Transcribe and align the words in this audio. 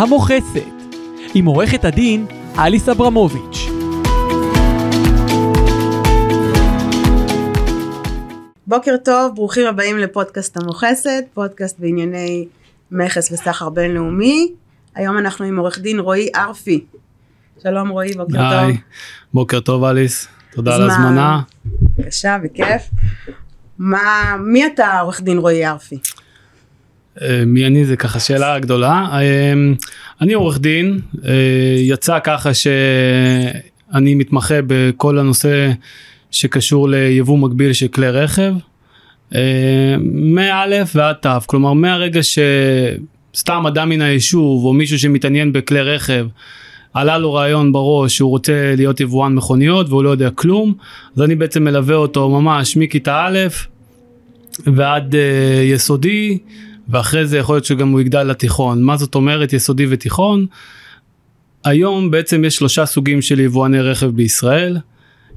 המוכסת, 0.00 0.72
עם 1.34 1.44
עורכת 1.44 1.84
הדין 1.84 2.26
אליס 2.58 2.88
אברמוביץ'. 2.88 3.58
בוקר 8.66 8.96
טוב, 9.04 9.34
ברוכים 9.34 9.66
הבאים 9.66 9.98
לפודקאסט 9.98 10.56
המוכסת, 10.56 11.24
פודקאסט 11.34 11.78
בענייני 11.78 12.46
מכס 12.90 13.32
וסחר 13.32 13.68
בינלאומי. 13.68 14.52
היום 14.94 15.18
אנחנו 15.18 15.44
עם 15.44 15.58
עורך 15.58 15.78
דין 15.78 16.00
רועי 16.00 16.28
ארפי. 16.34 16.84
שלום 17.62 17.88
רועי, 17.88 18.12
בוקר 18.14 18.42
היי, 18.42 18.72
טוב. 18.72 18.80
בוקר 19.34 19.60
טוב 19.60 19.84
אליס, 19.84 20.28
תודה 20.52 20.74
על 20.74 20.90
ההזמנה. 20.90 21.40
בבקשה, 21.64 22.36
בכיף. 22.42 22.90
מה, 23.78 24.36
מי 24.44 24.66
אתה 24.66 25.00
עורך 25.00 25.20
דין 25.20 25.38
רועי 25.38 25.66
ארפי? 25.66 25.98
אה, 27.22 27.42
מי 27.46 27.66
אני 27.66 27.84
זה 27.84 27.96
ככה 27.96 28.20
שאלה 28.20 28.58
גדולה. 28.58 29.06
אה, 29.12 29.52
אני 30.20 30.32
עורך 30.32 30.58
דין, 30.58 31.00
אה, 31.24 31.32
יצא 31.78 32.18
ככה 32.24 32.54
שאני 32.54 34.14
מתמחה 34.14 34.54
בכל 34.66 35.18
הנושא 35.18 35.70
שקשור 36.30 36.88
ליבוא 36.88 37.38
מקביל 37.38 37.72
של 37.72 37.88
כלי 37.88 38.10
רכב. 38.10 38.54
מא' 40.12 40.64
ועד 40.94 41.16
ת', 41.20 41.26
כלומר 41.46 41.72
מהרגע 41.72 42.20
שסתם 42.22 43.66
אדם 43.66 43.88
מן 43.88 44.00
היישוב 44.00 44.64
או 44.64 44.72
מישהו 44.72 44.98
שמתעניין 44.98 45.52
בכלי 45.52 45.82
רכב 45.82 46.26
עלה 46.94 47.18
לו 47.18 47.34
רעיון 47.34 47.72
בראש 47.72 48.16
שהוא 48.16 48.30
רוצה 48.30 48.74
להיות 48.76 49.00
יבואן 49.00 49.34
מכוניות 49.34 49.88
והוא 49.88 50.04
לא 50.04 50.10
יודע 50.10 50.30
כלום 50.30 50.74
אז 51.16 51.22
אני 51.22 51.34
בעצם 51.34 51.64
מלווה 51.64 51.94
אותו 51.94 52.28
ממש 52.28 52.76
מכיתה 52.76 53.26
א' 53.26 53.38
ועד 54.66 55.14
uh, 55.14 55.16
יסודי 55.62 56.38
ואחרי 56.90 57.26
זה 57.26 57.38
יכול 57.38 57.54
להיות 57.54 57.64
שגם 57.64 57.88
הוא 57.88 58.00
יגדל 58.00 58.22
לתיכון. 58.22 58.82
מה 58.82 58.96
זאת 58.96 59.14
אומרת 59.14 59.52
יסודי 59.52 59.86
ותיכון? 59.90 60.46
היום 61.64 62.10
בעצם 62.10 62.44
יש 62.44 62.56
שלושה 62.56 62.86
סוגים 62.86 63.22
של 63.22 63.40
יבואני 63.40 63.80
רכב 63.80 64.06
בישראל. 64.06 64.76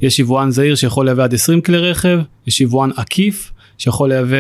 יש 0.02 0.20
יבואן 0.20 0.52
זעיר 0.52 0.76
שיכול 0.76 1.06
לייבא 1.06 1.24
עד 1.24 1.34
20 1.34 1.62
כלי 1.62 1.78
רכב 1.78 2.20
יש 2.48 2.62
יבואן 2.62 2.90
עקיף 2.96 3.52
שיכול 3.78 4.10
לייבא 4.10 4.38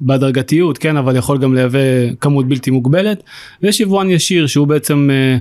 בהדרגתיות 0.00 0.78
כן 0.78 0.96
אבל 0.96 1.16
יכול 1.16 1.38
גם 1.38 1.54
לייבא 1.54 1.78
כמות 2.20 2.48
בלתי 2.48 2.70
מוגבלת 2.70 3.22
ויש 3.62 3.80
יבואן 3.80 4.10
ישיר 4.10 4.46
שהוא 4.46 4.66
בעצם 4.66 5.08
אה, 5.10 5.38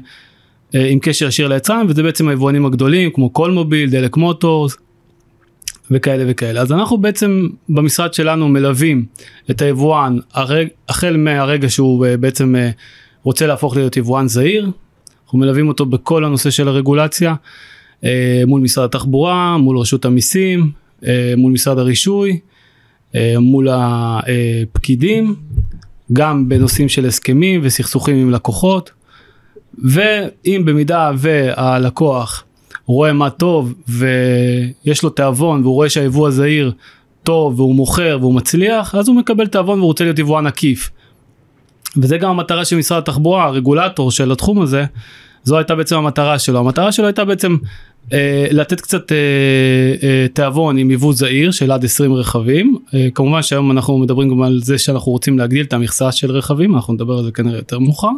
אה, 0.79 0.87
עם 0.87 0.99
קשר 0.99 1.27
ישיר 1.27 1.47
ליצרן 1.47 1.85
וזה 1.89 2.03
בעצם 2.03 2.27
היבואנים 2.27 2.65
הגדולים 2.65 3.11
כמו 3.11 3.29
קולמוביל 3.29 3.89
דלק 3.89 4.17
מוטורס 4.17 4.77
וכאלה 5.91 6.23
וכאלה. 6.27 6.61
אז 6.61 6.71
אנחנו 6.71 6.97
בעצם 6.97 7.47
במשרד 7.69 8.13
שלנו 8.13 8.47
מלווים 8.47 9.05
את 9.51 9.61
היבואן 9.61 10.17
הרג, 10.33 10.67
החל 10.89 11.17
מהרגע 11.17 11.69
שהוא 11.69 12.05
אה, 12.05 12.17
בעצם 12.17 12.55
אה, 12.55 12.69
רוצה 13.23 13.47
להפוך 13.47 13.75
להיות 13.75 13.97
יבואן 13.97 14.27
זעיר. 14.27 14.71
אנחנו 15.25 15.39
מלווים 15.39 15.67
אותו 15.67 15.85
בכל 15.85 16.25
הנושא 16.25 16.49
של 16.49 16.67
הרגולציה 16.67 17.35
אה, 18.03 18.43
מול 18.47 18.61
משרד 18.61 18.85
התחבורה 18.85 19.57
מול 19.57 19.77
רשות 19.77 20.05
המיסים 20.05 20.71
מול 21.37 21.51
משרד 21.51 21.79
הרישוי 21.79 22.39
מול 23.39 23.67
הפקידים 23.71 25.35
גם 26.13 26.49
בנושאים 26.49 26.89
של 26.89 27.05
הסכמים 27.05 27.61
וסכסוכים 27.63 28.15
עם 28.15 28.31
לקוחות. 28.31 28.91
ואם 29.83 30.61
במידה 30.65 31.11
והלקוח 31.17 32.43
רואה 32.87 33.13
מה 33.13 33.29
טוב 33.29 33.73
ויש 33.87 35.03
לו 35.03 35.09
תיאבון 35.09 35.61
והוא 35.61 35.73
רואה 35.73 35.89
שהיבוא 35.89 36.27
הזעיר 36.27 36.71
טוב 37.23 37.59
והוא 37.59 37.75
מוכר 37.75 38.17
והוא 38.21 38.33
מצליח 38.33 38.95
אז 38.95 39.07
הוא 39.07 39.15
מקבל 39.15 39.47
תיאבון 39.47 39.79
והוא 39.79 39.87
רוצה 39.87 40.03
להיות 40.03 40.19
יבואן 40.19 40.47
עקיף. 40.47 40.89
וזה 41.97 42.17
גם 42.17 42.29
המטרה 42.29 42.65
של 42.65 42.75
משרד 42.75 42.97
התחבורה 42.97 43.45
הרגולטור 43.45 44.11
של 44.11 44.31
התחום 44.31 44.61
הזה 44.61 44.85
זו 45.43 45.57
הייתה 45.57 45.75
בעצם 45.75 45.95
המטרה 45.95 46.39
שלו 46.39 46.59
המטרה 46.59 46.91
שלו 46.91 47.05
הייתה 47.05 47.25
בעצם 47.25 47.57
אה, 48.13 48.47
לתת 48.51 48.81
קצת 48.81 49.11
אה, 49.11 49.17
אה, 50.03 50.27
תיאבון 50.33 50.77
עם 50.77 50.91
יבוא 50.91 51.13
זעיר 51.13 51.51
של 51.51 51.71
עד 51.71 51.85
20 51.85 52.13
רכבים 52.13 52.77
אה, 52.93 53.07
כמובן 53.15 53.41
שהיום 53.41 53.71
אנחנו 53.71 53.97
מדברים 53.97 54.29
גם 54.29 54.41
על 54.41 54.59
זה 54.63 54.77
שאנחנו 54.77 55.11
רוצים 55.11 55.39
להגדיל 55.39 55.65
את 55.65 55.73
המכסה 55.73 56.11
של 56.11 56.31
רכבים 56.31 56.75
אנחנו 56.75 56.93
נדבר 56.93 57.17
על 57.17 57.23
זה 57.23 57.31
כנראה 57.31 57.57
יותר 57.57 57.79
מאוחר. 57.79 58.11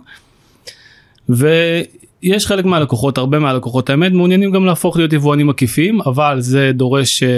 ויש 2.23 2.47
חלק 2.47 2.65
מהלקוחות 2.65 3.17
הרבה 3.17 3.39
מהלקוחות 3.39 3.89
האמת 3.89 4.11
מעוניינים 4.11 4.51
גם 4.51 4.65
להפוך 4.65 4.97
להיות 4.97 5.13
יבואנים 5.13 5.49
עקיפים 5.49 6.01
אבל 6.01 6.41
זה 6.41 6.71
דורש 6.73 7.23
אה, 7.23 7.29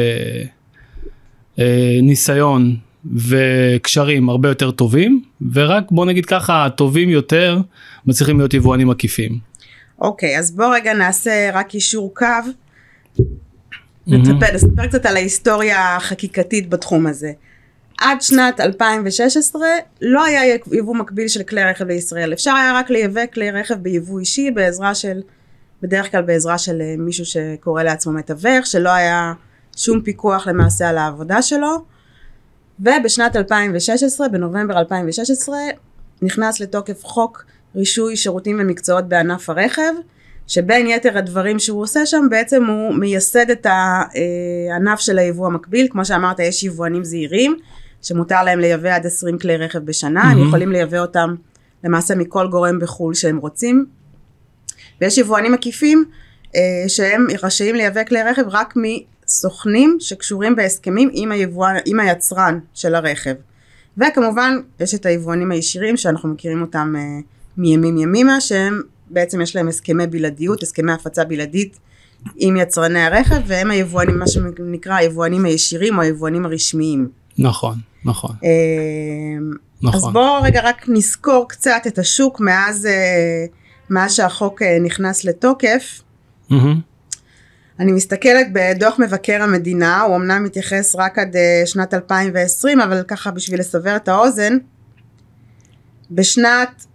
אה, 1.59 1.99
ניסיון 2.01 2.75
וקשרים 3.15 4.29
הרבה 4.29 4.49
יותר 4.49 4.71
טובים 4.71 5.23
ורק 5.53 5.83
בוא 5.91 6.05
נגיד 6.05 6.25
ככה 6.25 6.65
הטובים 6.65 7.09
יותר 7.09 7.59
מצליחים 8.05 8.37
להיות 8.37 8.53
יבואנים 8.53 8.89
עקיפים. 8.89 9.39
אוקיי, 10.01 10.39
אז 10.39 10.55
בוא 10.55 10.75
רגע 10.75 10.93
נעשה 10.93 11.49
רק 11.53 11.73
יישור 11.73 12.13
קו. 12.15 12.25
נספר, 14.07 14.53
נספר 14.53 14.87
קצת 14.87 15.05
על 15.05 15.15
ההיסטוריה 15.15 15.95
החקיקתית 15.95 16.69
בתחום 16.69 17.07
הזה. 17.07 17.31
עד 18.01 18.21
שנת 18.21 18.59
2016 18.59 19.61
לא 20.01 20.25
היה 20.25 20.55
יבוא 20.71 20.95
מקביל 20.95 21.27
של 21.27 21.43
כלי 21.43 21.63
רכב 21.63 21.87
לישראל. 21.87 22.33
אפשר 22.33 22.51
היה 22.51 22.73
רק 22.79 22.89
לייבא 22.89 23.25
כלי 23.33 23.51
רכב 23.51 23.75
ביבוא 23.75 24.19
אישי 24.19 24.51
בעזרה 24.51 24.95
של, 24.95 25.21
בדרך 25.81 26.11
כלל 26.11 26.21
בעזרה 26.21 26.57
של 26.57 26.81
אה, 26.81 26.95
מישהו 26.97 27.25
שקורא 27.25 27.83
לעצמו 27.83 28.13
מתווך, 28.13 28.65
שלא 28.65 28.89
היה 28.89 29.33
שום 29.77 30.01
פיקוח 30.01 30.47
למעשה 30.47 30.89
על 30.89 30.97
העבודה 30.97 31.41
שלו. 31.41 31.77
ובשנת 32.79 33.35
2016, 33.35 34.29
בנובמבר 34.29 34.79
2016, 34.79 35.57
נכנס 36.21 36.59
לתוקף 36.59 37.05
חוק 37.05 37.45
רישוי 37.75 38.15
שירותים 38.15 38.57
ומקצועות 38.59 39.09
בענף 39.09 39.49
הרכב, 39.49 39.93
שבין 40.47 40.87
יתר 40.87 41.17
הדברים 41.17 41.59
שהוא 41.59 41.81
עושה 41.81 42.05
שם 42.05 42.27
בעצם 42.29 42.65
הוא 42.65 42.93
מייסד 42.93 43.49
את 43.49 43.67
הענף 43.69 44.99
של 44.99 45.19
היבוא 45.19 45.47
המקביל, 45.47 45.87
כמו 45.91 46.05
שאמרת 46.05 46.39
יש 46.39 46.63
יבואנים 46.63 47.03
זעירים 47.03 47.57
שמותר 48.01 48.43
להם 48.43 48.59
לייבא 48.59 48.95
עד 48.95 49.05
20 49.05 49.39
כלי 49.39 49.57
רכב 49.57 49.79
בשנה, 49.79 50.21
הם 50.21 50.27
מהמם. 50.27 50.47
יכולים 50.47 50.71
לייבא 50.71 50.99
אותם 50.99 51.35
למעשה 51.83 52.15
מכל 52.15 52.47
גורם 52.47 52.79
בחו"ל 52.79 53.13
שהם 53.13 53.37
רוצים, 53.37 53.85
ויש 55.01 55.17
יבואנים 55.17 55.53
עקיפים 55.53 56.05
אה, 56.55 56.61
שהם 56.87 57.27
רשאים 57.43 57.75
לייבא 57.75 58.03
כלי 58.03 58.23
רכב 58.23 58.43
רק 58.47 58.73
מסוכנים 58.75 59.97
שקשורים 59.99 60.55
בהסכמים 60.55 61.09
עם, 61.13 61.31
היבואן, 61.31 61.75
עם 61.85 61.99
היצרן 61.99 62.59
של 62.73 62.95
הרכב. 62.95 63.33
וכמובן 63.97 64.57
יש 64.79 64.95
את 64.95 65.05
היבואנים 65.05 65.51
הישירים 65.51 65.97
שאנחנו 65.97 66.29
מכירים 66.29 66.61
אותם 66.61 66.93
אה, 66.97 67.19
מימים 67.57 67.97
ימימה 67.97 68.41
שהם 68.41 68.81
בעצם 69.09 69.41
יש 69.41 69.55
להם 69.55 69.67
הסכמי 69.67 70.07
בלעדיות, 70.07 70.63
הסכמי 70.63 70.91
הפצה 70.91 71.23
בלעדית 71.23 71.79
עם 72.35 72.57
יצרני 72.57 72.99
הרכב 72.99 73.41
והם 73.47 73.71
היבואנים, 73.71 74.19
מה 74.19 74.27
שנקרא 74.27 74.93
היבואנים 74.93 75.45
הישירים 75.45 75.97
או 75.97 76.01
היבואנים 76.01 76.45
הרשמיים. 76.45 77.09
נכון 77.37 77.75
נכון 78.05 78.35
אה, 78.43 78.49
אז 79.89 79.95
נכון. 79.95 80.13
בואו 80.13 80.41
רגע 80.41 80.61
רק 80.63 80.85
נזכור 80.87 81.45
קצת 81.49 81.81
את 81.87 81.99
השוק 81.99 82.39
מאז, 82.39 82.85
אה, 82.85 83.45
מאז 83.89 84.13
שהחוק 84.13 84.61
אה, 84.61 84.77
נכנס 84.81 85.23
לתוקף. 85.23 86.01
מהמם. 86.49 86.81
אני 87.79 87.91
מסתכלת 87.91 88.47
בדוח 88.53 88.99
מבקר 88.99 89.43
המדינה, 89.43 90.01
הוא 90.01 90.15
אמנם 90.15 90.43
מתייחס 90.43 90.95
רק 90.95 91.19
עד 91.19 91.35
שנת 91.65 91.93
2020, 91.93 92.81
אבל 92.81 93.03
ככה 93.07 93.31
בשביל 93.31 93.59
לסבר 93.59 93.95
את 93.95 94.07
האוזן, 94.07 94.57
בשנת 96.11 96.85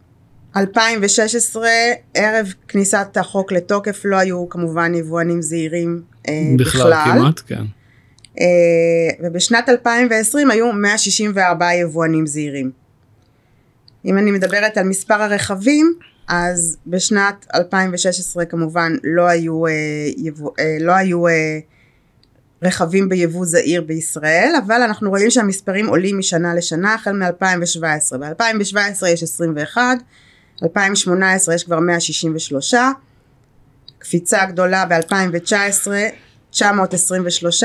2016, 0.57 1.69
ערב 2.15 2.53
כניסת 2.69 3.17
החוק 3.17 3.53
לתוקף, 3.53 4.01
לא 4.05 4.17
היו 4.17 4.49
כמובן 4.49 4.95
יבואנים 4.95 5.43
זעירים 5.43 6.03
אה, 6.29 6.33
בכלל. 6.59 6.91
בכלל 6.91 7.19
כמעט 7.19 7.41
כן. 7.47 7.65
אה, 8.41 8.47
ובשנת 9.21 9.69
2020 9.69 10.51
היו 10.51 10.73
164 10.73 11.75
יבואנים 11.75 12.27
זעירים. 12.27 12.71
אם 14.05 14.19
אני 14.19 14.31
מדברת 14.31 14.79
על 14.79 14.89
מספר 14.89 15.23
הרכבים, 15.23 15.95
אז 16.29 16.77
בשנת 16.87 17.47
2016 17.55 18.45
כמובן 18.45 18.93
לא 19.05 19.23
היו, 19.23 19.67
אה, 19.67 19.73
יבוא, 20.17 20.51
אה, 20.59 20.77
לא 20.81 20.93
היו 20.93 21.29
אה, 21.29 21.59
רכבים 22.63 23.09
ביבוא 23.09 23.47
זעיר 23.47 23.83
בישראל, 23.83 24.53
אבל 24.67 24.83
אנחנו 24.83 25.11
רואים 25.11 25.31
שהמספרים 25.31 25.87
עולים 25.87 26.19
משנה 26.19 26.55
לשנה 26.55 26.95
החל 26.95 27.13
מ-2017. 27.13 28.17
ב-2017 28.19 29.07
יש 29.07 29.23
21, 29.23 29.83
2018 30.63 31.55
יש 31.55 31.65
כבר 31.65 31.81
163, 31.81 32.75
קפיצה 33.99 34.45
גדולה 34.47 34.85
ב-2019 34.85 35.89
923, 36.51 37.65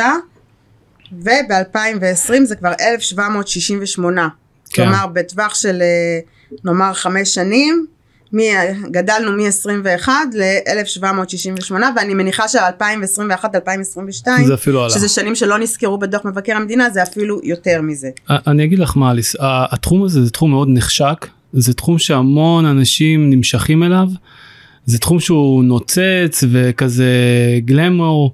וב-2020 1.23 2.43
זה 2.43 2.55
כבר 2.55 2.71
1768. 2.81 4.27
כן. 4.69 4.83
כלומר 4.83 5.07
בטווח 5.07 5.55
של 5.55 5.81
אה, 5.81 6.19
נאמר 6.65 6.93
חמש 6.93 7.33
שנים, 7.33 7.85
מ- 8.33 8.91
גדלנו 8.91 9.31
מ-21 9.31 10.09
ל-1768 10.33 11.73
ואני 11.95 12.13
מניחה 12.13 12.47
ש-2021-2022 12.47 14.27
זה 14.45 14.53
אפילו 14.53 14.81
עלה. 14.81 14.89
שזה 14.89 15.07
שנים 15.09 15.35
שלא 15.35 15.59
נזכרו 15.59 15.97
בדוח 15.97 16.25
מבקר 16.25 16.55
המדינה 16.55 16.89
זה 16.89 17.03
אפילו 17.03 17.39
יותר 17.43 17.81
מזה. 17.81 18.09
אני 18.29 18.63
אגיד 18.63 18.79
לך 18.79 18.97
מה 18.97 19.11
אליס, 19.11 19.35
התחום 19.71 20.03
הזה 20.03 20.23
זה 20.25 20.29
תחום 20.31 20.51
מאוד 20.51 20.67
נחשק 20.71 21.27
זה 21.53 21.73
תחום 21.73 21.99
שהמון 21.99 22.65
אנשים 22.65 23.29
נמשכים 23.29 23.83
אליו. 23.83 24.07
זה 24.85 24.97
תחום 24.99 25.19
שהוא 25.19 25.63
נוצץ 25.63 26.43
וכזה 26.51 27.05
גלמור, 27.65 28.33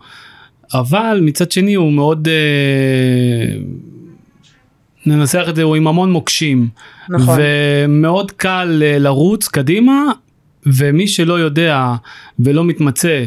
אבל 0.74 1.20
מצד 1.24 1.52
שני 1.52 1.74
הוא 1.74 1.92
מאוד, 1.92 2.28
אה, 2.28 3.58
ננסח 5.06 5.46
את 5.50 5.56
זה, 5.56 5.64
הוא 5.64 5.76
עם 5.76 5.88
המון 5.88 6.12
מוקשים. 6.12 6.68
נכון. 7.10 7.40
ומאוד 7.40 8.32
קל 8.32 8.84
אה, 8.86 9.00
לרוץ 9.00 9.48
קדימה, 9.48 10.04
ומי 10.66 11.08
שלא 11.08 11.34
יודע 11.34 11.94
ולא 12.40 12.64
מתמצא 12.64 13.26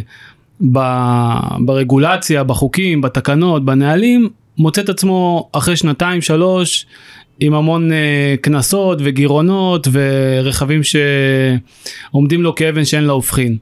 ב- 0.73 1.57
ברגולציה, 1.59 2.45
בחוקים, 2.45 3.01
בתקנות, 3.01 3.65
בנהלים, 3.65 4.29
מוצא 4.59 4.81
את 4.81 4.89
עצמו 4.89 5.49
אחרי 5.53 5.77
שנתיים 5.77 6.21
שלוש 6.21 6.87
עם 7.41 7.55
המון 7.55 7.93
אה, 7.93 8.35
קנסות 8.41 8.99
וגירעונות 9.05 9.89
ורכבים 9.93 10.81
שעומדים 10.83 12.43
לו 12.43 12.55
כאבן 12.55 12.85
שאין 12.85 13.05
לה 13.05 13.13
הופכין. 13.13 13.57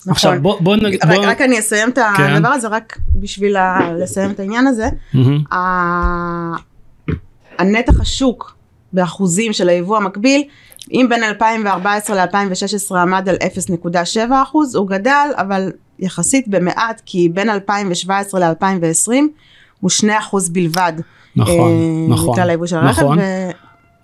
נכון. 0.00 0.12
עכשיו 0.12 0.38
בוא, 0.42 0.60
בוא 0.60 0.76
נגיד, 0.76 1.00
רק, 1.04 1.14
בוא... 1.16 1.24
רק 1.26 1.40
אני 1.40 1.58
אסיים 1.58 1.88
את 1.88 1.98
כן. 2.16 2.22
הדבר 2.22 2.48
הזה, 2.48 2.68
רק 2.68 2.98
בשביל 3.14 3.56
לסיים 4.02 4.30
את 4.30 4.40
העניין 4.40 4.66
הזה. 4.66 4.88
ה- 5.52 6.56
הנתח 7.58 8.00
השוק 8.00 8.56
באחוזים 8.92 9.52
של 9.52 9.68
היבוא 9.68 9.96
המקביל, 9.96 10.42
אם 10.92 11.06
בין 11.08 11.22
2014 11.24 12.16
ל-2016 12.24 12.96
עמד 12.96 13.28
על 13.28 13.36
0.7 13.36 13.94
אחוז, 14.42 14.74
הוא 14.74 14.88
גדל, 14.88 15.28
אבל 15.36 15.72
יחסית 15.98 16.48
במעט, 16.48 17.02
כי 17.06 17.28
בין 17.28 17.50
2017 17.50 18.40
ל-2020 18.40 19.12
הוא 19.80 19.90
2 19.90 20.12
אחוז 20.18 20.48
בלבד. 20.48 20.92
נכון, 21.36 21.54
אה, 21.72 22.14
נכון, 22.14 22.32
מכלל 22.32 22.50
היבוא 22.50 22.66
של 22.66 22.76
הרכב. 22.76 23.02
נכון. 23.02 23.18
ו- 23.18 23.50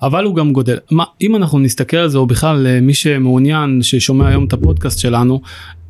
אבל 0.02 0.24
הוא 0.24 0.34
גם 0.36 0.52
גודל. 0.52 0.78
מה, 0.90 1.04
אם 1.20 1.36
אנחנו 1.36 1.58
נסתכל 1.58 1.96
על 1.96 2.08
זה, 2.08 2.18
או 2.18 2.26
בכלל 2.26 2.66
אה, 2.66 2.80
מי 2.80 2.94
שמעוניין, 2.94 3.78
ששומע 3.82 4.28
היום 4.28 4.44
את 4.44 4.52
הפודקאסט 4.52 4.98
שלנו, 4.98 5.40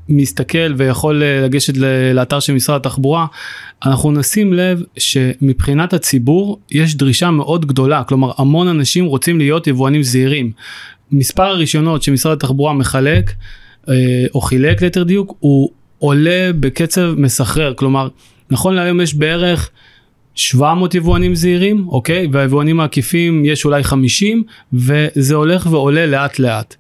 מסתכל 0.09 0.75
ויכול 0.77 1.23
אה, 1.23 1.41
לגשת 1.41 1.77
לאתר 2.15 2.41
של 2.41 2.53
משרד 2.53 2.77
התחבורה, 2.77 3.27
אנחנו 3.87 4.11
נשים 4.11 4.53
לב 4.53 4.83
שמבחינת 4.99 5.93
הציבור 5.93 6.61
יש 6.71 6.95
דרישה 6.95 7.31
מאוד 7.31 7.67
גדולה, 7.67 8.05
כלומר 8.05 8.33
המון 8.39 8.69
אנשים 8.69 9.05
רוצים 9.05 9.39
להיות 9.39 9.67
יבואנים 9.67 10.03
זהירים. 10.03 10.53
מספר 11.13 11.43
הרישיונות 11.43 12.03
שמשרד 12.03 12.33
התחבורה 12.33 12.73
מחלק, 12.73 13.33
אה, 13.89 13.95
או 14.35 14.41
חילק 14.41 14.83
ליתר 14.83 15.03
דיוק, 15.03 15.37
הוא 15.41 15.71
עולה 15.99 16.51
בקצב 16.61 17.15
מסחרר, 17.17 17.75
כלומר 17.75 18.09
נכון 18.51 18.75
להיום 18.75 19.01
יש 19.01 19.15
בערך 19.15 19.71
700 20.35 20.95
יבואנים 20.95 21.35
זעירים, 21.35 21.89
אוקיי? 21.89 22.27
והיבואנים 22.33 22.81
העקיפים 22.81 23.45
יש 23.45 23.65
אולי 23.65 23.85
50, 23.85 24.45
וזה 24.73 25.35
הולך 25.35 25.67
ועולה 25.71 26.07
לאט 26.07 26.39
לאט. 26.39 26.75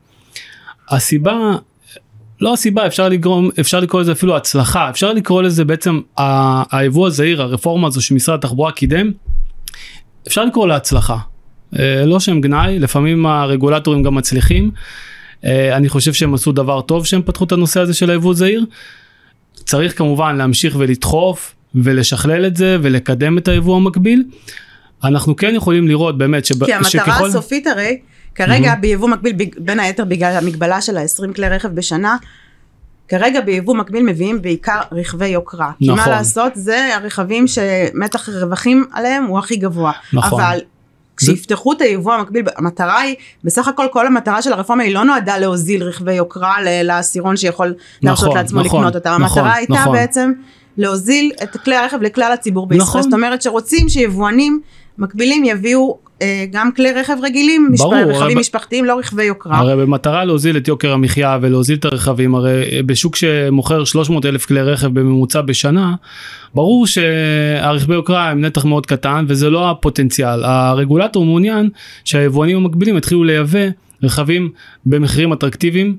הסיבה, 0.89 1.57
לא 2.41 2.53
הסיבה, 2.53 2.87
אפשר, 2.87 3.09
לגרום, 3.09 3.51
אפשר 3.61 3.81
לקרוא 3.81 4.01
לזה 4.01 4.13
אפילו 4.13 4.37
הצלחה, 4.37 4.91
אפשר 4.91 5.13
לקרוא 5.13 5.43
לזה 5.43 5.65
בעצם 5.65 6.01
היבוא 6.73 7.07
הזעיר, 7.07 7.43
הרפורמה 7.43 7.89
הזו 7.89 8.03
שמשרד 8.03 8.39
התחבורה 8.39 8.73
קידם, 8.73 9.11
אפשר 10.29 10.45
לקרוא 10.45 10.67
לה 10.67 10.77
הצלחה. 10.77 11.19
אה, 11.79 12.05
לא 12.07 12.21
שם 12.21 12.41
גנאי, 12.41 12.79
לפעמים 12.79 13.27
הרגולטורים 13.27 14.03
גם 14.03 14.15
מצליחים. 14.15 14.71
אה, 15.45 15.77
אני 15.77 15.89
חושב 15.89 16.13
שהם 16.13 16.35
עשו 16.35 16.53
דבר 16.53 16.81
טוב 16.81 17.07
שהם 17.07 17.23
פתחו 17.23 17.45
את 17.45 17.53
הנושא 17.53 17.81
הזה 17.81 17.95
של 17.95 18.11
היבוא 18.11 18.35
זעיר. 18.35 18.65
צריך 19.55 19.99
כמובן 19.99 20.37
להמשיך 20.37 20.77
ולדחוף 20.79 21.55
ולשכלל 21.75 22.47
את 22.47 22.57
זה 22.57 22.79
ולקדם 22.83 23.39
את 23.39 23.49
היבוא 23.49 23.77
המקביל. 23.77 24.25
אנחנו 25.05 25.37
כן 25.37 25.55
יכולים 25.55 25.89
לראות 25.89 26.19
באמת 26.19 26.47
שב, 26.47 26.65
כי 26.65 26.73
המטרה 26.75 26.91
שככל... 26.91 27.27
הסופית 27.27 27.67
הרי, 27.67 27.99
כרגע 28.37 28.75
ביבוא 28.75 29.09
מקביל, 29.09 29.33
בין 29.59 29.81
היתר 29.81 30.05
בגלל 30.05 30.37
המגבלה 30.37 30.81
של 30.81 30.97
ה-20 30.97 31.35
כלי 31.35 31.49
רכב 31.49 31.69
בשנה, 31.69 32.17
כרגע 33.09 33.41
ביבוא 33.41 33.77
מקביל 33.77 34.03
מביאים 34.03 34.43
בעיקר 34.43 34.81
רכבי 34.93 35.29
יוקרה. 35.29 35.71
כי 35.79 35.89
מה 35.89 35.95
נכון. 35.95 36.13
לעשות, 36.13 36.53
זה 36.55 36.95
הרכבים 36.95 37.45
שמתח 37.47 38.29
הרווחים 38.29 38.85
עליהם 38.93 39.25
הוא 39.25 39.39
הכי 39.39 39.57
גבוה. 39.57 39.93
נכון. 40.13 40.41
אבל 40.41 40.59
כשיפתחו 41.17 41.73
את 41.73 41.81
היבוא 41.81 42.15
המקביל, 42.15 42.45
המטרה 42.57 43.01
היא, 43.01 43.15
בסך 43.45 43.69
הכל 43.69 43.87
כל 43.93 44.07
המטרה 44.07 44.43
של 44.43 44.53
הרפורמה 44.53 44.83
היא 44.83 44.95
לא 44.95 45.05
נועדה 45.05 45.39
להוזיל 45.39 45.83
רכבי 45.83 46.15
יוקרה 46.15 46.57
לעשירון 46.63 47.37
שיכול 47.37 47.75
להרשות 48.03 48.25
נכון, 48.25 48.39
לעצמו 48.39 48.61
נכון, 48.63 48.81
לקנות 48.81 48.95
אותם. 48.95 49.23
נכון, 49.23 49.39
המטרה 49.39 49.55
הייתה 49.55 49.73
נכון. 49.73 49.93
בעצם 49.93 50.33
להוזיל 50.77 51.33
את 51.43 51.57
כלי 51.57 51.77
הרכב 51.77 52.03
לכלל 52.03 52.33
הציבור 52.33 52.67
בישראל. 52.67 52.89
נכון. 52.89 53.03
זאת 53.03 53.13
אומרת 53.13 53.43
שרוצים 53.43 53.89
שיבואנים 53.89 54.61
מקבילים 54.99 55.45
יביאו 55.45 55.99
גם 56.51 56.71
כלי 56.77 56.93
רכב 56.93 57.17
רגילים, 57.23 57.71
ברור, 57.79 57.95
רכבים 57.95 58.17
אבל- 58.23 58.35
משפחתיים, 58.41 58.85
לא 58.85 58.99
רכבי 58.99 59.25
יוקרה. 59.25 59.59
הרי 59.59 59.77
במטרה 59.77 60.25
להוזיל 60.25 60.57
את 60.57 60.69
יוקר 60.69 60.93
המחיה 60.93 61.39
ולהוזיל 61.43 61.77
את 61.77 61.85
הרכבים, 61.85 62.35
הרי 62.35 62.53
בשוק 62.87 63.17
שמוכר 63.17 63.85
300 63.85 64.27
אלף 64.27 64.47
כלי 64.47 64.63
רכב 64.63 64.87
בממוצע 64.87 65.41
בשנה, 65.41 65.95
ברור 66.55 66.87
שהרכבי 66.87 67.95
יוקרה 67.95 68.31
הם 68.31 68.41
נתח 68.41 68.65
מאוד 68.65 68.87
קטן 68.87 69.25
וזה 69.29 69.51
לא 69.51 69.71
הפוטנציאל. 69.71 70.45
הרגולטור 70.45 71.25
מעוניין 71.25 71.69
שהיבואנים 72.05 72.57
המקבילים 72.57 72.97
יתחילו 72.97 73.25
לייבא 73.25 73.67
רכבים 74.03 74.51
במחירים 74.87 75.33
אטרקטיביים. 75.33 75.97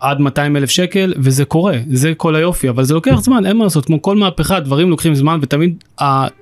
עד 0.00 0.20
200 0.20 0.56
אלף 0.56 0.70
שקל 0.70 1.14
וזה 1.16 1.44
קורה 1.44 1.78
זה 1.90 2.14
כל 2.16 2.34
היופי 2.36 2.68
אבל 2.68 2.84
זה 2.84 2.94
לוקח 2.94 3.20
זמן 3.20 3.46
אין 3.46 3.56
מה 3.56 3.64
לעשות 3.64 3.84
כמו 3.84 4.02
כל 4.02 4.16
מהפכה 4.16 4.60
דברים 4.60 4.90
לוקחים 4.90 5.14
זמן 5.14 5.38
ותמיד 5.42 5.84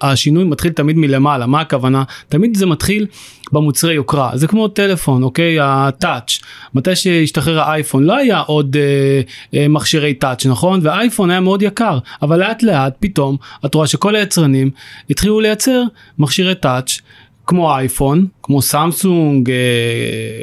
השינוי 0.01 0.45
מתחיל 0.45 0.73
תמיד 0.73 0.97
מלמעלה. 0.97 1.47
מה 1.47 1.61
הכוונה? 1.61 2.05
תמיד 2.29 2.57
זה 2.57 2.67
מתחיל 2.67 3.07
במוצרי 3.53 3.95
יוקרה. 3.95 4.31
זה 4.35 4.47
כמו 4.47 4.69
טלפון 4.69 5.23
אוקיי? 5.23 5.57
הטאץ' 5.61 6.39
מתי 6.75 6.97
שהשתחרר 6.97 7.61
האייפון 7.61 8.05
לא 8.05 8.17
היה 8.17 8.39
עוד 8.39 8.77
אה, 8.77 9.21
אה, 9.55 9.69
מכשירי 9.69 10.15
טאץ' 10.15 10.47
נכון? 10.47 10.81
והאייפון 10.83 11.31
היה 11.31 11.41
מאוד 11.41 11.63
יקר 11.63 11.99
אבל 12.23 12.39
לאט 12.41 12.63
לאט 12.63 12.97
פתאום 13.01 13.37
את 13.67 13.75
רואה 13.75 13.87
שכל 13.87 14.17
היצרנים 14.17 14.71
התחילו 15.11 15.41
לייצר 15.41 15.83
מכשירי 16.19 16.55
טאץ' 16.55 17.01
כמו 17.47 17.77
אייפון, 17.77 18.27
כמו 18.43 18.63
סמסונג, 18.63 19.51
אה, 19.51 19.57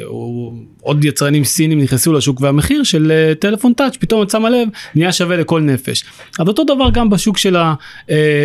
או 0.04 0.52
עוד 0.80 1.04
יצרנים 1.04 1.44
סינים 1.44 1.80
נכנסו 1.80 2.12
לשוק 2.12 2.40
והמחיר 2.40 2.82
של 2.82 3.12
אה, 3.12 3.34
טלפון 3.34 3.72
טאץ' 3.72 3.96
פתאום 3.96 4.22
את 4.22 4.30
שמה 4.30 4.50
לב 4.50 4.68
נהיה 4.94 5.12
שווה 5.12 5.36
לכל 5.36 5.60
נפש. 5.60 6.04
אז 6.40 6.48
אותו 6.48 6.64
דבר 6.64 6.90
גם 6.90 7.10
בשוק 7.10 7.38
של 7.38 7.56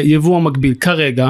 היבוא 0.04 0.38
המקביל 0.38 0.74
כרגע. 0.74 1.30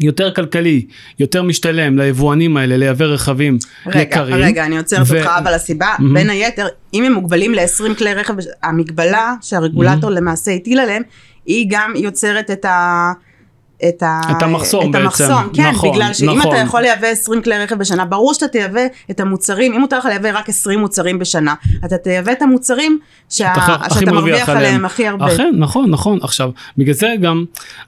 יותר 0.00 0.34
כלכלי, 0.34 0.86
יותר 1.18 1.42
משתלם 1.42 1.98
ליבואנים 1.98 2.56
האלה 2.56 2.76
לייבא 2.76 3.04
רכבים 3.04 3.58
רגע, 3.86 4.00
יקרים. 4.00 4.34
רגע, 4.36 4.64
אני 4.66 4.78
עוצרת 4.78 5.06
ו- 5.06 5.18
אותך, 5.18 5.30
אבל 5.38 5.54
הסיבה, 5.54 5.94
מהמם. 5.98 6.14
בין 6.14 6.30
היתר, 6.30 6.66
אם 6.94 7.04
הם 7.04 7.12
מוגבלים 7.12 7.54
ל-20 7.54 7.94
כלי 7.98 8.14
רכב, 8.14 8.34
המגבלה 8.62 9.34
שהרגולטור 9.40 10.10
למעשה 10.10 10.50
הטיל 10.52 10.78
עליהם, 10.78 11.02
היא 11.46 11.66
גם 11.70 11.92
יוצרת 11.96 12.50
את 12.50 12.64
ה... 12.64 13.12
את, 13.88 14.02
ה... 14.02 14.20
את 14.30 14.42
המחסום 14.42 14.82
את 14.82 14.86
בעצם. 14.92 15.04
המחסום, 15.04 15.52
כן, 15.52 15.70
נכון, 15.70 15.90
בגלל 15.92 16.12
שאם 16.12 16.38
נכון. 16.38 16.52
אתה 16.52 16.60
יכול 16.60 16.80
לייבא 16.80 17.06
20 17.06 17.42
כלי 17.42 17.58
רכב 17.58 17.78
בשנה, 17.78 18.04
ברור 18.04 18.34
שאתה 18.34 18.48
תייבא 18.48 18.80
את 19.10 19.20
המוצרים, 19.20 19.72
אם 19.72 19.80
מותר 19.80 19.98
לך 19.98 20.04
לייבא 20.04 20.38
רק 20.38 20.48
20 20.48 20.78
מוצרים 20.78 21.18
בשנה, 21.18 21.54
אתה 21.84 21.98
תייבא 21.98 22.32
את 22.32 22.42
המוצרים 22.42 22.98
שה... 23.30 23.52
אתה 23.52 23.60
הכי 23.60 24.00
שאתה 24.00 24.12
מרוויח 24.12 24.48
עליהם. 24.48 24.64
עליהם 24.64 24.84
הכי 24.84 25.06
הרבה. 25.06 25.26
אכן, 25.26 25.52
נכון, 25.58 25.90
נכון. 25.90 26.18
עכשיו, 26.22 26.50
בגלל 26.78 26.94
זה 26.94 27.14
גם 27.20 27.44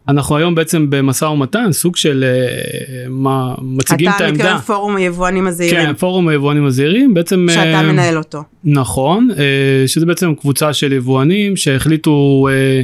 אנחנו 0.09 0.37
היום 0.37 0.55
בעצם 0.55 0.87
במשא 0.91 1.25
ומתן, 1.25 1.73
סוג 1.73 1.97
של 1.97 2.25
אה, 2.25 3.09
מה, 3.09 3.55
מציגים 3.63 4.11
את 4.11 4.15
אתה 4.17 4.25
העמדה. 4.25 4.45
מתכוון 4.45 4.61
פורום 4.61 4.97
היבואנים 4.97 5.47
הזעירים, 5.47 5.87
כן, 5.87 5.95
פורום 5.95 6.29
היבואנים 6.29 6.67
הזעירים, 6.67 7.15
בעצם... 7.15 7.47
שאתה 7.51 7.63
אה, 7.63 7.83
מנהל 7.83 8.19
אותו. 8.19 8.43
נכון, 8.65 9.29
אה, 9.39 9.45
שזה 9.87 10.07
בעצם 10.07 10.35
קבוצה 10.35 10.73
של 10.73 10.93
יבואנים 10.93 11.57
שהחליטו 11.57 12.49
אה, 12.51 12.83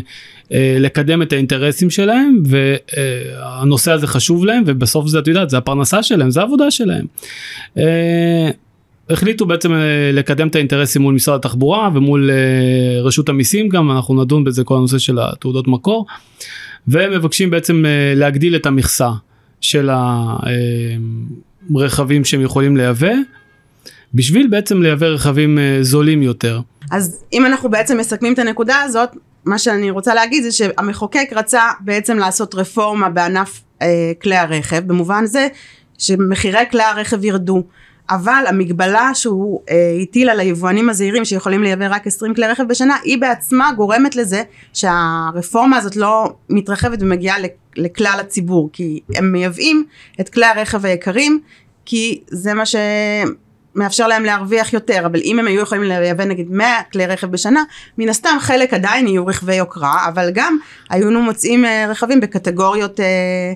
לקדם 0.80 1.22
את 1.22 1.32
האינטרסים 1.32 1.90
שלהם 1.90 2.42
והנושא 2.46 3.92
הזה 3.92 4.06
חשוב 4.06 4.44
להם 4.44 4.62
ובסוף 4.66 5.06
זה 5.08 5.18
את 5.18 5.28
יודעת 5.28 5.50
זה 5.50 5.58
הפרנסה 5.58 6.02
שלהם 6.02 6.30
זה 6.30 6.40
העבודה 6.40 6.70
שלהם. 6.70 7.06
אה, 7.78 8.50
החליטו 9.10 9.46
בעצם 9.46 9.72
אה, 9.72 10.10
לקדם 10.12 10.48
את 10.48 10.54
האינטרסים 10.54 11.02
מול 11.02 11.14
משרד 11.14 11.34
התחבורה 11.34 11.90
ומול 11.94 12.30
אה, 12.30 13.02
רשות 13.02 13.28
המיסים 13.28 13.68
גם 13.68 13.90
אנחנו 13.90 14.22
נדון 14.22 14.44
בזה 14.44 14.64
כל 14.64 14.76
הנושא 14.76 14.98
של 14.98 15.18
התעודות 15.18 15.68
מקור 15.68 16.06
והם 16.88 17.10
מבקשים 17.10 17.50
בעצם 17.50 17.86
אה, 17.86 18.12
להגדיל 18.16 18.56
את 18.56 18.66
המכסה 18.66 19.10
של 19.60 19.90
הרכבים 21.74 22.24
שהם 22.24 22.40
יכולים 22.40 22.76
לייבא 22.76 23.12
בשביל 24.14 24.46
בעצם 24.46 24.82
לייבא 24.82 25.06
רכבים 25.06 25.58
אה, 25.58 25.78
זולים 25.80 26.22
יותר. 26.22 26.60
אז 26.90 27.24
אם 27.32 27.46
אנחנו 27.46 27.70
בעצם 27.70 27.98
מסכמים 27.98 28.32
את 28.32 28.38
הנקודה 28.38 28.80
הזאת, 28.80 29.08
מה 29.46 29.58
שאני 29.58 29.90
רוצה 29.90 30.14
להגיד 30.14 30.42
זה 30.42 30.52
שהמחוקק 30.52 31.28
רצה 31.32 31.62
בעצם 31.80 32.18
לעשות 32.18 32.54
רפורמה 32.54 33.08
בענף 33.08 33.60
אה, 33.82 34.12
כלי 34.22 34.36
הרכב, 34.36 34.82
במובן 34.86 35.26
זה 35.26 35.48
שמחירי 35.98 36.64
כלי 36.70 36.82
הרכב 36.82 37.24
ירדו. 37.24 37.62
אבל 38.10 38.44
המגבלה 38.48 39.10
שהוא 39.14 39.60
אה, 39.70 39.74
הטיל 40.02 40.30
על 40.30 40.40
היבואנים 40.40 40.88
הזעירים 40.88 41.24
שיכולים 41.24 41.62
לייבא 41.62 41.86
רק 41.90 42.06
20 42.06 42.34
כלי 42.34 42.46
רכב 42.46 42.62
בשנה, 42.68 42.96
היא 43.04 43.18
בעצמה 43.18 43.72
גורמת 43.76 44.16
לזה 44.16 44.42
שהרפורמה 44.72 45.76
הזאת 45.76 45.96
לא 45.96 46.32
מתרחבת 46.50 46.98
ומגיעה 47.02 47.38
לכ- 47.38 47.48
לכלל 47.76 48.16
הציבור, 48.20 48.70
כי 48.72 49.00
הם 49.14 49.32
מייבאים 49.32 49.84
את 50.20 50.28
כלי 50.28 50.46
הרכב 50.46 50.86
היקרים, 50.86 51.40
כי 51.84 52.20
זה 52.28 52.54
מה 52.54 52.66
ש... 52.66 52.76
מאפשר 53.74 54.06
להם 54.06 54.24
להרוויח 54.24 54.72
יותר, 54.72 55.02
אבל 55.06 55.20
אם 55.24 55.38
הם 55.38 55.46
היו 55.46 55.60
יכולים 55.60 55.84
לייבא 55.84 56.24
נגיד 56.24 56.50
100 56.50 56.66
כלי 56.92 57.06
רכב 57.06 57.30
בשנה, 57.30 57.62
מן 57.98 58.08
הסתם 58.08 58.36
חלק 58.40 58.74
עדיין 58.74 59.06
יהיו 59.06 59.26
רכבי 59.26 59.54
יוקרה, 59.54 60.08
אבל 60.08 60.30
גם 60.34 60.56
היינו 60.90 61.22
מוצאים 61.22 61.64
אה, 61.64 61.86
רכבים 61.90 62.20
בקטגוריות 62.20 63.00
אה, 63.00 63.52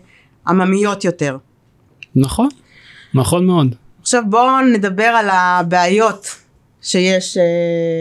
עממיות 0.49 1.05
יותר. 1.05 1.37
נכון, 2.17 2.49
נכון 3.15 3.47
מאוד. 3.47 3.75
עכשיו 4.01 4.23
בואו 4.27 4.61
נדבר 4.61 5.05
על 5.05 5.29
הבעיות 5.33 6.27
שיש 6.83 7.37
אה, 7.37 7.43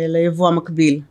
ליבוא 0.08 0.48
המקביל. 0.48 1.02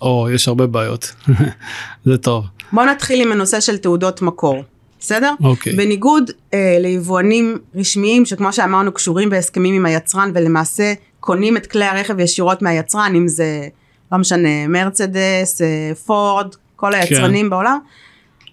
או, 0.00 0.28
יש 0.30 0.48
הרבה 0.48 0.66
בעיות. 0.66 1.12
זה 2.04 2.18
טוב. 2.18 2.44
בואו 2.72 2.86
נתחיל 2.86 3.22
עם 3.22 3.32
הנושא 3.32 3.60
של 3.60 3.78
תעודות 3.78 4.22
מקור, 4.22 4.62
בסדר? 5.04 5.34
אוקיי. 5.44 5.72
בניגוד 5.76 6.30
אה, 6.54 6.76
ליבואנים 6.80 7.58
רשמיים 7.74 8.24
שכמו 8.24 8.52
שאמרנו 8.52 8.92
קשורים 8.92 9.30
בהסכמים 9.30 9.74
עם 9.74 9.86
היצרן 9.86 10.30
ולמעשה 10.34 10.94
קונים 11.20 11.56
את 11.56 11.66
כלי 11.66 11.84
הרכב 11.84 12.20
ישירות 12.20 12.62
מהיצרן, 12.62 13.12
אם 13.16 13.28
זה 13.28 13.68
לא 14.12 14.18
משנה 14.18 14.68
מרצדס, 14.68 15.62
אה, 15.62 15.94
פורד, 16.06 16.54
כל 16.76 16.94
היצרנים 16.94 17.46
כן. 17.46 17.50
בעולם, 17.50 17.78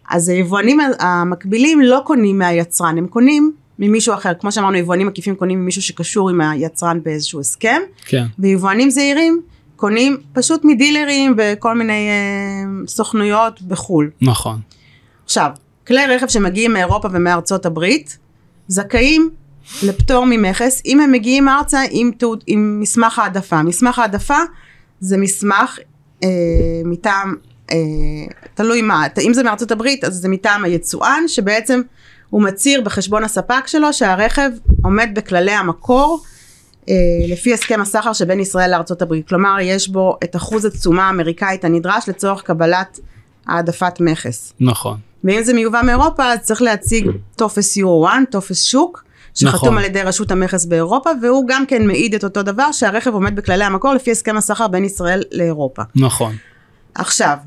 אז 0.10 0.30
היבואנים 0.30 0.80
המקבילים 1.00 1.82
לא 1.82 2.02
קונים 2.06 2.38
מהיצרן, 2.38 2.98
הם 2.98 3.08
קונים 3.08 3.52
ממישהו 3.80 4.14
אחר, 4.14 4.32
כמו 4.40 4.52
שאמרנו 4.52 4.78
יבואנים 4.78 5.08
עקיפים 5.08 5.36
קונים 5.36 5.62
ממישהו 5.62 5.82
שקשור 5.82 6.30
עם 6.30 6.42
היצרן 6.42 7.00
באיזשהו 7.04 7.40
הסכם, 7.40 7.82
כן. 8.06 8.26
ויבואנים 8.40 8.90
זעירים 8.90 9.42
קונים 9.76 10.18
פשוט 10.34 10.64
מדילרים 10.64 11.36
וכל 11.38 11.78
מיני 11.78 12.10
אה, 12.10 12.88
סוכנויות 12.88 13.62
בחו"ל. 13.62 14.10
נכון. 14.22 14.60
עכשיו, 15.26 15.52
כלי 15.88 16.06
רכב 16.08 16.28
שמגיעים 16.28 16.74
מאירופה 16.74 17.08
ומארצות 17.12 17.66
הברית 17.66 18.18
זכאים 18.68 19.30
לפטור 19.84 20.26
ממכס 20.26 20.82
אם 20.86 21.02
הם 21.02 21.12
מגיעים 21.12 21.50
ארצה 21.50 21.82
עם, 21.92 22.12
תעוד, 22.18 22.44
עם 22.48 22.80
מסמך 22.80 23.20
העדפה. 23.20 23.64
מסמך 23.64 24.00
העדפה 24.00 24.38
זה 25.00 25.18
מסמך 25.18 25.80
אה, 26.24 26.30
מטעם, 26.86 27.36
אה, 27.72 27.78
תלוי 28.54 28.82
מה, 28.82 29.08
אם 29.22 29.34
זה 29.34 29.44
מארצות 29.44 29.72
הברית 29.72 30.04
אז 30.04 30.14
זה 30.14 30.30
מטעם 30.30 30.64
היצואן 30.64 31.24
שבעצם 31.28 31.82
הוא 32.30 32.44
מצהיר 32.44 32.82
בחשבון 32.82 33.24
הספק 33.24 33.68
שלו 33.68 33.94
שהרכב 33.94 34.50
עומד 34.84 35.10
בכללי 35.14 35.52
המקור 35.52 36.24
אה, 36.90 36.94
לפי 37.28 37.54
הסכם 37.54 37.82
הסחר 37.82 38.14
שבין 38.14 38.40
ישראל 38.40 38.72
לארצות 38.72 39.02
הברית. 39.02 39.28
כלומר 39.28 39.58
יש 39.62 39.90
בו 39.90 40.18
את 40.24 40.36
אחוז 40.36 40.66
התשומה 40.66 41.08
האמריקאית 41.08 41.66
הנדרש 41.66 42.10
לצורך 42.10 42.42
קבלת 42.42 43.00
העדפת 43.48 44.00
מכס. 44.00 44.54
נכון. 44.60 45.11
ואם 45.24 45.44
זה 45.44 45.54
מיובא 45.54 45.82
מאירופה 45.86 46.34
אז 46.34 46.40
צריך 46.40 46.62
להציג 46.62 47.08
טופס 47.36 47.78
יורו 47.78 48.08
1, 48.08 48.16
טופס 48.30 48.64
שוק, 48.64 49.04
שחתום 49.34 49.58
נכון. 49.58 49.78
על 49.78 49.84
ידי 49.84 50.02
רשות 50.02 50.32
המכס 50.32 50.66
באירופה, 50.66 51.10
והוא 51.22 51.48
גם 51.48 51.66
כן 51.66 51.88
מעיד 51.88 52.16
את 52.16 52.24
אותו 52.24 52.44
דבר 52.44 52.72
שהרכב 52.72 53.14
עומד 53.14 53.36
בכללי 53.36 53.64
המקור 53.64 53.94
לפי 53.94 54.12
הסכם 54.12 54.38
הסחר 54.38 54.68
בין 54.68 54.86
ישראל 54.86 55.24
לאירופה. 55.32 55.82
נכון. 55.96 56.36
עכשיו, 56.96 57.38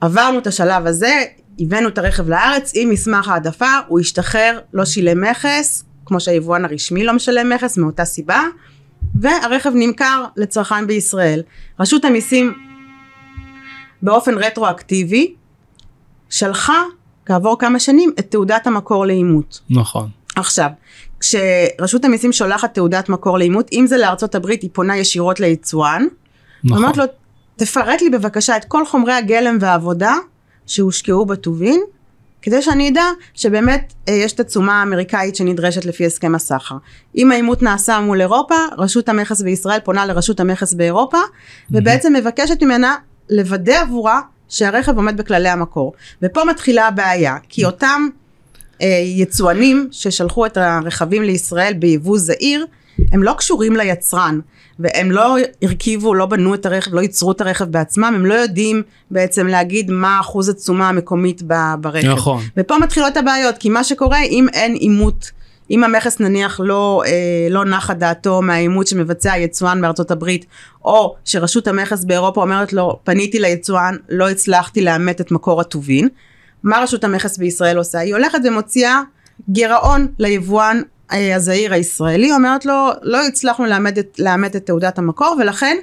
עברנו 0.00 0.38
את 0.38 0.46
השלב 0.46 0.86
הזה, 0.86 1.22
הבאנו 1.60 1.88
את 1.88 1.98
הרכב 1.98 2.28
לארץ 2.28 2.72
עם 2.74 2.90
מסמך 2.90 3.28
העדפה, 3.28 3.70
הוא 3.86 4.00
השתחרר, 4.00 4.60
לא 4.72 4.84
שילם 4.84 5.24
מכס, 5.24 5.84
כמו 6.06 6.20
שהיבואן 6.20 6.64
הרשמי 6.64 7.04
לא 7.04 7.12
משלם 7.12 7.48
מכס 7.48 7.78
מאותה 7.78 8.04
סיבה, 8.04 8.42
והרכב 9.20 9.72
נמכר 9.74 10.24
לצרכן 10.36 10.86
בישראל. 10.86 11.42
רשות 11.80 12.04
המיסים 12.04 12.54
באופן 14.02 14.34
רטרואקטיבי 14.38 15.34
שלחה 16.30 16.82
כעבור 17.26 17.58
כמה 17.58 17.80
שנים 17.80 18.12
את 18.18 18.30
תעודת 18.30 18.66
המקור 18.66 19.06
לאימות. 19.06 19.60
נכון. 19.70 20.08
עכשיו, 20.36 20.68
כשרשות 21.20 22.04
המיסים 22.04 22.32
שולחת 22.32 22.74
תעודת 22.74 23.08
מקור 23.08 23.38
לאימות, 23.38 23.68
אם 23.72 23.84
זה 23.86 23.96
לארצות 23.96 24.34
הברית 24.34 24.62
היא 24.62 24.70
פונה 24.72 24.96
ישירות 24.96 25.40
ליצואן, 25.40 26.06
נכון. 26.64 26.78
אומרת 26.78 26.96
לו 26.96 27.04
תפרט 27.56 28.02
לי 28.02 28.10
בבקשה 28.10 28.56
את 28.56 28.64
כל 28.64 28.86
חומרי 28.86 29.12
הגלם 29.12 29.58
והעבודה 29.60 30.14
שהושקעו 30.66 31.26
בטובין, 31.26 31.80
כדי 32.42 32.62
שאני 32.62 32.88
אדע 32.88 33.04
שבאמת 33.34 33.92
אה, 34.08 34.14
יש 34.14 34.32
את 34.32 34.40
התשומה 34.40 34.80
האמריקאית 34.80 35.36
שנדרשת 35.36 35.84
לפי 35.84 36.06
הסכם 36.06 36.34
הסחר. 36.34 36.76
אם 37.16 37.32
האימות 37.32 37.62
נעשה 37.62 38.00
מול 38.00 38.20
אירופה, 38.20 38.54
רשות 38.78 39.08
המכס 39.08 39.40
בישראל 39.40 39.80
פונה 39.80 40.06
לרשות 40.06 40.40
המכס 40.40 40.74
באירופה, 40.74 41.18
ובעצם 41.70 42.12
מבקשת 42.12 42.62
ממנה 42.62 42.94
לוודא 43.30 43.80
עבורה 43.80 44.20
שהרכב 44.48 44.96
עומד 44.96 45.16
בכללי 45.16 45.48
המקור. 45.48 45.92
ופה 46.22 46.44
מתחילה 46.44 46.88
הבעיה, 46.88 47.36
כי 47.48 47.64
אותם 47.64 48.08
אה, 48.82 49.02
יצואנים 49.04 49.88
ששלחו 49.90 50.46
את 50.46 50.56
הרכבים 50.56 51.22
לישראל 51.22 51.72
ביבוא 51.72 52.18
זעיר, 52.18 52.66
הם 53.12 53.22
לא 53.22 53.34
קשורים 53.38 53.76
ליצרן, 53.76 54.40
והם 54.78 55.10
לא 55.10 55.36
הרכיבו, 55.62 56.14
לא 56.14 56.26
בנו 56.26 56.54
את 56.54 56.66
הרכב, 56.66 56.94
לא 56.94 57.00
ייצרו 57.00 57.32
את 57.32 57.40
הרכב 57.40 57.64
בעצמם, 57.64 58.12
הם 58.16 58.26
לא 58.26 58.34
יודעים 58.34 58.82
בעצם 59.10 59.46
להגיד 59.46 59.90
מה 59.90 60.20
אחוז 60.20 60.48
התשומה 60.48 60.88
המקומית 60.88 61.42
ברכב. 61.80 62.08
נכון. 62.08 62.42
ופה 62.56 62.78
מתחילות 62.78 63.16
הבעיות, 63.16 63.58
כי 63.58 63.68
מה 63.68 63.84
שקורה, 63.84 64.22
אם 64.22 64.46
אין 64.52 64.74
אימות, 64.74 65.30
אם 65.70 65.84
המכס 65.84 66.20
נניח 66.20 66.60
לא, 66.64 67.02
אה, 67.06 67.46
לא 67.50 67.64
נחה 67.64 67.94
דעתו 67.94 68.42
מהאימות 68.42 68.86
שמבצע 68.86 69.32
היצואן 69.32 69.80
בארצות 69.80 70.10
הברית, 70.10 70.46
או 70.84 71.16
שרשות 71.24 71.68
המכס 71.68 72.04
באירופה 72.04 72.42
אומרת 72.42 72.72
לו, 72.72 73.00
פניתי 73.04 73.38
ליצואן, 73.38 73.96
לא 74.08 74.30
הצלחתי 74.30 74.80
לאמת 74.80 75.20
את 75.20 75.30
מקור 75.30 75.60
הטובין, 75.60 76.08
מה 76.62 76.78
רשות 76.78 77.04
המכס 77.04 77.38
בישראל 77.38 77.78
עושה? 77.78 77.98
היא 77.98 78.14
הולכת 78.14 78.38
ומוציאה 78.44 79.00
גירעון 79.50 80.06
ליבואן 80.18 80.82
אה, 81.12 81.36
הזעיר 81.36 81.72
הישראלי, 81.72 82.32
אומרת 82.32 82.66
לו, 82.66 82.90
לא 83.02 83.26
הצלחנו 83.26 83.64
לאמת 83.66 83.98
את, 83.98 84.20
את 84.56 84.66
תעודת 84.66 84.98
המקור, 84.98 85.36
ולכן 85.40 85.76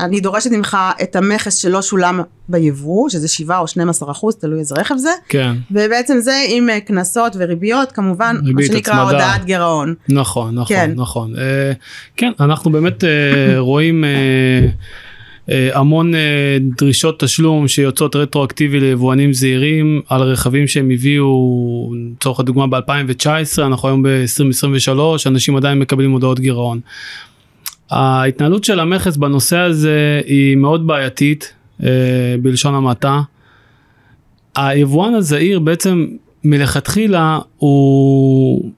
אני 0.00 0.20
דורשת 0.20 0.50
ממך 0.50 0.76
את 1.02 1.16
המכס 1.16 1.54
שלא 1.54 1.82
שולם 1.82 2.20
ביבוא, 2.48 3.08
שזה 3.08 3.28
7 3.28 3.58
או 3.58 3.68
12 3.68 4.10
אחוז, 4.10 4.36
תלוי 4.36 4.58
איזה 4.58 4.74
רכב 4.78 4.96
זה, 4.96 5.10
כן. 5.28 5.52
ובעצם 5.70 6.18
זה 6.20 6.34
עם 6.48 6.70
אה, 6.70 6.80
קנסות 6.80 7.36
וריביות, 7.38 7.92
כמובן, 7.92 8.36
מה 8.42 8.62
שנקרא 8.62 8.94
הצמדה. 8.94 9.10
הודעת 9.10 9.44
גירעון. 9.44 9.94
נכון, 10.08 10.54
נכון, 10.54 10.76
כן. 10.76 10.92
נכון. 10.96 11.36
אה, 11.38 11.72
כן, 12.16 12.32
אנחנו 12.40 12.70
באמת 12.72 13.04
אה, 13.04 13.10
רואים 13.58 14.04
אה, 14.04 14.68
אה, 15.50 15.78
המון 15.78 16.14
אה, 16.14 16.58
דרישות 16.78 17.20
תשלום 17.20 17.68
שיוצאות 17.68 18.16
רטרואקטיבי 18.16 18.80
ליבואנים 18.80 19.32
זעירים 19.32 20.00
על 20.08 20.22
רכבים 20.22 20.66
שהם 20.66 20.90
הביאו, 20.90 21.92
לצורך 22.16 22.40
הדוגמה 22.40 22.66
ב-2019, 22.66 23.26
אנחנו 23.58 23.88
היום 23.88 24.02
ב-2023, 24.02 24.98
אנשים 25.26 25.56
עדיין 25.56 25.78
מקבלים 25.78 26.10
הודעות 26.10 26.40
גירעון. 26.40 26.80
ההתנהלות 27.92 28.64
של 28.64 28.80
המכס 28.80 29.16
בנושא 29.16 29.56
הזה 29.56 30.20
היא 30.26 30.56
מאוד 30.56 30.86
בעייתית, 30.86 31.54
אה, 31.82 31.88
בלשון 32.42 32.74
המעטה. 32.74 33.20
היבואן 34.56 35.14
הזעיר 35.14 35.58
בעצם 35.58 36.06
מלכתחילה 36.44 37.38
הוא, 37.56 38.70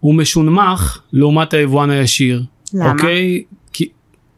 הוא 0.00 0.14
משונמך 0.14 1.00
לעומת 1.12 1.54
היבואן 1.54 1.90
הישיר. 1.90 2.42
למה? 2.74 2.92
אוקיי? 2.92 3.42
כי 3.72 3.88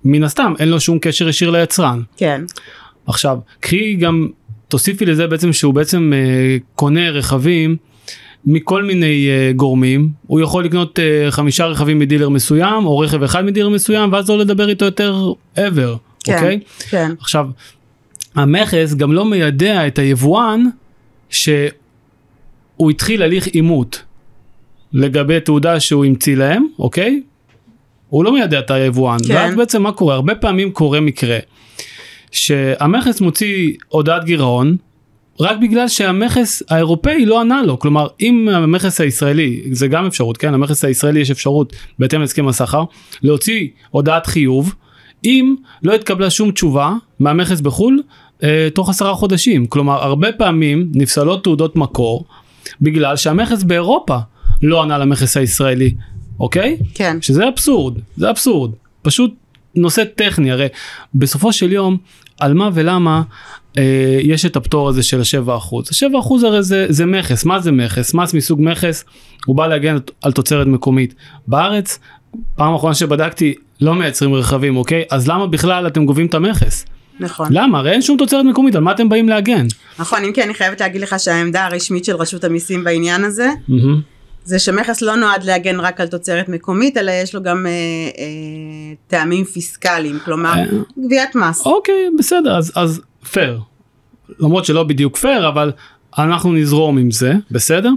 מן 0.04 0.24
הסתם 0.24 0.52
אין 0.58 0.68
לו 0.68 0.80
שום 0.80 0.98
קשר 0.98 1.28
ישיר 1.28 1.50
ליצרן. 1.50 2.02
כן, 2.16 2.44
עכשיו, 3.06 3.38
קחי 3.60 3.94
גם, 3.94 4.28
תוסיפי 4.68 5.06
לזה 5.06 5.26
בעצם 5.26 5.52
שהוא 5.52 5.74
בעצם 5.74 6.12
אה, 6.14 6.56
קונה 6.74 7.10
רכבים 7.10 7.76
מכל 8.46 8.82
מיני 8.82 9.28
אה, 9.28 9.52
גורמים, 9.56 10.08
הוא 10.26 10.40
יכול 10.40 10.64
לקנות 10.64 10.98
אה, 10.98 11.30
חמישה 11.30 11.66
רכבים 11.66 11.98
מדילר 11.98 12.28
מסוים, 12.28 12.86
או 12.86 12.98
רכב 12.98 13.22
אחד 13.22 13.44
מדילר 13.44 13.68
מסוים, 13.68 14.12
ואז 14.12 14.30
לא 14.30 14.38
לדבר 14.38 14.68
איתו 14.68 14.84
יותר 14.84 15.32
ever, 15.56 15.96
כן, 16.24 16.34
אוקיי? 16.34 16.60
כן, 16.90 17.10
עכשיו, 17.20 17.46
המכס 18.34 18.94
גם 18.94 19.12
לא 19.12 19.24
מיידע 19.24 19.86
את 19.86 19.98
היבואן 19.98 20.64
שהוא 21.30 21.70
התחיל 22.90 23.22
הליך 23.22 23.46
אימות 23.46 24.02
לגבי 24.92 25.40
תעודה 25.40 25.80
שהוא 25.80 26.04
המציא 26.04 26.36
להם, 26.36 26.66
אוקיי? 26.78 27.22
הוא 28.08 28.24
לא 28.24 28.32
מיידע 28.32 28.58
את 28.58 28.70
היבואן, 28.70 29.18
כן. 29.26 29.34
ואז 29.34 29.54
בעצם 29.54 29.82
מה 29.82 29.92
קורה? 29.92 30.14
הרבה 30.14 30.34
פעמים 30.34 30.70
קורה 30.70 31.00
מקרה 31.00 31.38
שהמכס 32.30 33.20
מוציא 33.20 33.72
הודעת 33.88 34.24
גירעון 34.24 34.76
רק 35.40 35.58
בגלל 35.58 35.88
שהמכס 35.88 36.62
האירופאי 36.70 37.26
לא 37.26 37.40
ענה 37.40 37.62
לו, 37.62 37.78
כלומר 37.78 38.06
אם 38.20 38.48
המכס 38.52 39.00
הישראלי, 39.00 39.62
זה 39.72 39.88
גם 39.88 40.06
אפשרות, 40.06 40.36
כן, 40.36 40.54
המכס 40.54 40.84
הישראלי 40.84 41.20
יש 41.20 41.30
אפשרות 41.30 41.72
בהתאם 41.98 42.20
להסכם 42.20 42.48
הסחר, 42.48 42.84
להוציא 43.22 43.68
הודעת 43.90 44.26
חיוב, 44.26 44.74
אם 45.24 45.54
לא 45.82 45.94
התקבלה 45.94 46.30
שום 46.30 46.50
תשובה 46.50 46.92
מהמכס 47.20 47.60
בחו"ל 47.60 48.02
אה, 48.42 48.68
תוך 48.74 48.88
עשרה 48.88 49.14
חודשים, 49.14 49.66
כלומר 49.66 50.02
הרבה 50.02 50.32
פעמים 50.32 50.88
נפסלות 50.94 51.44
תעודות 51.44 51.76
מקור 51.76 52.24
בגלל 52.80 53.16
שהמכס 53.16 53.62
באירופה 53.62 54.18
לא 54.62 54.82
ענה 54.82 54.98
למכס 54.98 55.36
הישראלי, 55.36 55.94
אוקיי? 56.40 56.76
כן, 56.94 57.16
שזה 57.20 57.48
אבסורד, 57.48 57.94
זה 58.16 58.30
אבסורד, 58.30 58.70
פשוט 59.02 59.34
נושא 59.74 60.04
טכני, 60.14 60.52
הרי 60.52 60.66
בסופו 61.14 61.52
של 61.52 61.72
יום, 61.72 61.96
על 62.40 62.54
מה 62.54 62.70
ולמה 62.74 63.22
אה, 63.78 64.18
יש 64.22 64.46
את 64.46 64.56
הפטור 64.56 64.88
הזה 64.88 65.02
של 65.02 65.20
ה-7%. 65.20 65.50
ה-7% 65.50 66.46
הרי 66.46 66.62
זה, 66.62 66.86
זה 66.88 67.06
מכס, 67.06 67.44
מה 67.44 67.60
זה 67.60 67.72
מכס? 67.72 68.14
מס 68.14 68.34
מסוג 68.34 68.60
מכס, 68.62 69.04
הוא 69.46 69.56
בא 69.56 69.66
להגן 69.66 69.96
על 70.22 70.32
תוצרת 70.32 70.66
מקומית. 70.66 71.14
בארץ 71.46 71.98
פעם 72.56 72.74
אחרונה 72.74 72.94
שבדקתי 72.94 73.54
לא 73.80 73.94
מייצרים 73.94 74.34
רכבים 74.34 74.76
אוקיי 74.76 75.04
אז 75.10 75.28
למה 75.28 75.46
בכלל 75.46 75.86
אתם 75.86 76.04
גובים 76.04 76.26
את 76.26 76.34
המכס 76.34 76.86
נכון. 77.20 77.48
למה 77.50 77.78
הרי 77.78 77.92
אין 77.92 78.02
שום 78.02 78.16
תוצרת 78.16 78.44
מקומית 78.44 78.74
על 78.74 78.82
מה 78.82 78.92
אתם 78.92 79.08
באים 79.08 79.28
להגן. 79.28 79.66
נכון, 79.98 80.24
אם 80.24 80.32
כי 80.32 80.42
אני 80.42 80.54
חייבת 80.54 80.80
להגיד 80.80 81.00
לך 81.00 81.20
שהעמדה 81.20 81.66
הרשמית 81.66 82.04
של 82.04 82.16
רשות 82.16 82.44
המיסים 82.44 82.84
בעניין 82.84 83.24
הזה, 83.24 83.50
מהמם. 83.68 84.00
זה 84.44 84.58
שמכס 84.58 85.02
לא 85.02 85.16
נועד 85.16 85.44
להגן 85.44 85.80
רק 85.80 86.00
על 86.00 86.06
תוצרת 86.06 86.48
מקומית, 86.48 86.96
אלא 86.96 87.12
יש 87.22 87.34
לו 87.34 87.42
גם 87.42 87.66
אה, 87.66 87.70
אה, 87.70 88.94
טעמים 89.06 89.44
פיסקליים, 89.44 90.18
כלומר, 90.24 90.52
אה. 90.56 90.64
גביית 91.06 91.34
מס. 91.34 91.66
אוקיי 91.66 92.10
בסדר 92.18 92.58
אז 92.58 92.72
אז 92.74 93.00
פייר. 93.32 93.60
למרות 94.38 94.64
שלא 94.64 94.82
בדיוק 94.82 95.16
פייר 95.16 95.48
אבל 95.48 95.72
אנחנו 96.18 96.52
נזרום 96.52 96.98
עם 96.98 97.10
זה 97.10 97.32
בסדר. 97.50 97.90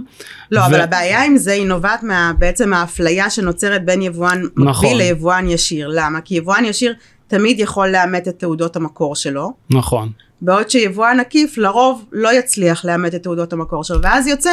לא, 0.50 0.60
ו- 0.60 0.66
אבל 0.66 0.80
הבעיה 0.80 1.24
עם 1.24 1.36
זה 1.36 1.52
היא 1.52 1.66
נובעת 1.66 2.02
מה, 2.02 2.32
בעצם 2.38 2.72
האפליה 2.72 3.30
שנוצרת 3.30 3.84
בין 3.84 4.02
יבואן 4.02 4.42
מקביל 4.42 4.68
נכון. 4.68 4.96
ליבואן 4.96 5.48
ישיר. 5.48 5.88
למה? 5.92 6.20
כי 6.20 6.34
יבואן 6.34 6.64
ישיר 6.64 6.94
תמיד 7.26 7.60
יכול 7.60 7.88
לאמת 7.88 8.28
את 8.28 8.38
תעודות 8.38 8.76
המקור 8.76 9.16
שלו, 9.16 9.52
נכון. 9.70 10.10
בעוד 10.40 10.70
שיבואן 10.70 11.20
עקיף 11.20 11.58
לרוב 11.58 12.04
לא 12.12 12.32
יצליח 12.38 12.84
לאמת 12.84 13.14
את 13.14 13.22
תעודות 13.22 13.52
המקור 13.52 13.84
שלו, 13.84 14.02
ואז 14.02 14.26
יוצא 14.26 14.50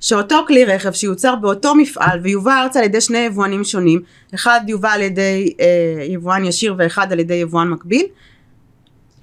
שאותו 0.00 0.44
כלי 0.46 0.64
רכב 0.64 0.92
שיוצר 0.92 1.34
באותו 1.34 1.74
מפעל 1.74 2.20
ויובא 2.22 2.62
ארצה 2.62 2.78
על 2.78 2.84
ידי 2.84 3.00
שני 3.00 3.18
יבואנים 3.18 3.64
שונים, 3.64 4.00
אחד 4.34 4.60
יובא 4.68 4.92
על 4.92 5.00
ידי 5.02 5.52
אה, 5.60 6.04
יבואן 6.04 6.44
ישיר 6.44 6.74
ואחד 6.78 7.12
על 7.12 7.18
ידי 7.18 7.34
יבואן 7.34 7.68
מקביל, 7.68 8.06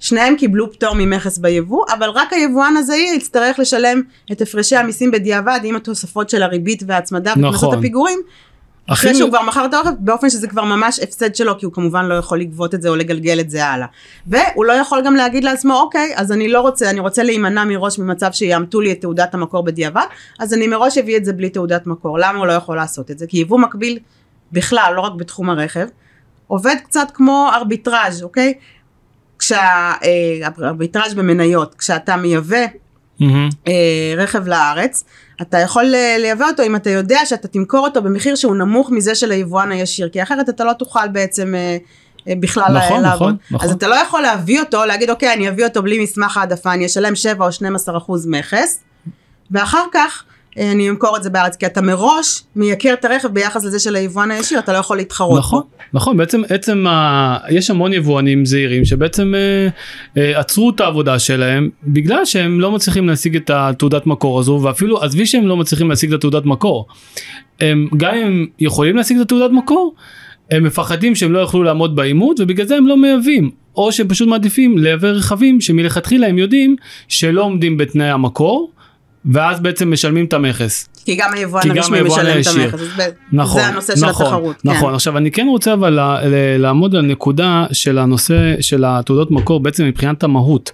שניהם 0.06 0.36
קיבלו 0.36 0.72
פטור 0.72 0.94
ממכס 0.94 1.38
ביבוא, 1.38 1.84
אבל 1.98 2.10
רק 2.10 2.32
היבואן 2.32 2.76
הזעיר 2.76 3.14
יצטרך 3.14 3.58
לשלם 3.58 4.02
את 4.32 4.40
הפרשי 4.40 4.76
המיסים 4.76 5.10
בדיעבד 5.10 5.60
עם 5.64 5.76
התוספות 5.76 6.30
של 6.30 6.42
הריבית 6.42 6.82
וההצמדה 6.86 7.32
וקנסות 7.32 7.54
נכון. 7.54 7.78
הפיגורים, 7.78 8.18
אחרי 8.86 9.14
שהוא 9.14 9.30
כבר 9.30 9.42
מכר 9.42 9.64
את 9.64 9.74
הרכב, 9.74 9.90
באופן 9.98 10.30
שזה 10.30 10.48
כבר 10.48 10.64
ממש 10.64 11.00
הפסד 11.00 11.34
שלו, 11.34 11.58
כי 11.58 11.66
הוא 11.66 11.72
כמובן 11.72 12.04
לא 12.04 12.14
יכול 12.14 12.40
לגבות 12.40 12.74
את 12.74 12.82
זה 12.82 12.88
או 12.88 12.96
לגלגל 12.96 13.40
את 13.40 13.50
זה 13.50 13.66
הלאה. 13.66 13.86
והוא 14.26 14.64
לא 14.64 14.72
יכול 14.72 15.02
גם 15.04 15.14
להגיד 15.14 15.44
לעצמו, 15.44 15.74
אוקיי, 15.80 16.12
אז 16.16 16.32
אני 16.32 16.48
לא 16.48 16.60
רוצה, 16.60 16.90
אני 16.90 17.00
רוצה 17.00 17.22
להימנע 17.22 17.64
מראש 17.64 17.98
ממצב 17.98 18.32
שיאמתו 18.32 18.80
לי 18.80 18.92
את 18.92 19.00
תעודת 19.00 19.34
המקור 19.34 19.64
בדיעבד, 19.64 20.06
אז 20.38 20.54
אני 20.54 20.66
מראש 20.66 20.98
אביא 20.98 21.16
את 21.16 21.24
זה 21.24 21.32
בלי 21.32 21.50
תעודת 21.50 21.86
מקור. 21.86 22.18
למה 22.18 22.38
הוא 22.38 22.46
לא 22.46 22.52
יכול 22.52 22.76
לעשות 22.76 23.10
את 23.10 23.18
זה? 23.18 23.26
כי 23.26 23.38
יבוא 23.38 23.58
מקביל 23.58 23.98
בכלל, 24.52 24.92
לא 24.96 25.00
רק 25.00 25.12
בתחום 25.12 25.50
הרכב, 25.50 25.86
עובד 26.46 26.76
קצת 26.84 27.08
כמו 27.14 27.50
ארביטראז', 27.54 28.22
אוקיי? 28.22 28.54
כשהארביטראז' 29.46 31.14
במניות, 31.14 31.74
כשאתה 31.74 32.16
מייבא 32.16 32.64
מהמם. 33.20 33.48
אה, 33.68 34.14
רכב 34.16 34.48
לארץ, 34.48 35.04
אתה 35.42 35.58
יכול 35.58 35.94
אה, 35.94 36.16
לייבא 36.18 36.46
אותו 36.46 36.62
אם 36.62 36.76
אתה 36.76 36.90
יודע 36.90 37.18
שאתה 37.24 37.48
תמכור 37.48 37.80
אותו 37.86 38.02
במחיר 38.02 38.34
שהוא 38.34 38.56
נמוך 38.56 38.90
מזה 38.90 39.14
של 39.14 39.30
היבואן 39.30 39.72
הישיר, 39.72 40.08
כי 40.08 40.22
אחרת 40.22 40.48
אתה 40.48 40.64
לא 40.64 40.72
תוכל 40.72 41.08
בעצם 41.08 41.54
אה, 41.54 41.76
אה, 42.28 42.32
בכלל 42.40 42.72
נכון, 42.76 43.02
לעבוד. 43.02 43.14
נכון, 43.14 43.36
נכון. 43.50 43.68
אז 43.68 43.74
אתה 43.74 43.88
לא 43.88 43.94
יכול 43.94 44.22
להביא 44.22 44.60
אותו, 44.60 44.84
להגיד 44.84 45.10
אוקיי 45.10 45.32
אני 45.32 45.48
אביא 45.48 45.64
אותו 45.64 45.82
בלי 45.82 46.02
מסמך 46.02 46.36
העדפה, 46.36 46.72
אני 46.72 46.86
אשלם 46.86 47.14
7 47.14 47.46
או 47.46 47.52
12 47.52 47.96
אחוז 47.96 48.26
מכס, 48.26 48.80
ואחר 49.50 49.84
כך 49.92 50.24
אה, 50.28 50.35
אני 50.58 50.90
אמכור 50.90 51.16
את 51.16 51.22
זה 51.22 51.30
בארץ, 51.30 51.56
כי 51.56 51.66
אתה 51.66 51.82
מראש 51.82 52.42
מייקר 52.56 52.92
את 52.92 53.04
הרכב 53.04 53.28
ביחס 53.28 53.64
לזה 53.64 53.78
של 53.78 53.96
היבואן 53.96 54.30
הישיר, 54.30 54.58
אתה 54.58 54.72
לא 54.72 54.78
יכול 54.78 54.96
להתחרות. 54.96 55.38
נכון 55.38 55.60
בו. 55.60 55.66
נכון 55.92 56.16
בעצם 56.16 56.42
עצם 56.48 56.86
ה... 56.86 57.38
יש 57.48 57.70
המון 57.70 57.92
יבואנים 57.92 58.44
זעירים 58.44 58.84
שבעצם 58.84 59.34
אה, 59.34 59.68
אה, 60.16 60.40
עצרו 60.40 60.70
את 60.70 60.80
העבודה 60.80 61.18
שלהם 61.18 61.70
בגלל 61.82 62.24
שהם 62.24 62.60
לא 62.60 62.72
מצליחים 62.72 63.08
להשיג 63.08 63.36
את 63.36 63.50
התעודת 63.50 64.06
מקור 64.06 64.40
הזו 64.40 64.60
ואפילו 64.62 65.02
עזבי 65.02 65.26
שהם 65.26 65.46
לא 65.46 65.56
מצליחים 65.56 65.90
להשיג 65.90 66.12
את 66.12 66.18
התעודת 66.18 66.44
מקור. 66.44 66.86
הם 67.60 67.88
גם 67.96 68.14
אם 68.14 68.26
הם 68.26 68.46
יכולים 68.58 68.96
להשיג 68.96 69.16
את 69.16 69.22
התעודת 69.22 69.50
מקור 69.50 69.94
הם 70.50 70.64
מפחדים 70.64 71.14
שהם 71.14 71.32
לא 71.32 71.38
יוכלו 71.38 71.62
לעמוד 71.62 71.96
בעימות 71.96 72.40
ובגלל 72.40 72.66
זה 72.66 72.76
הם 72.76 72.86
לא 72.86 72.96
מייבאים 72.96 73.50
או 73.76 73.92
שהם 73.92 74.08
פשוט 74.08 74.28
מעדיפים 74.28 74.78
לייבא 74.78 75.08
רכבים 75.08 75.60
שמלכתחילה 75.60 76.26
הם 76.26 76.38
יודעים 76.38 76.76
שלא 77.08 77.42
עומדים 77.42 77.76
בתנאי 77.76 78.10
המקור 78.10 78.70
ואז 79.32 79.60
בעצם 79.60 79.92
משלמים 79.92 80.24
את 80.24 80.32
המכס. 80.32 80.88
כי 81.04 81.16
גם 81.16 81.32
היבואן 81.34 81.70
הרשמי 81.70 82.02
משלם 82.02 82.40
את. 82.40 82.46
המכס, 82.46 82.80
נכון, 83.32 83.60
זה 83.60 83.66
הנושא 83.66 83.96
של 83.96 84.06
נכון, 84.06 84.26
התחרות. 84.26 84.64
נכון, 84.64 84.88
כן. 84.88 84.94
עכשיו 84.94 85.16
אני 85.16 85.30
כן 85.30 85.46
רוצה 85.50 85.72
אבל 85.72 85.98
לעמוד 86.58 86.96
על 86.96 87.02
נקודה 87.02 87.66
של 87.72 87.98
הנושא 87.98 88.54
של 88.60 88.84
התעודות 88.86 89.30
מקור 89.30 89.60
בעצם 89.60 89.84
מבחינת 89.84 90.24
המהות. 90.24 90.72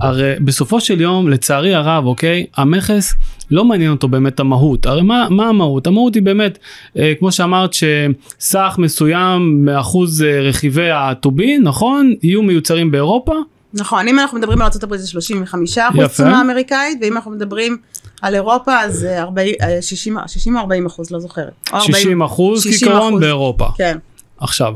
הרי 0.00 0.34
בסופו 0.40 0.80
של 0.80 1.00
יום 1.00 1.28
לצערי 1.28 1.74
הרב 1.74 2.06
אוקיי 2.06 2.46
המכס 2.56 3.14
לא 3.50 3.64
מעניין 3.64 3.90
אותו 3.90 4.08
באמת 4.08 4.40
המהות 4.40 4.86
הרי 4.86 5.02
מה, 5.02 5.26
מה 5.30 5.48
המהות 5.48 5.86
המהות 5.86 6.14
היא 6.14 6.22
באמת 6.22 6.58
אה, 6.98 7.12
כמו 7.18 7.32
שאמרת 7.32 7.70
שסך 7.72 8.74
מסוים 8.78 9.64
מאחוז 9.64 10.22
אה, 10.22 10.40
רכיבי 10.40 10.90
הטובין 10.90 11.62
נכון 11.62 12.14
יהיו 12.22 12.42
מיוצרים 12.42 12.90
באירופה 12.90 13.34
נכון, 13.74 14.08
אם 14.08 14.18
אנחנו 14.18 14.38
מדברים 14.38 14.62
על 14.62 14.68
ארה"ב 14.82 14.96
זה 14.96 15.08
35 15.08 15.78
אחוז. 15.78 16.04
תשומה 16.04 16.40
אמריקאית, 16.40 16.98
ואם 17.02 17.16
אנחנו 17.16 17.30
מדברים 17.30 17.76
על 18.22 18.34
אירופה 18.34 18.80
אז 18.80 19.04
אה, 19.04 19.22
40, 19.22 19.54
אה, 19.62 19.82
60 19.82 20.16
60 20.26 20.56
או 20.56 20.60
40 20.60 20.86
אחוז, 20.86 21.10
לא 21.10 21.20
זוכרת. 21.20 21.52
או 21.72 21.76
40 21.76 21.94
60 21.94 22.22
אחוז 22.22 22.62
60 22.62 22.88
כעיקרון. 22.88 23.20
באירופה 23.20 23.66
כן, 23.76 23.98
עכשיו, 24.38 24.74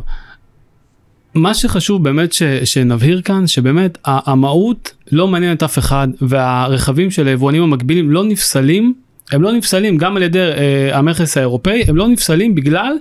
מה 1.34 1.54
שחשוב 1.54 2.04
באמת 2.04 2.32
ש, 2.32 2.42
שנבהיר 2.42 3.20
כאן, 3.22 3.46
שבאמת 3.46 3.98
המהות 4.04 4.92
לא 5.12 5.28
מעניינת 5.28 5.62
אף 5.62 5.78
אחד, 5.78 6.08
והרכבים 6.20 7.10
של 7.10 7.26
היבואנים 7.26 7.62
המקבילים 7.62 8.10
לא 8.10 8.24
נפסלים, 8.24 8.94
הם 9.32 9.42
לא 9.42 9.52
נפסלים 9.52 9.98
גם 9.98 10.16
על 10.16 10.22
ידי 10.22 10.38
אה, 10.38 10.98
המכס 10.98 11.36
האירופאי, 11.36 11.84
הם 11.88 11.96
לא 11.96 12.08
נפסלים 12.08 12.54
בגלל 12.54 12.92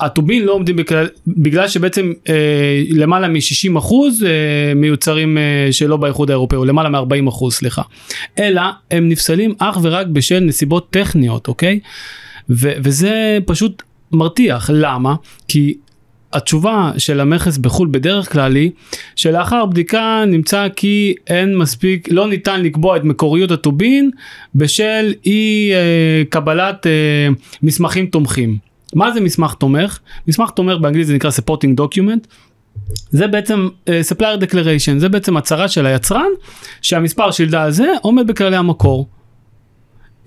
שהטובין 0.00 0.42
לא 0.42 0.52
עומדים 0.52 0.76
בכלל, 0.76 1.08
בגלל 1.26 1.68
שבעצם 1.68 2.12
אה, 2.28 2.82
למעלה 2.90 3.28
מ-60 3.28 3.78
אחוז 3.78 4.24
אה, 4.24 4.74
מיוצרים 4.74 5.38
אה, 5.38 5.68
שלא 5.72 5.96
באיחוד 5.96 6.30
האירופאי, 6.30 6.58
או 6.58 6.64
למעלה 6.64 6.88
מ-40 6.88 7.28
אחוז, 7.28 7.54
סליחה. 7.54 7.82
אלא 8.38 8.62
הם 8.90 9.08
נפסלים 9.08 9.54
אך 9.58 9.78
ורק 9.82 10.06
בשל 10.06 10.38
נסיבות 10.40 10.90
טכניות, 10.90 11.48
אוקיי? 11.48 11.80
ו- 12.50 12.72
וזה 12.82 13.38
פשוט 13.46 13.82
מרתיח, 14.12 14.70
למה? 14.72 15.14
כי 15.48 15.74
התשובה 16.32 16.92
של 16.98 17.20
המכס 17.20 17.58
בחו"ל 17.58 17.88
בדרך 17.90 18.32
כלל 18.32 18.56
היא 18.56 18.70
שלאחר 19.16 19.66
בדיקה 19.66 20.24
נמצא 20.26 20.66
כי 20.76 21.14
אין 21.26 21.56
מספיק, 21.56 22.08
לא 22.10 22.28
ניתן 22.28 22.62
לקבוע 22.62 22.96
את 22.96 23.04
מקוריות 23.04 23.50
הטובין 23.50 24.10
בשל 24.54 25.12
אי 25.26 25.70
אה, 25.72 26.22
קבלת 26.28 26.86
אה, 26.86 27.28
מסמכים 27.62 28.06
תומכים. 28.06 28.69
מה 28.94 29.12
זה 29.12 29.20
מסמך 29.20 29.54
תומך? 29.54 29.98
מסמך 30.28 30.50
תומך 30.50 30.76
באנגלית 30.80 31.06
זה 31.06 31.14
נקרא 31.14 31.30
supporting 31.30 31.80
document. 31.80 32.26
זה 33.10 33.26
בעצם 33.26 33.68
uh, 33.86 33.88
supplier 34.12 34.42
declaration, 34.42 34.98
זה 34.98 35.08
בעצם 35.08 35.36
הצהרה 35.36 35.68
של 35.68 35.86
היצרן 35.86 36.30
שהמספר 36.82 37.30
שלדה 37.30 37.62
הזה 37.62 37.92
עומד 38.02 38.26
בכללי 38.26 38.56
המקור. 38.56 39.08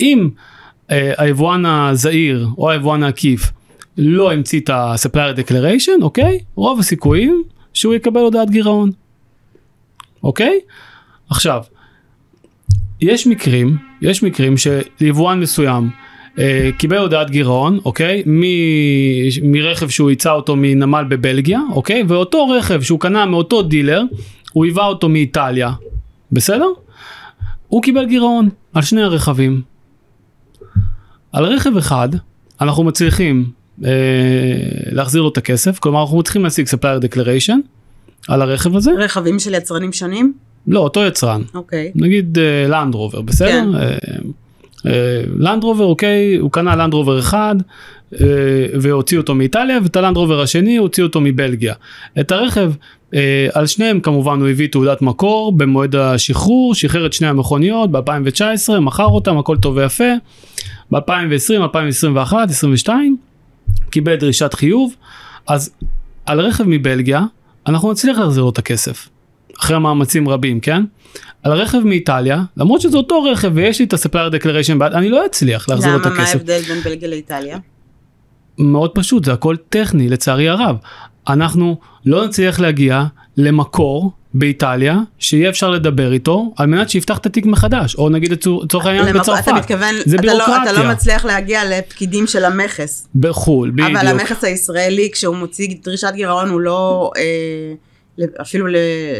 אם 0.02 0.30
uh, 0.30 0.93
היבואן 1.17 1.65
הזעיר 1.65 2.47
או 2.58 2.69
היבואן 2.69 3.04
העקיף 3.04 3.52
לא 3.97 4.32
המציא 4.32 4.60
את 4.60 4.69
ה-supplier 4.69 5.39
declaration, 5.39 6.02
אוקיי? 6.02 6.39
רוב 6.56 6.80
הסיכויים 6.80 7.43
שהוא 7.73 7.93
יקבל 7.93 8.21
הודעת 8.21 8.49
גירעון. 8.49 8.91
אוקיי? 10.23 10.60
עכשיו, 11.30 11.63
יש 13.02 13.28
מקרים, 13.28 13.78
יש 14.02 14.23
מקרים 14.23 14.56
שיבואן 14.58 15.39
מסוים 15.39 15.89
אה, 16.39 16.69
קיבל 16.77 16.97
הודעת 16.97 17.29
גירעון, 17.29 17.79
אוקיי? 17.85 18.23
מ- 18.25 19.51
מרכב 19.51 19.89
שהוא 19.89 20.09
ייצא 20.09 20.31
אותו 20.31 20.55
מנמל 20.55 21.05
בבלגיה, 21.09 21.59
אוקיי? 21.71 22.03
ואותו 22.07 22.47
רכב 22.47 22.81
שהוא 22.81 22.99
קנה 22.99 23.25
מאותו 23.25 23.61
דילר, 23.61 24.01
הוא 24.53 24.65
היווה 24.65 24.85
אותו 24.85 25.09
מאיטליה, 25.09 25.71
בסדר? 26.31 26.67
הוא 27.67 27.83
קיבל 27.83 28.05
גירעון 28.05 28.49
על 28.73 28.81
שני 28.81 29.01
הרכבים. 29.03 29.61
על 31.31 31.45
רכב 31.45 31.77
אחד 31.77 32.09
אנחנו 32.61 32.83
מצליחים 32.83 33.45
אה, 33.85 33.91
להחזיר 34.91 35.21
לו 35.21 35.29
את 35.29 35.37
הכסף, 35.37 35.79
כלומר 35.79 36.01
אנחנו 36.01 36.23
צריכים 36.23 36.43
להשיג 36.43 36.67
supplier 36.67 37.03
declaration 37.05 37.55
על 38.27 38.41
הרכב 38.41 38.75
הזה, 38.75 38.91
רכבים 38.99 39.39
של 39.39 39.53
יצרנים 39.53 39.93
שונים? 39.93 40.33
לא 40.67 40.79
אותו 40.79 41.03
יצרן, 41.05 41.41
אוקיי. 41.53 41.91
נגיד 41.95 42.37
לנד 42.69 42.95
רובר 42.95 43.21
בסדר? 43.21 43.47
כן. 43.47 43.67
לנד 43.67 44.33
רובר 45.63 45.83
אוקיי 45.83 46.35
הוא 46.35 46.51
קנה 46.51 46.75
לנד 46.75 46.93
רובר 46.93 47.19
אחד 47.19 47.55
אה, 48.21 48.25
והוציא 48.81 49.17
אותו 49.17 49.35
מאיטליה 49.35 49.79
ואת 49.83 49.95
הלנד 49.95 50.17
רובר 50.17 50.41
השני 50.41 50.77
הוציא 50.77 51.03
אותו 51.03 51.21
מבלגיה. 51.21 51.73
את 52.19 52.31
הרכב 52.31 52.73
אה, 53.13 53.47
על 53.53 53.67
שניהם 53.67 53.99
כמובן 53.99 54.41
הוא 54.41 54.49
הביא 54.49 54.67
תעודת 54.67 55.01
מקור 55.01 55.57
במועד 55.57 55.95
השחרור 55.95 56.75
שחרר 56.75 57.05
את 57.05 57.13
שני 57.13 57.27
המכוניות 57.27 57.91
ב-2019 57.91 58.79
מכר 58.79 59.05
אותם 59.05 59.37
הכל 59.37 59.57
טוב 59.57 59.77
ויפה 59.77 60.13
ב-2020 60.91 61.53
2021 61.53 62.37
2022 62.37 63.17
קיבל 63.89 64.15
דרישת 64.15 64.53
חיוב 64.53 64.95
אז 65.47 65.71
על 66.25 66.39
רכב 66.39 66.63
מבלגיה 66.67 67.21
אנחנו 67.67 67.91
נצליח 67.91 68.17
להחזיר 68.17 68.43
לו 68.43 68.49
את 68.49 68.57
הכסף. 68.57 69.12
אחרי 69.59 69.79
מאמצים 69.79 70.29
רבים 70.29 70.59
כן 70.59 70.83
על 71.43 71.51
רכב 71.51 71.79
מאיטליה 71.85 72.43
למרות 72.57 72.81
שזה 72.81 72.97
אותו 72.97 73.23
רכב 73.23 73.51
ויש 73.53 73.79
לי 73.79 73.85
את 73.85 73.93
ה-supplier 73.93 74.33
declaration 74.33 74.77
בעד 74.77 74.93
אני 74.93 75.09
לא 75.09 75.25
אצליח 75.25 75.69
להחזיר 75.69 75.91
לו 75.91 75.97
את 75.97 76.05
למה? 76.05 76.15
מה 76.15 76.21
הכסף 76.21 76.35
ההבדל 76.35 76.61
בין 76.61 76.79
בלגיה 76.79 77.09
לאיטליה? 77.09 77.57
מאוד 78.57 78.91
פשוט, 78.93 79.25
זה 79.25 79.33
הכל 79.33 79.55
טכני 79.69 80.09
לצערי 80.09 80.49
הרב. 80.49 80.77
אנחנו 81.27 81.77
לא 82.05 82.25
נצליח 82.25 82.59
להגיע 82.59 83.03
למקור 83.37 84.11
באיטליה 84.33 84.97
שיהיה 85.19 85.49
אפשר 85.49 85.69
לדבר 85.69 86.13
איתו 86.13 86.53
על 86.57 86.67
מנת 86.67 86.89
שיפתח 86.89 87.17
את 87.17 87.25
התיק 87.25 87.45
מחדש 87.45 87.95
או 87.95 88.09
נגיד 88.09 88.31
לצורך 88.31 88.85
העניין 88.85 89.17
בצרפת. 89.17 89.43
אתה 89.43 89.53
מתכוון, 89.53 89.95
זה 90.05 90.15
אתה 90.15 90.33
לא, 90.33 90.45
אתה. 90.63 90.71
לא 90.71 90.91
מצליח 90.91 91.25
להגיע 91.25 91.61
לפקידים 91.65 92.27
של 92.27 92.45
המכס. 92.45 93.07
בחו"ל, 93.15 93.71
בדיוק. 93.71 93.89
אבל 93.89 94.07
המכס 94.07 94.43
הישראלי, 94.43 95.09
כשהוא 95.13 95.35
מוציא 95.35 95.67
דרישת 95.83 96.11
גירעון, 96.15 96.49
הוא 96.49 96.61
לא, 96.61 97.11
אה, 97.17 97.73
אפילו 98.41 98.67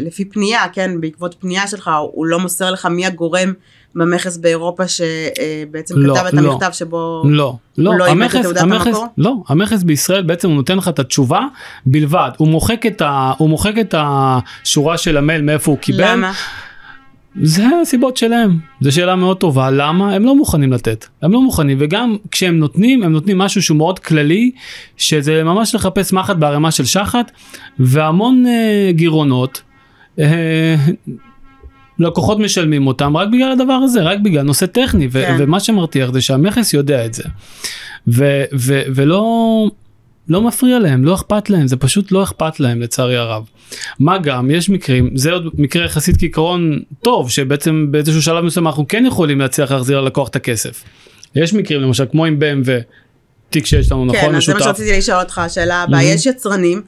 לפי 0.02 0.24
פנייה, 0.24 0.62
כן, 0.72 1.00
בעקבות 1.00 1.36
פנייה 1.38 1.66
שלך, 1.66 1.90
הוא 2.12 2.26
לא 2.26 2.38
מוסר 2.38 2.70
לך 2.70 2.86
מי 2.86 3.06
הגורם 3.06 3.52
במכס 3.94 4.36
באירופה 4.36 4.84
שבעצם 4.88 5.98
לא, 5.98 6.14
כתב 6.14 6.26
את 6.26 6.34
לא. 6.34 6.52
המכתב 6.52 6.72
שבו... 6.72 7.22
לא, 7.26 7.56
לא, 7.78 7.90
הוא 7.90 7.98
לא 7.98 8.06
את 8.06 8.10
המכס, 8.10 8.42
תעודת 8.42 8.60
המכס, 8.60 8.86
המקור? 8.86 9.06
לא, 9.18 9.34
המכס 9.48 9.82
בישראל 9.82 10.22
בעצם 10.22 10.48
הוא 10.48 10.56
נותן 10.56 10.76
לך 10.76 10.88
את 10.88 10.98
התשובה 10.98 11.40
בלבד, 11.86 12.30
הוא 12.36 12.48
מוחק 12.48 12.86
את, 12.86 13.02
ה, 13.02 13.32
הוא 13.38 13.48
מוחק 13.48 13.72
את 13.80 13.94
השורה 13.98 14.98
של 14.98 15.16
המייל 15.16 15.42
מאיפה 15.42 15.70
הוא 15.70 15.78
קיבל, 15.78 16.12
למה? 16.12 16.32
זה 17.42 17.64
הסיבות 17.82 18.16
שלהם, 18.16 18.58
זו 18.80 18.92
שאלה 18.92 19.16
מאוד 19.16 19.36
טובה, 19.36 19.70
למה? 19.70 20.14
הם 20.14 20.24
לא 20.24 20.36
מוכנים 20.36 20.72
לתת, 20.72 21.06
הם 21.22 21.32
לא 21.32 21.42
מוכנים, 21.42 21.76
וגם 21.80 22.16
כשהם 22.30 22.58
נותנים, 22.58 23.02
הם 23.02 23.12
נותנים 23.12 23.38
משהו 23.38 23.62
שהוא 23.62 23.76
מאוד 23.76 23.98
כללי, 23.98 24.50
שזה 24.96 25.44
ממש 25.44 25.74
לחפש 25.74 26.12
מחט 26.12 26.36
בערימה 26.36 26.70
של 26.70 26.84
שחת, 26.84 27.30
והמון 27.78 28.46
אה, 28.46 28.90
גירעונות, 28.92 29.62
אה, 30.18 30.76
לקוחות 31.98 32.38
משלמים 32.38 32.86
אותם 32.86 33.16
רק 33.16 33.28
בגלל 33.28 33.52
הדבר 33.52 33.72
הזה, 33.72 34.02
רק 34.02 34.18
בגלל 34.18 34.42
נושא 34.42 34.66
טכני, 34.66 35.08
ו- 35.12 35.22
כן. 35.26 35.36
ומה 35.38 35.60
שמרתיח 35.60 36.10
זה 36.12 36.20
שהמכס 36.20 36.74
יודע 36.74 37.06
את 37.06 37.14
זה, 37.14 37.24
ו- 38.08 38.44
ו- 38.54 38.82
ולא... 38.94 39.70
לא 40.28 40.42
מפריע 40.42 40.78
להם, 40.78 41.04
לא 41.04 41.14
אכפת 41.14 41.50
להם, 41.50 41.68
זה 41.68 41.76
פשוט 41.76 42.12
לא 42.12 42.22
אכפת 42.22 42.60
להם 42.60 42.80
לצערי 42.80 43.16
הרב. 43.16 43.48
מה 43.98 44.18
גם, 44.18 44.50
יש 44.50 44.70
מקרים, 44.70 45.16
זה 45.16 45.32
עוד 45.32 45.50
מקרה 45.54 45.84
יחסית 45.84 46.16
כעיקרון 46.18 46.80
טוב, 47.02 47.30
שבעצם 47.30 47.86
באיזשהו 47.90 48.22
שלב 48.22 48.44
מסוים 48.44 48.66
אנחנו 48.66 48.88
כן 48.88 49.06
יכולים 49.06 49.40
להצליח 49.40 49.72
להחזיר 49.72 50.00
ללקוח 50.00 50.28
את 50.28 50.36
הכסף. 50.36 50.84
יש 51.34 51.54
מקרים 51.54 51.80
למשל 51.80 52.04
כמו 52.10 52.24
עם 52.24 52.38
BMW, 52.38 52.70
תיק 53.50 53.66
שיש 53.66 53.92
לנו 53.92 54.04
נכון 54.04 54.20
כן, 54.20 54.34
אז 54.34 54.44
זה 54.44 54.52
מה 54.52 54.58
משותף, 54.58 54.64
שרציתי 54.64 54.98
לשאול 54.98 55.20
אותך, 55.20 55.38
השאלה 55.38 55.82
הבאה, 55.82 55.98
מהמם. 55.98 56.14
יש 56.14 56.26
יצרנים 56.26 56.82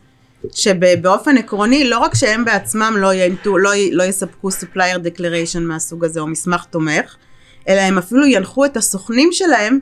שבאופן 0.55 1.37
עקרוני, 1.37 1.89
לא 1.89 1.99
רק 1.99 2.15
שהם 2.15 2.45
בעצמם 2.45 2.95
לא, 2.99 3.15
ינטו, 3.15 3.59
לא, 3.59 3.71
לא 3.93 4.03
יספקו 4.03 4.49
supplier 4.49 4.99
declaration 4.99 5.61
מהסוג 5.61 6.05
הזה, 6.05 6.21
או 6.21 6.27
מסמך 6.27 6.65
תומך, 6.65 7.17
אלא 7.69 7.81
הם 7.81 7.99
אפילו 7.99 8.27
ינחו 8.27 8.65
את 8.65 8.77
הסוכנים 8.77 9.29
שלהם 9.33 9.79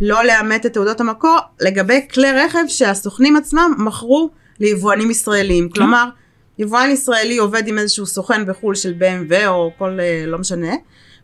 לא 0.00 0.24
לאמת 0.24 0.66
את 0.66 0.72
תעודות 0.72 1.00
המקור 1.00 1.36
לגבי 1.60 2.06
כלי 2.14 2.32
רכב 2.32 2.64
שהסוכנים 2.68 3.36
עצמם 3.36 3.74
מכרו 3.78 4.30
ליבואנים 4.60 5.10
ישראלים. 5.10 5.68
כלומר, 5.68 6.08
יבואן 6.58 6.90
ישראלי 6.90 7.36
עובד 7.36 7.68
עם 7.68 7.78
איזשהו 7.78 8.06
סוכן 8.06 8.46
בחו"ל 8.46 8.74
של 8.74 8.94
BMW 9.00 9.46
או 9.46 9.70
כל, 9.78 10.00
אה, 10.00 10.24
לא 10.26 10.38
משנה, 10.38 10.74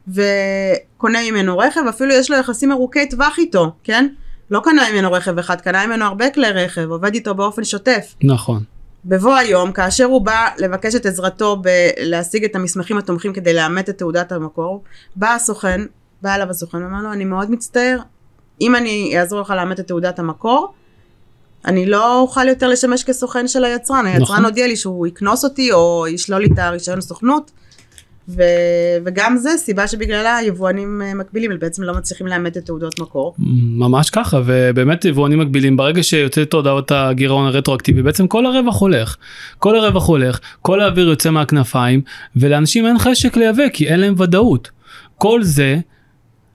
וקונה 0.09 1.19
ממנו 1.31 1.59
רכב, 1.59 1.81
אפילו 1.89 2.15
יש 2.15 2.31
לו 2.31 2.37
יחסים 2.37 2.73
ארוכי 2.73 3.09
טווח 3.09 3.39
איתו, 3.39 3.73
כן? 3.85 4.09
לא 4.51 4.61
קנה 4.65 4.83
ממנו 4.93 5.13
רכב 5.13 5.39
אחד, 5.39 5.61
קנה 5.61 5.87
ממנו 5.87 6.05
הרבה 6.05 6.31
כלי 6.31 6.51
רכב, 6.51 6.91
עובד 6.91 7.15
איתו 7.15 7.35
באופן 7.35 7.65
שוטף. 7.65 8.15
נכון, 8.23 8.63
בבוא 9.05 9.35
היום, 9.35 9.73
כאשר 9.73 10.05
הוא 10.05 10.23
בא 10.23 10.49
לבקש 10.59 10.95
את 10.95 11.07
עזרתו 11.07 11.63
בלהשיג 11.63 12.45
את 12.45 12.57
המסמכים 12.57 12.99
התומכים 12.99 13.33
כדי 13.33 13.55
לאמת 13.55 13.89
את 13.89 13.99
תעודת 13.99 14.33
המקור, 14.33 14.83
בא 15.17 15.35
הסוכן, 15.35 15.81
בא 16.23 16.35
אליו 16.35 16.51
הסוכן 16.51 16.83
ואמר 16.83 17.03
לו, 17.03 17.13
אני 17.13 17.25
מאוד 17.25 17.51
מצטער, 17.51 17.99
אם 18.61 18.77
אני 18.77 19.19
אעזור 19.19 19.41
לך 19.41 19.51
לאמת 19.51 19.81
את 19.81 19.87
תעודת 19.87 20.19
המקור, 20.19 20.73
אני 21.65 21.87
לא 21.87 22.21
אוכל 22.21 22.49
יותר 22.49 22.69
לשמש 22.69 23.05
כסוכן 23.05 23.49
של 23.49 23.65
היצרן. 23.65 24.07
היצרן 24.07 24.23
נכון. 24.23 24.45
הודיע 24.45 24.67
לי 24.67 24.77
שהוא 24.77 25.07
יקנוס 25.07 25.45
אותי 25.45 25.73
או 25.73 26.07
ישלול 26.09 26.41
לי 26.41 26.49
את 26.55 26.59
הרישיון 26.59 27.01
סוכנות. 27.01 27.51
ו... 28.29 28.43
וגם 29.05 29.37
זה 29.37 29.51
סיבה 29.57 29.87
שבגללה 29.87 30.39
יבואנים 30.47 31.03
אה, 31.03 31.15
מקבילים 31.15 31.51
בעצם 31.59 31.83
לא 31.83 31.95
מצליחים 31.95 32.27
לאמת 32.27 32.57
את 32.57 32.65
תעודות 32.65 33.01
מקור. 33.01 33.35
ממש 33.79 34.11
ככה, 34.11 34.41
ובאמת 34.45 35.05
יבואנים 35.05 35.39
מקבילים, 35.39 35.77
ברגע 35.77 36.03
שיוצאת 36.03 36.53
הודעות 36.53 36.93
הגירעון 36.93 37.47
הרטרואקטיבי, 37.47 38.03
בעצם 38.03 38.27
כל 38.27 38.47
הרווח 38.47 38.81
הולך. 38.81 39.17
כל 39.59 39.77
הרווח 39.77 40.07
הולך, 40.07 40.39
כל 40.63 40.81
האוויר 40.81 41.09
יוצא 41.09 41.31
מהכנפיים, 41.31 42.01
ולאנשים 42.37 42.87
אין 42.87 42.99
חשק 42.99 43.37
לייבא, 43.37 43.69
כי 43.73 43.89
אין 43.89 44.01
להם 44.01 44.15
ודאות. 44.19 44.71
כל 45.19 45.43
זה 45.43 45.79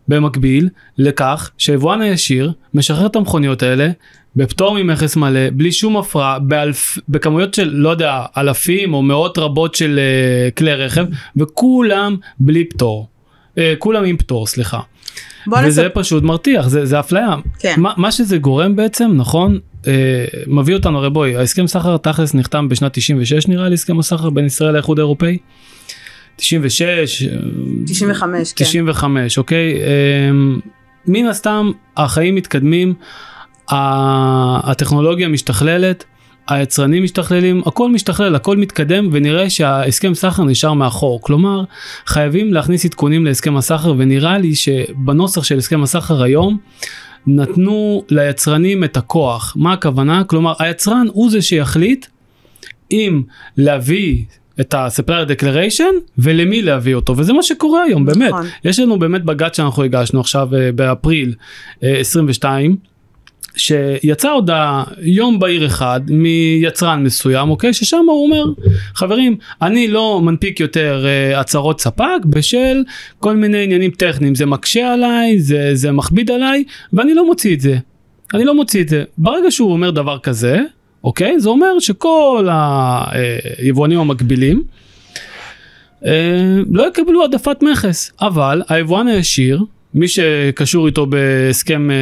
במקביל 0.08 0.70
לכך 0.98 1.52
שהיבואן 1.58 2.02
הישיר 2.02 2.52
משחרר 2.74 3.06
את 3.06 3.16
המכוניות 3.16 3.64
האלה 3.64 3.90
בפטור 4.36 4.78
ממכס 4.84 5.16
מלא, 5.16 5.50
בלי 5.54 5.72
שום 5.72 5.98
הפרעה, 5.98 6.40
באלף, 6.40 6.98
בכמויות 7.10 7.54
של 7.54 7.70
לא 7.74 7.90
יודע, 7.90 8.26
אלפים 8.38 8.94
או 8.94 9.02
מאות 9.02 9.38
רבות 9.38 9.76
של 9.76 10.00
uh, 10.00 10.52
כלי 10.52 10.74
רכב, 10.74 11.06
וכולם 11.38 12.16
בלי 12.40 12.66
פטור. 12.66 13.08
Uh, 13.56 13.60
כולם 13.80 14.04
עם 14.04 14.18
פטור, 14.18 14.48
סליחה. 14.48 14.80
וזה 15.48 15.84
נספר, 15.84 16.02
פשוט 16.02 16.24
מרתיח, 16.24 16.68
זה, 16.68 16.86
זה 16.86 17.00
אפליה. 17.00 17.36
כן. 17.60 17.76
מה, 17.78 17.94
מה 17.98 18.12
שזה 18.12 18.38
גורם 18.38 18.76
בעצם, 18.76 19.12
נכון, 19.16 19.60
אה, 19.88 20.26
מביא 20.48 20.76
אותנו, 20.76 20.98
הרי 20.98 21.10
בואי, 21.10 21.36
ההסכם 21.36 21.68
סחר 21.68 21.98
תכלס 21.98 22.34
נחתם 22.34 22.70
בשנת 22.70 22.94
96 22.94 23.48
נראה 23.48 23.70
לי, 23.70 23.74
הסכם 23.74 24.00
הסחר 24.00 24.30
בין 24.30 24.46
ישראל 24.46 24.74
לאיחוד 24.74 25.00
האירופאי. 25.00 25.38
96, 26.38 27.24
אה, 27.24 27.38
95, 27.86 28.54
כן. 28.54 28.66
95, 28.66 29.38
אוקיי? 29.38 29.74
אמ, 30.30 30.60
מן 31.08 31.26
הסתם 31.26 31.72
החיים 31.98 32.36
מתקדמים, 32.36 32.94
הטכנולוגיה 33.70 35.28
משתכללת, 35.28 36.04
היצרנים 36.48 37.04
משתכללים, 37.04 37.62
הכל 37.66 37.92
משתכלל, 37.92 38.36
הכל 38.36 38.58
מתקדם 38.58 39.10
ונראה 39.12 39.50
שההסכם 39.50 40.14
סחר 40.14 40.44
נשאר 40.44 40.74
מאחור. 40.74 41.22
כלומר, 41.22 41.64
חייבים 42.06 42.54
להכניס 42.54 42.86
עדכונים 42.86 43.26
להסכם 43.26 43.58
הסחר 43.58 43.94
ונראה 43.98 44.38
לי 44.38 44.56
שבנוסח 44.56 45.44
של 45.44 45.58
הסכם 45.58 45.84
הסחר 45.84 46.24
היום 46.24 46.58
נתנו 47.28 48.04
ליצרנים 48.10 48.84
את 48.84 48.98
הכוח. 48.98 49.54
מה 49.60 49.74
הכוונה? 49.74 50.24
כלומר, 50.24 50.54
היצרן 50.60 51.08
הוא 51.14 51.32
זה 51.32 51.42
שיחליט 51.42 52.06
אם 52.92 53.22
להביא 53.58 54.24
את 54.60 54.74
ה-supplier 54.74 55.30
declaration 55.30 55.94
ולמי 56.18 56.62
להביא 56.62 56.96
אותו 56.96 57.18
וזה 57.18 57.34
מה 57.34 57.44
שקורה 57.44 57.84
היום 57.84 58.06
באמת. 58.06 58.30
נכון. 58.30 58.46
יש 58.66 58.80
לנו 58.80 59.00
באמת 59.00 59.24
בג"ץ 59.24 59.58
שאנחנו 59.58 59.84
הגשנו 59.84 60.20
עכשיו 60.20 60.56
אה, 60.56 60.72
באפריל 60.72 61.34
אה, 61.84 61.98
22 62.00 62.76
שיצא 63.58 64.30
הודעה 64.30 64.84
יום 65.02 65.40
בהיר 65.40 65.66
אחד 65.66 66.02
מיצרן 66.08 67.04
מסוים 67.04 67.50
אוקיי? 67.50 67.74
ששם 67.74 68.06
הוא 68.08 68.26
אומר 68.26 68.46
חברים 68.96 69.38
אני 69.62 69.88
לא 69.88 70.22
מנפיק 70.24 70.60
יותר 70.60 71.06
אה, 71.06 71.40
הצהרות 71.40 71.82
ספק 71.82 72.26
בשל 72.26 72.84
כל 73.20 73.36
מיני 73.36 73.64
עניינים 73.64 73.92
טכניים. 73.92 74.36
זה 74.36 74.46
מקשה 74.46 74.94
עליי 74.94 75.40
זה, 75.40 75.70
זה 75.74 75.92
מכביד 75.92 76.32
עליי 76.32 76.64
ואני 76.94 77.14
לא 77.14 77.26
מוציא 77.26 77.56
את 77.56 77.62
זה. 77.62 77.78
אני 78.34 78.46
לא 78.46 78.56
מוציא 78.56 78.82
את 78.82 78.90
זה. 78.90 79.04
ברגע 79.18 79.52
שהוא 79.52 79.72
אומר 79.72 79.92
דבר 79.92 80.20
כזה 80.20 80.62
אוקיי? 81.06 81.40
זה 81.40 81.50
אומר 81.50 81.80
שכל 81.80 82.48
היבואנים 83.58 84.00
המקבילים 84.00 84.64
אה, 86.06 86.12
לא 86.72 86.88
יקבלו 86.88 87.22
העדפת 87.22 87.64
מכס. 87.64 88.12
אבל 88.22 88.62
היבואן 88.70 89.08
הישיר 89.08 89.64
מי 89.94 90.08
שקשור 90.08 90.88
איתו 90.88 91.06
בהסכם 91.06 91.92
אה, 91.92 91.96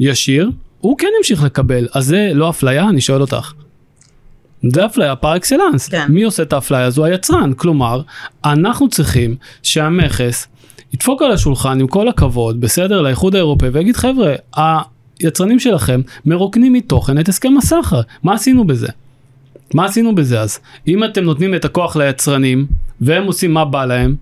ישיר 0.00 0.50
הוא 0.80 0.98
כן 0.98 1.08
ימשיך 1.18 1.44
לקבל. 1.44 1.88
אז 1.94 2.06
זה 2.06 2.30
לא 2.34 2.50
אפליה? 2.50 2.88
אני 2.88 3.00
שואל 3.00 3.20
אותך. 3.20 3.52
זה 4.72 4.86
אפליה 4.86 5.16
פר 5.16 5.36
אקסלנס 5.36 5.88
כן. 5.88 6.06
מי 6.08 6.22
עושה 6.22 6.42
את 6.42 6.52
האפליה 6.52 6.84
הזו? 6.84 7.04
היצרן. 7.04 7.52
כלומר 7.52 8.02
אנחנו 8.44 8.88
צריכים 8.88 9.36
שהמכס 9.62 10.48
ידפוק 10.94 11.22
על 11.22 11.32
השולחן 11.32 11.80
עם 11.80 11.86
כל 11.86 12.08
הכבוד 12.08 12.60
בסדר? 12.60 13.02
לאיחוד 13.02 13.34
האירופאי 13.34 13.68
ויגיד 13.68 13.96
חבר'ה 13.96 14.34
היצרנים 15.20 15.58
שלכם 15.58 16.00
מרוקנים 16.26 16.72
מתוכן 16.72 17.18
את 17.18 17.28
הסכם 17.28 17.58
הסחר 17.58 18.00
מה 18.22 18.34
עשינו 18.34 18.64
בזה. 18.66 18.88
מה 19.74 19.84
עשינו 19.84 20.14
בזה 20.14 20.40
אז? 20.40 20.58
אם 20.88 21.04
אתם 21.04 21.24
נותנים 21.24 21.54
את 21.54 21.64
הכוח 21.64 21.96
ליצרנים 21.96 22.66
והם 23.00 23.24
עושים 23.24 23.54
מה 23.54 23.64
בא 23.64 23.84
להם, 23.84 24.16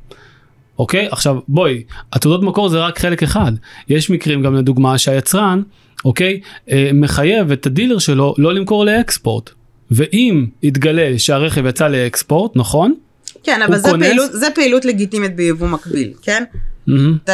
אוקיי? 0.79 1.09
עכשיו 1.11 1.37
בואי, 1.49 1.83
התעודות 2.13 2.43
מקור 2.43 2.69
זה 2.69 2.79
רק 2.79 2.99
חלק 2.99 3.23
אחד. 3.23 3.53
יש 3.89 4.11
מקרים 4.11 4.43
גם 4.43 4.55
לדוגמה 4.55 4.99
שהיצרן, 4.99 5.63
אוקיי, 6.05 6.41
אה, 6.71 6.91
מחייב 6.95 7.53
את 7.53 7.67
הדילר 7.67 7.99
שלו 7.99 8.35
לא 8.39 8.55
למכור 8.55 8.85
לאקספורט. 8.85 9.51
ואם 9.91 10.47
יתגלה 10.63 11.19
שהרכב 11.19 11.67
יצא 11.67 11.89
לאקספורט, 11.89 12.53
נכון? 12.57 12.95
כן, 13.43 13.61
אבל 13.67 13.77
זה 13.79 13.89
כונס- 13.91 14.07
פעילות, 14.07 14.31
זה 14.33 14.47
פעילות 14.55 14.85
לגיטימית 14.85 15.37
ביבוא 15.37 15.69
מקביל, 15.69 16.13
כן? 16.23 16.45
מהמם. 16.87 17.19
אתה, 17.25 17.33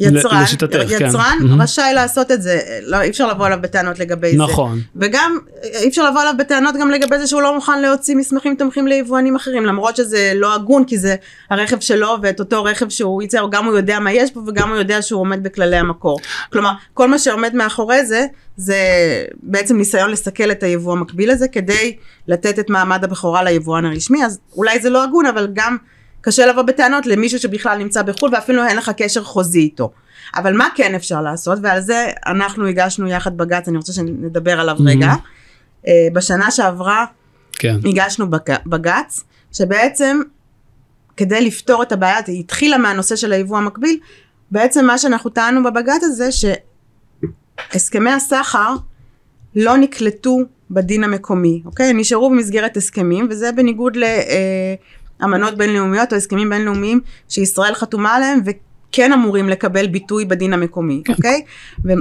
יצרן, 0.00 0.42
לשיטתך, 0.42 0.78
כן. 0.98 1.06
יצרן 1.06 1.38
מהמם. 1.40 1.62
רשאי 1.62 1.94
לעשות 1.94 2.30
את 2.30 2.42
זה, 2.42 2.60
לא, 2.82 3.00
אי 3.00 3.10
אפשר 3.10 3.28
לבוא 3.28 3.46
אליו 3.46 3.58
בטענות 3.60 3.98
לגבי 3.98 4.32
זה. 4.32 4.42
נכון. 4.42 4.80
וגם 4.96 5.38
אי 5.62 5.88
אפשר 5.88 6.10
לבוא 6.10 6.22
אליו 6.22 6.34
בטענות 6.38 6.74
גם 6.80 6.90
לגבי 6.90 7.18
זה 7.18 7.26
שהוא 7.26 7.42
לא 7.42 7.54
מוכן 7.54 7.82
להוציא 7.82 8.16
מסמכים 8.16 8.54
תומכים 8.54 8.86
ליבואנים 8.86 9.36
אחרים 9.36 9.66
למרות 9.66 9.96
שזה 9.96 10.32
לא 10.34 10.54
הגון 10.54 10.84
כי 10.84 10.98
זה 10.98 11.16
הרכב 11.50 11.80
שלו 11.80 12.16
ואת 12.22 12.40
אותו 12.40 12.64
רכב 12.64 12.88
שהוא 12.88 13.22
ייצר 13.22 13.46
גם 13.50 13.64
הוא 13.64 13.76
יודע 13.76 13.98
מה 13.98 14.12
יש 14.12 14.30
פה 14.30 14.40
וגם 14.46 14.70
הוא 14.70 14.78
יודע 14.78 15.02
שהוא 15.02 15.20
עומד 15.20 15.42
בכללי 15.42 15.76
המקור. 15.76 16.18
כלומר 16.52 16.70
כל 16.94 17.08
מה 17.08 17.18
שעומד 17.18 17.54
מאחורי 17.54 18.06
זה 18.06 18.26
זה 18.56 18.76
בעצם 19.42 19.76
ניסיון 19.76 20.10
לסכל 20.10 20.50
את 20.50 20.62
היבוא 20.62 20.92
המקביל 20.92 21.30
הזה 21.30 21.48
כדי 21.48 21.96
לתת 22.28 22.58
את 22.58 22.70
מעמד 22.70 23.04
הבכורה 23.04 23.42
ליבואן 23.42 23.84
הרשמי 23.84 24.24
אז 24.24 24.38
אולי 24.56 24.80
זה 24.80 24.90
לא 24.90 25.04
הגון 25.04 25.26
אבל 25.26 25.48
גם 25.52 25.76
קשה 26.26 26.46
לבוא 26.46 26.62
בטענות 26.62 27.06
למישהו 27.06 27.38
שבכלל 27.38 27.78
נמצא 27.78 28.02
בחו"ל 28.02 28.30
ואפילו 28.34 28.66
אין 28.66 28.76
לך 28.76 28.90
קשר 28.96 29.24
חוזי 29.24 29.58
איתו. 29.58 29.90
אבל 30.34 30.56
מה 30.56 30.68
כן 30.74 30.94
אפשר 30.94 31.20
לעשות 31.22 31.58
ועל 31.62 31.80
זה 31.80 32.06
אנחנו 32.26 32.66
הגשנו 32.66 33.08
יחד 33.08 33.36
בג"ץ 33.36 33.68
אני 33.68 33.76
רוצה 33.76 33.92
שנדבר 33.92 34.60
עליו 34.60 34.76
רגע. 34.86 35.12
אה, 35.86 35.92
בשנה 36.12 36.50
שעברה 36.50 37.04
כן. 37.52 37.76
הגשנו 37.84 38.30
בג- 38.30 38.56
בג"ץ 38.66 39.24
שבעצם 39.52 40.20
כדי 41.16 41.44
לפתור 41.44 41.82
את 41.82 41.92
הבעיה 41.92 42.16
היא 42.26 42.40
התחילה 42.40 42.78
מהנושא 42.78 43.16
של 43.16 43.32
היבוא 43.32 43.58
המקביל 43.58 43.98
בעצם 44.50 44.86
מה 44.86 44.98
שאנחנו 44.98 45.30
טענו 45.30 45.62
בבג"ץ 45.64 46.02
הזה 46.02 46.28
שהסכמי 47.72 48.10
הסחר 48.10 48.74
לא 49.56 49.76
נקלטו 49.76 50.38
בדין 50.70 51.04
המקומי 51.04 51.62
אוקיי 51.64 51.92
נשארו 51.92 52.30
במסגרת 52.30 52.76
הסכמים 52.76 53.26
וזה 53.30 53.52
בניגוד 53.52 53.96
לאמנות 55.20 55.54
בינלאומיות 55.56 56.12
או 56.12 56.16
הסכמים 56.16 56.50
בינלאומיים 56.50 57.00
שישראל 57.28 57.74
חתומה 57.74 58.14
עליהם 58.14 58.40
וכן 58.44 59.12
אמורים 59.12 59.48
לקבל 59.48 59.86
ביטוי 59.86 60.24
בדין 60.24 60.52
המקומי 60.52 61.02
אוקיי 61.08 61.42
ומה 61.84 61.96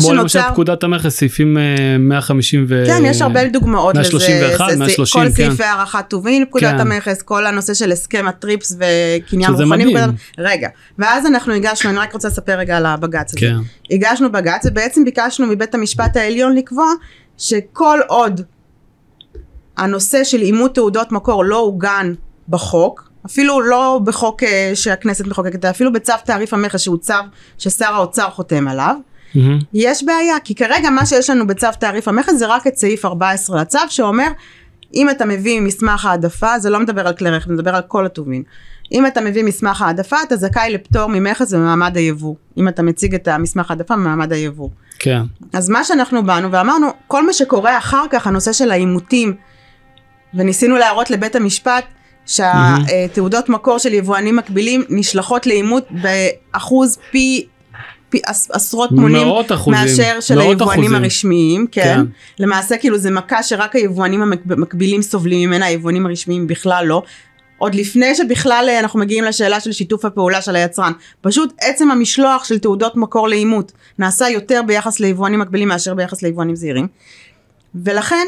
כמו 0.00 0.12
למשל 0.14 0.28
שנוצר 0.28 0.52
פקודת 0.52 0.84
המכס 0.84 1.16
סעיפים 1.18 1.58
אה, 1.58 1.62
150 1.98 2.66
ו... 2.68 2.84
כן, 2.86 3.02
יש 3.04 3.22
הרבה 3.22 3.48
דוגמאות 3.48 3.94
לזה. 3.96 4.00
131, 4.02 4.66
זה- 4.70 4.72
זה- 4.72 4.78
130, 4.78 5.22
כל 5.22 5.28
כן. 5.28 5.32
סעיפי 5.34 5.62
הערכת 5.64 6.04
טובין 6.08 6.42
בפקודת 6.44 6.64
כן. 6.74 6.80
המכס, 6.80 7.22
כל 7.22 7.46
הנושא 7.46 7.74
של 7.74 7.92
הסכם 7.92 8.24
הטריפס 8.28 8.76
וקניין 8.78 9.52
שזה 9.54 9.62
רוחני. 9.64 9.84
מדהים. 9.84 9.96
בפקודת- 9.96 10.14
רגע, 10.38 10.68
ואז 10.98 11.26
אנחנו 11.26 11.52
הגשנו, 11.54 11.90
אני 11.90 11.98
רק 11.98 12.12
רוצה 12.12 12.28
לספר 12.28 12.52
רגע 12.58 12.76
על 12.76 12.86
הבג"ץ 12.86 13.30
הזה. 13.30 13.40
כן. 13.40 13.56
הגשנו 13.90 14.32
בג"ץ 14.32 14.66
ובעצם 14.66 15.04
ביקשנו 15.04 15.46
מבית 15.46 15.74
המשפט 15.74 16.16
העליון 16.16 16.56
לקבוע 16.56 16.86
שכל 17.38 17.98
עוד 18.08 18.40
הנושא 19.76 20.24
של 20.24 20.42
אימות 20.42 20.74
תעודות 20.74 21.12
מקור 21.12 21.44
לא 21.44 21.56
עוגן 21.60 22.14
בחוק, 22.48 23.10
אפילו 23.26 23.60
לא 23.60 24.00
בחוק 24.04 24.42
אה, 24.42 24.70
שהכנסת 24.74 25.26
מחוקקת, 25.26 25.64
אפילו 25.64 25.92
בצו 25.92 26.12
תעריף 26.24 26.54
המכס 26.54 26.80
שהוא 26.80 26.96
צו 26.96 27.14
ששר 27.58 27.94
האוצר 27.94 28.30
חותם 28.30 28.68
עליו, 28.68 28.96
מהמם. 29.34 29.58
יש 29.74 30.04
בעיה, 30.04 30.40
כי 30.44 30.54
כרגע 30.54 30.90
מה 30.90 31.06
שיש 31.06 31.30
לנו 31.30 31.46
בצו 31.46 31.66
תעריף 31.78 32.08
המכס 32.08 32.34
זה 32.34 32.46
רק 32.46 32.66
את 32.66 32.76
סעיף 32.76 33.04
14 33.04 33.60
לצו 33.60 33.78
שאומר 33.88 34.28
אם 34.94 35.10
אתה 35.10 35.24
מביא 35.24 35.60
מסמך 35.60 36.04
העדפה, 36.04 36.58
זה 36.58 36.70
לא 36.70 36.80
מדבר 36.80 37.06
על 37.08 37.14
כלי 37.14 37.30
רכב, 37.30 37.48
זה 37.48 37.54
מדבר 37.54 37.74
על 37.74 37.82
כל 37.82 38.06
הטובין. 38.06 38.42
אם 38.92 39.06
אתה 39.06 39.20
מביא 39.20 39.44
מסמך 39.44 39.82
העדפה 39.82 40.16
אתה 40.26 40.36
זכאי 40.36 40.72
לפטור 40.72 41.06
ממכס 41.06 41.52
במעמד 41.52 41.96
היבוא. 41.96 42.34
אם 42.56 42.68
אתה 42.68 42.82
מציג 42.82 43.14
את 43.14 43.28
המסמך 43.28 43.70
העדפה 43.70 43.94
במעמד 43.94 44.32
היבוא. 44.32 44.68
כן. 44.98 45.22
אז 45.52 45.68
מה 45.68 45.84
שאנחנו 45.84 46.22
באנו 46.22 46.52
ואמרנו, 46.52 46.88
כל 47.06 47.26
מה 47.26 47.32
שקורה 47.32 47.78
אחר 47.78 48.04
כך, 48.10 48.26
הנושא 48.26 48.52
של 48.52 48.70
העימותים, 48.70 49.34
וניסינו 50.34 50.76
להראות 50.76 51.10
לבית 51.10 51.36
המשפט 51.36 51.84
שהתעודות 52.26 53.48
מקור 53.48 53.78
של 53.78 53.94
יבואנים 53.94 54.36
מקבילים 54.36 54.84
נשלחות 54.88 55.46
לעימות 55.46 55.86
באחוז 55.90 56.98
פי, 57.10 57.46
פי 58.08 58.20
עש, 58.26 58.50
עשרות 58.50 58.92
מונים 58.92 59.28
אחוזים. 59.54 59.80
מאשר 59.80 60.20
של 60.20 60.40
היבואנים 60.40 60.84
אחוזים. 60.84 60.94
הרשמיים, 60.94 61.66
כן. 61.72 61.82
כן. 61.82 62.00
למעשה 62.38 62.76
כאילו 62.76 62.98
זה 62.98 63.10
מכה 63.10 63.42
שרק 63.42 63.76
היבואנים 63.76 64.22
המקבילים 64.22 65.02
סובלים 65.02 65.48
ממנה, 65.48 65.66
היבואנים 65.66 66.06
הרשמיים 66.06 66.46
בכלל 66.46 66.86
לא. 66.86 67.02
עוד 67.58 67.74
לפני 67.74 68.14
שבכלל 68.14 68.66
אה, 68.68 68.80
אנחנו 68.80 68.98
מגיעים 69.00 69.24
לשאלה 69.24 69.60
של 69.60 69.72
שיתוף 69.72 70.04
הפעולה 70.04 70.42
של 70.42 70.56
היצרן. 70.56 70.92
פשוט 71.20 71.52
עצם 71.60 71.90
המשלוח 71.90 72.44
של 72.44 72.58
תעודות 72.58 72.96
מקור 72.96 73.28
לאימות 73.28 73.72
נעשה 73.98 74.28
יותר 74.28 74.60
ביחס 74.66 75.00
ליבואנים 75.00 75.40
מקבילים 75.40 75.68
מאשר 75.68 75.94
ביחס 75.94 76.22
ליבואנים 76.22 76.56
זעירים. 76.56 76.88
ולכן 77.74 78.26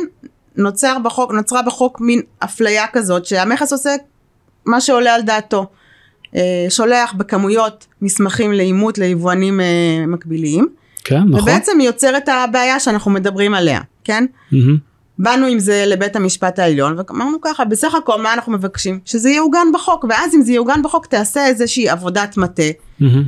נוצר 0.57 0.97
בחוק, 1.05 1.33
נוצרה 1.33 1.63
בחוק 1.63 2.01
מין 2.01 2.21
אפליה 2.39 2.87
כזאת 2.93 3.27
שהמכס 3.27 3.73
עושה 3.73 3.91
מה 4.65 4.81
שעולה 4.81 5.15
על 5.15 5.23
דעתו. 5.23 5.67
אה, 6.37 6.67
שולח 6.69 7.13
בכמויות 7.13 7.87
מסמכים 8.03 8.53
לאימות 8.53 8.99
ליבואנים 8.99 9.61
אה, 9.61 10.07
מקביליים. 10.07 10.69
כן, 11.05 11.23
נכון. 11.23 11.41
ובעצם 11.41 11.81
יוצר 11.81 12.17
את 12.17 12.29
הבעיה 12.29 12.81
שאנחנו 12.81 13.11
מדברים 13.11 13.55
עליה, 13.55 13.81
כן? 14.05 14.27
מהמם. 14.53 14.77
באנו 15.19 15.47
עם 15.47 15.59
זה 15.59 15.85
לבית 15.87 16.17
המשפט 16.17 16.59
העליון 16.59 16.99
ואמרנו 16.99 17.41
ככה 17.43 17.65
בסך 17.65 17.95
הכל 17.95 18.23
מה 18.23 18.35
אנחנו 18.35 18.53
מבקשים 18.53 19.01
שזה 19.05 19.31
יעוגן 19.31 19.67
בחוק 19.75 20.05
ואז 20.09 20.35
אם 20.35 20.43
זה 20.43 20.53
יעוגן 20.53 20.83
בחוק 20.83 21.07
תעשה 21.07 21.47
איזושהי 21.47 21.89
עבודת 21.89 22.37
מטה 22.37 22.63
מהמם. 23.01 23.25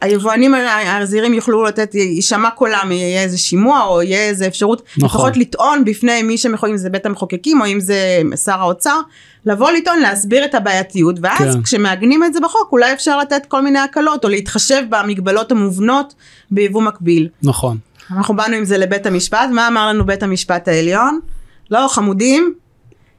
היבואנים 0.00 0.54
הזעירים 0.86 1.34
יוכלו 1.34 1.64
לתת 1.64 1.94
יישמע 1.94 2.50
קולם 2.50 2.92
יהיה 2.92 3.22
איזה 3.22 3.38
שימוע 3.38 3.84
או 3.84 4.02
יהיה 4.02 4.28
איזה 4.28 4.46
אפשרות 4.46 4.82
נכון. 4.98 5.06
לפחות 5.06 5.36
לטעון 5.36 5.84
בפני 5.84 6.22
מי 6.22 6.38
שמחויב 6.38 6.72
אם 6.72 6.78
זה 6.78 6.90
בית 6.90 7.06
המחוקקים 7.06 7.60
או 7.60 7.66
אם 7.66 7.80
זה 7.80 8.22
שר 8.44 8.60
האוצר 8.60 9.00
לבוא 9.46 9.70
לטעון 9.70 9.98
להסביר 10.00 10.44
את 10.44 10.54
הבעייתיות 10.54 11.16
ואז 11.22 11.54
כן. 11.54 11.62
כשמעגנים 11.62 12.24
את 12.24 12.34
זה 12.34 12.40
בחוק 12.40 12.68
אולי 12.72 12.92
אפשר 12.92 13.18
לתת 13.18 13.46
כל 13.48 13.62
מיני 13.62 13.78
הקלות 13.78 14.24
או 14.24 14.28
להתחשב 14.28 14.82
במגבלות 14.88 15.52
המובנות 15.52 16.14
ביבוא 16.50 16.82
מקביל. 16.82 17.28
נכון. 17.42 17.78
אנחנו 18.10 18.36
באנו 18.36 18.56
עם 18.56 18.64
זה 18.64 18.78
לבית 18.78 19.06
המשפט, 19.06 19.48
מה 19.52 19.68
אמר 19.68 19.88
לנו 19.88 20.06
בית 20.06 20.22
המשפט 20.22 20.68
העליון? 20.68 21.20
לא, 21.70 21.88
חמודים, 21.88 22.54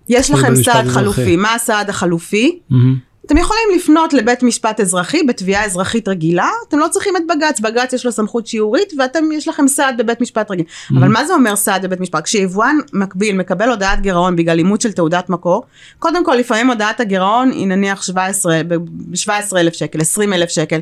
יש 0.10 0.32
לכם 0.32 0.56
סעד. 0.56 0.88
חלופי. 0.88 1.36
מה 1.36 1.54
הסעד 1.54 1.90
החלופי? 1.90 2.60
מהמם. 2.70 3.11
אתם 3.32 3.40
יכולים 3.40 3.64
לפנות 3.76 4.14
לבית 4.14 4.44
משפט 4.44 4.80
אזרחי 4.80 5.24
בתביעה 5.24 5.66
אזרחית 5.66 6.08
רגילה, 6.08 6.50
אתם 6.68 6.80
לא 6.80 6.88
צריכים 6.88 7.18
את 7.18 7.22
בג"ץ, 7.28 7.60
בג"ץ 7.60 7.94
יש 7.94 8.06
לו 8.06 8.12
סמכות 8.12 8.48
שיעורית 8.48 8.94
ואתם, 8.98 9.32
יש 9.32 9.48
לכם 9.48 9.68
סעד 9.68 9.98
בבית 9.98 10.22
משפט 10.22 10.52
רגיל. 10.52 10.66
אבל 11.00 11.08
מה 11.08 11.26
זה 11.26 11.34
אומר 11.34 11.56
סעד 11.56 11.86
בבית 11.86 12.00
משפט? 12.00 12.24
כשיבואן 12.24 12.78
מקביל 12.94 13.38
מקבל 13.38 13.70
הודעת 13.70 14.02
גירעון 14.02 14.36
בגלל 14.36 14.58
אימות 14.58 14.82
של 14.82 14.92
תעודת 14.92 15.30
מקור, 15.30 15.64
קודם 16.00 16.26
כל 16.26 16.36
לפעמים 16.36 16.70
הודעת 16.70 17.00
הגירעון 17.00 17.52
היא 17.52 17.68
נניח 17.68 18.04
17, 18.04 18.62
ב-17 18.68 19.58
אלף 19.58 19.74
שקל, 19.74 20.02
20 20.02 20.34
אלף 20.34 20.50
שקל, 20.50 20.80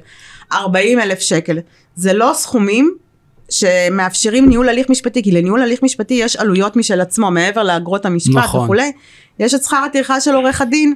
40 0.51 0.99
אלף 0.99 1.19
שקל. 1.19 1.59
זה 1.95 2.13
לא 2.13 2.31
סכומים 2.33 2.95
שמאפשרים 3.49 4.49
ניהול 4.49 4.69
הליך 4.69 4.89
משפטי, 4.89 5.23
כי 5.23 5.31
לניהול 5.31 5.61
הליך 5.61 5.83
משפטי 5.83 6.13
יש 6.13 6.35
עלויות 6.35 6.75
משל 6.75 7.01
עצמו, 7.01 7.31
מעבר 7.31 7.63
לאגרות 7.63 8.05
המשפט 8.05 8.43
נכון. 8.43 8.63
וכולי, 8.63 8.91
יש 9.39 9.53
את 9.53 9.63
שכר 9.63 9.83
הטרחה 9.85 10.21
של 10.21 10.35
עורך 10.35 10.61
הדין, 10.61 10.93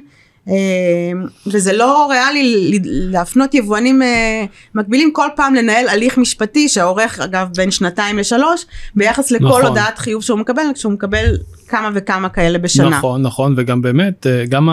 וזה 1.46 1.72
לא 1.72 2.08
ריאלי 2.10 2.78
להפנות 2.84 3.54
יבואנים 3.54 4.02
אה, 4.02 4.44
מקבילים 4.74 5.10
כל 5.12 5.26
פעם 5.36 5.54
לנהל 5.54 5.88
הליך 5.88 6.18
משפטי 6.18 6.68
שהעורך 6.68 7.20
אגב 7.20 7.48
בין 7.56 7.70
שנתיים 7.70 8.18
לשלוש, 8.18 8.64
ביחס 8.94 9.30
לכל 9.30 9.44
נכון. 9.44 9.62
הודעת 9.62 9.98
חיוב 9.98 10.22
שהוא 10.22 10.38
מקבל, 10.38 10.62
כשהוא 10.74 10.92
מקבל 10.92 11.36
כמה 11.68 11.90
וכמה 11.94 12.28
כאלה 12.28 12.58
בשנה. 12.58 12.88
נכון, 12.88 13.22
נכון, 13.22 13.54
וגם 13.56 13.82
באמת, 13.82 14.26
אה, 14.26 14.44
גם 14.48 14.68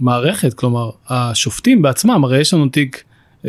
המערכת, 0.00 0.54
כלומר, 0.54 0.90
השופטים 1.08 1.82
בעצמם, 1.82 2.24
הרי 2.24 2.40
יש 2.40 2.54
לנו 2.54 2.68
תיק 2.68 3.04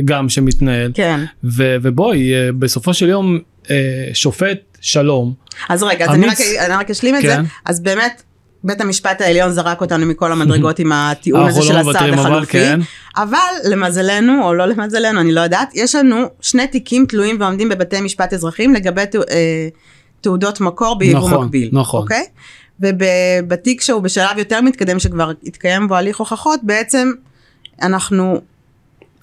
גם 0.05 0.29
שמתנהל, 0.29 0.91
כן. 0.93 1.19
ו- 1.43 1.75
ובואי, 1.81 2.33
אה, 2.33 2.51
בסופו 2.59 2.93
של 2.93 3.09
יום, 3.09 3.39
אה, 3.69 4.09
שופט 4.13 4.77
שלום, 4.81 5.33
אז 5.69 5.83
רגע, 5.83 6.05
אז 6.05 6.15
אני 6.15 6.27
רק, 6.27 6.39
אמיץ. 6.41 6.59
אני 6.59 6.73
רק 6.73 6.89
אשלים 6.89 7.15
את 7.15 7.21
כן. 7.21 7.27
זה, 7.27 7.49
אז 7.65 7.79
באמת 7.79 8.23
בית 8.63 8.81
המשפט 8.81 9.21
העליון 9.21 9.51
זרק 9.51 9.81
אותנו 9.81 10.05
מכל 10.05 10.31
המדרגות 10.31 10.79
עם 10.79 10.91
הטיעון 10.91 11.41
הזה 11.41 11.59
אנחנו 11.59 11.63
של 11.63 11.73
לא 11.73 11.91
הסעד 11.91 12.13
החלופי, 12.13 12.51
כן. 12.51 12.79
אבל 13.17 13.37
למזלנו, 13.63 14.43
או 14.43 14.53
לא 14.53 14.65
למזלנו, 14.65 15.21
אני 15.21 15.31
לא 15.31 15.41
יודעת, 15.41 15.69
יש 15.73 15.95
לנו 15.95 16.25
שני 16.41 16.67
תיקים 16.67 17.05
תלויים 17.05 17.37
ועומדים 17.39 17.69
בבתי 17.69 18.01
משפט 18.01 18.33
אזרחיים 18.33 18.73
לגבי 18.73 19.01
אה, 19.31 19.67
תעודות 20.21 20.61
מקור 20.61 20.97
ביבוא 20.97 21.27
נכון, 21.27 21.45
מקביל, 21.45 21.69
נכון. 21.73 22.01
אוקיי? 22.01 22.25
ובתיק 22.79 23.81
שהוא 23.81 24.01
בשלב 24.01 24.37
יותר 24.37 24.61
מתקדם 24.61 24.99
שכבר 24.99 25.31
התקיים 25.43 25.87
בו 25.87 25.95
הליך 25.95 26.17
הוכחות, 26.17 26.59
בעצם 26.63 27.11
אנחנו 27.81 28.41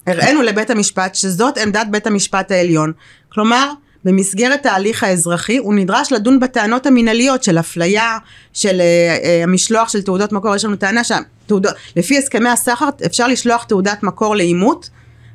הראינו 0.07 0.41
לבית 0.41 0.69
המשפט 0.69 1.15
שזאת 1.15 1.57
עמדת 1.57 1.87
בית 1.91 2.07
המשפט 2.07 2.51
העליון. 2.51 2.91
כלומר, 3.29 3.71
במסגרת 4.05 4.65
ההליך 4.65 5.03
האזרחי 5.03 5.57
הוא 5.57 5.73
נדרש 5.73 6.11
לדון 6.11 6.39
בטענות 6.39 6.85
המינהליות 6.85 7.43
של 7.43 7.59
אפליה, 7.59 8.17
של 8.53 8.81
אה, 8.81 9.17
אה, 9.23 9.43
המשלוח 9.43 9.89
של 9.89 10.01
תעודות 10.01 10.31
מקור, 10.31 10.55
יש 10.55 10.65
לנו 10.65 10.75
טענה 10.75 11.03
שהתעודות, 11.03 11.73
לפי 11.95 12.17
הסכמי 12.17 12.49
הסחר 12.49 12.89
אפשר 13.05 13.27
לשלוח 13.27 13.63
תעודת 13.63 14.03
מקור 14.03 14.35
לאימות 14.35 14.89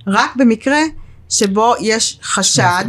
רק 0.07 0.37
במקרה 0.37 0.81
שבו 1.29 1.74
יש 1.81 2.18
חשד 2.22 2.85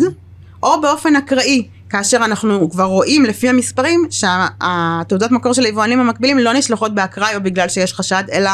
או 0.64 0.82
באופן 0.82 1.16
אקראי. 1.16 1.68
כאשר 1.90 2.18
אנחנו 2.18 2.70
כבר 2.70 2.84
רואים 2.84 3.26
לפי 3.26 3.50
המספרים 3.50 4.08
שהתעודות 4.10 5.32
מקור 5.32 5.54
של 5.54 5.66
היבואנים 5.66 6.00
המקבילים 6.00 6.40
לא 6.40 6.54
נשלחות 6.54 6.96
באקראי 6.96 7.36
או 7.36 7.42
בגלל 7.42 7.70
שיש 7.70 7.94
חשד 7.94 8.24
אלא 8.32 8.50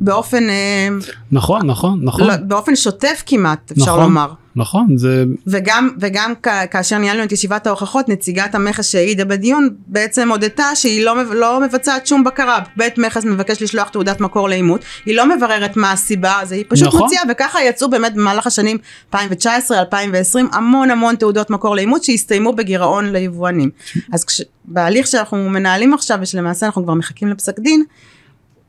באופן, 0.00 0.48
אה, 0.48 0.88
נכון, 1.32 1.66
נכון, 1.66 2.00
נכון, 2.02 2.26
לא, 2.26 2.36
באופן 2.36 2.76
שוטף 2.76 3.22
כמעט, 3.26 3.72
אפשר 3.72 3.82
נכון. 3.90 4.02
לומר. 4.02 4.32
נכון, 4.56 4.96
זה 4.96 5.24
וגם, 5.46 5.88
וגם 6.00 6.32
כ- 6.42 6.48
כאשר 6.70 6.98
ניהלנו 6.98 7.22
את 7.24 7.32
ישיבת 7.32 7.66
ההוכחות, 7.66 8.08
נציגת 8.08 8.54
המכס 8.54 8.86
שהעידה 8.90 9.24
בדיון 9.24 9.68
בעצם 9.86 10.30
הודתה 10.30 10.64
שהיא 10.74 11.04
לא, 11.04 11.22
לא 11.34 11.60
מבצעת 11.60 12.06
שום 12.06 12.24
בקרה. 12.24 12.58
בית 12.76 12.98
מכס 12.98 13.24
מבקש 13.24 13.62
לשלוח 13.62 13.88
תעודת 13.88 14.20
מקור 14.20 14.48
לאימות, 14.48 14.80
היא 15.06 15.16
לא 15.16 15.36
מבררת 15.36 15.76
מה 15.76 15.92
הסיבה, 15.92 16.40
אז 16.42 16.52
היא 16.52 16.64
פשוט 16.68 16.88
נכון. 16.88 17.00
מוציאה, 17.00 17.22
וככה 17.30 17.62
יצאו 17.64 17.90
באמת 17.90 18.14
במהלך 18.14 18.46
השנים 18.46 18.78
2019-2020 19.14 19.16
המון 20.52 20.90
המון 20.90 21.16
תעודות 21.16 21.50
מקור 21.50 21.76
לאימות 21.76 22.04
שהסתיימו 22.04 22.52
בגירעון 22.52 23.12
ליבואנים. 23.12 23.70
אז 24.12 24.24
כש, 24.24 24.42
בהליך 24.64 25.06
שאנחנו 25.06 25.48
מנהלים 25.50 25.94
עכשיו, 25.94 26.18
ושלמעשה 26.20 26.66
אנחנו 26.66 26.84
כבר 26.84 26.94
מחכים 26.94 27.28
לפסק 27.28 27.60
דין, 27.60 27.84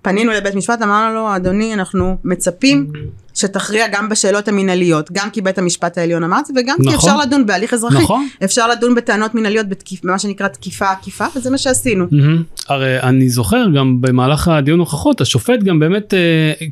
פנינו 0.03 0.31
לבית 0.31 0.55
משפט, 0.55 0.81
אמרנו 0.81 1.13
לו, 1.15 1.35
אדוני, 1.35 1.73
אנחנו 1.73 2.17
מצפים 2.23 2.87
שתכריע 3.33 3.85
גם 3.91 4.09
בשאלות 4.09 4.47
המינהליות, 4.47 5.11
גם 5.11 5.29
כי 5.29 5.41
בית 5.41 5.57
המשפט 5.57 5.97
העליון 5.97 6.23
אמר 6.23 6.39
את 6.39 6.45
זה, 6.45 6.53
וגם 6.57 6.75
כי 6.77 6.87
נכון. 6.87 6.95
אפשר 6.95 7.17
לדון 7.21 7.45
בהליך 7.45 7.73
אזרחי. 7.73 8.03
נכון. 8.03 8.27
אפשר 8.43 8.67
לדון 8.67 8.95
בטענות 8.95 9.35
מינהליות 9.35 9.65
בתקיפ- 9.69 9.99
במה 10.03 10.19
שנקרא 10.19 10.47
תקיפה 10.47 10.91
עקיפה, 10.91 11.25
וזה 11.35 11.49
מה 11.49 11.57
שעשינו. 11.57 12.05
מהמם. 12.11 12.43
הרי 12.69 12.99
אני 13.01 13.29
זוכר 13.29 13.65
גם 13.75 14.01
במהלך 14.01 14.47
הדיון 14.47 14.79
הוכחות 14.79 15.21
השופט 15.21 15.63
גם 15.63 15.79
באמת 15.79 16.13
אה, 16.13 16.19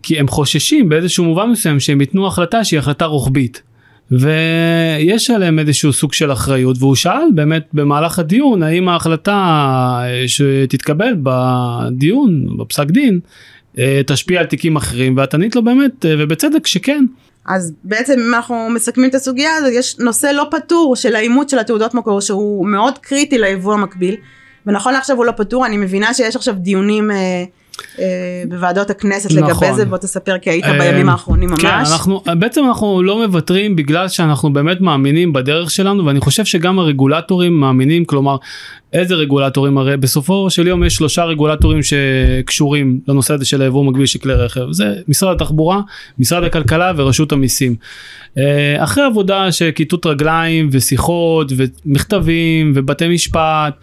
כי 0.04 0.20
הם 0.20 0.28
חוששים 0.28 0.89
באיזשהו 0.89 1.24
מובן 1.24 1.50
מסוים 1.50 1.80
שהם 1.80 2.02
ייתנו 2.02 2.28
החלטה 2.28 2.63
שהיא 2.63 2.80
החלטה 2.80 3.06
רוחבית. 3.06 3.62
ויש 4.12 5.30
עליהם 5.30 5.60
איזשהו 5.60 5.93
סוג 5.93 6.13
של 6.13 6.32
אחריות 6.32 6.78
והוא 6.80 6.95
שאל 6.95 7.24
באמת 7.36 7.63
במהלך 7.74 8.19
הדיון 8.19 8.63
האם 8.63 8.89
ההחלטה 8.89 9.32
אה, 10.04 10.24
שתתקבל 10.28 11.13
בדיון 11.24 12.58
בפסק 12.58 12.88
דין 12.88 13.19
אה, 13.80 14.02
תשפיע 14.08 14.39
על 14.39 14.45
תיקים 14.45 14.76
אחרים 14.76 15.17
ואת 15.17 15.34
ענית 15.34 15.56
לו 15.56 15.63
באמת 15.63 16.06
אה, 16.06 16.15
ובצדק 16.19 16.67
שכן. 16.67 17.06
אז 17.45 17.74
בעצם 17.84 18.19
אם 18.19 18.34
אנחנו 18.34 18.69
מסכמים 18.69 19.10
את 19.10 19.15
הסוגיה 19.15 19.56
הזאת, 19.56 19.71
יש 19.74 20.00
נושא 20.00 20.28
לא 20.28 20.47
פתור 20.52 20.95
של 20.95 21.15
האימות 21.15 21.50
של 21.50 21.60
התעודות 21.60 21.93
מקור, 21.93 22.21
שהוא 22.21 22.67
מאוד 22.67 22.97
קריטי 22.97 23.38
ליבוא 23.38 23.74
המקביל, 23.74 24.15
ונכון 24.65 24.93
לעכשיו 24.93 25.17
הוא 25.17 25.26
לא 25.26 25.32
פתור, 25.32 25.65
אני 25.65 25.78
מבינה 25.78 26.13
שיש 26.13 26.36
עכשיו 26.36 26.56
דיונים 26.58 27.12
אה, 27.12 27.43
בוועדות 28.48 28.89
הכנסת 28.89 29.32
לגבי 29.32 29.52
נכון. 29.52 29.74
זה, 29.74 29.86
בוא 29.86 29.98
תספר 29.98 30.38
כי 30.38 30.50
היית 30.50 30.65
אה, 30.65 30.80
בימים 30.80 31.10
האחרונים 31.10 31.50
ממש. 31.50 31.62
כן, 31.62 31.67
אנחנו, 31.67 32.24
בעצם 32.39 32.65
אנחנו 32.67 33.04
לא 33.04 33.28
מוותרים 33.28 33.76
בגלל 33.76 34.08
שאנחנו 34.08 34.54
באמת 34.54 34.82
מאמינים 34.82 35.34
בדרך 35.34 35.72
שלנו 35.72 36.06
ואני 36.06 36.20
חושב 36.20 36.46
שגם 36.46 36.80
הרגולטורים 36.80 37.60
מאמינים, 37.60 38.06
כלומר 38.06 38.38
איזה 38.94 39.15
רגולטורים 39.15 39.78
הרי 39.78 39.98
בסופו 39.98 40.50
של 40.50 40.67
יום 40.67 40.84
יש 40.84 40.96
שלושה 40.96 41.24
רגולטורים 41.24 41.80
שקשורים 41.84 43.00
לנושא 43.08 43.34
הזה 43.34 43.46
של 43.46 43.62
היבוא 43.62 43.86
מקביל 43.86 44.06
של 44.06 44.20
כלי 44.20 44.34
רכב, 44.34 44.72
זה 44.72 44.96
משרד 45.08 45.36
התחבורה, 45.36 45.82
משרד 46.20 46.44
הכלכלה 46.44 46.91
ורשות 46.96 47.32
המיסים. 47.32 47.76
אה, 48.38 48.84
אחרי 48.84 49.04
עבודה 49.04 49.52
של 49.52 49.72
כיתות 49.76 50.06
רגליים 50.06 50.70
ושיחות 50.72 51.52
ומכתבים 51.58 52.72
ובתי 52.76 53.08
משפט. 53.08 53.74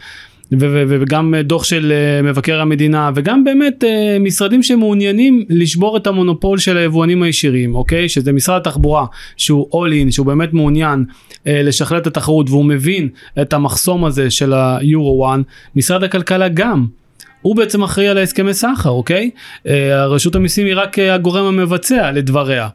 וגם 0.52 1.34
דוח 1.44 1.64
של 1.64 1.92
אה, 1.92 2.22
מבקר 2.22 2.60
המדינה 2.60 3.10
וגם 3.14 3.44
באמת 3.44 3.84
אה, 3.84 4.16
משרדים 4.20 4.62
שמעוניינים 4.62 5.44
לשבור 5.48 5.96
את 5.96 6.06
המונופול 6.06 6.58
של 6.58 6.76
היבואנים 6.76 7.22
הישירים 7.22 7.74
אוקיי 7.74 8.08
שזה 8.08 8.32
משרד 8.32 8.60
התחבורה 8.60 9.06
שהוא 9.36 9.68
all 9.72 10.08
in 10.08 10.12
שהוא 10.12 10.26
באמת 10.26 10.52
מעוניין 10.52 11.04
אה, 11.46 11.62
לשכלל 11.62 11.98
את 11.98 12.06
התחרות 12.06 12.50
והוא 12.50 12.64
מבין 12.64 13.08
את 13.40 13.52
המחסום 13.52 14.04
הזה 14.04 14.30
של 14.30 14.52
היורו 14.52 15.26
1 15.26 15.40
משרד 15.76 16.02
הכלכלה 16.02 16.48
גם 16.48 16.86
הוא 17.42 17.56
בעצם 17.56 17.82
אחראי 17.82 18.08
על 18.08 18.18
ההסכמי 18.18 18.54
סחר 18.54 18.90
אוקיי 18.90 19.30
אה, 19.66 20.02
הרשות 20.02 20.34
המיסים 20.34 20.66
היא 20.66 20.74
רק 20.76 20.98
אה, 20.98 21.14
הגורם 21.14 21.44
המבצע 21.44 22.12
לדבריה. 22.12 22.68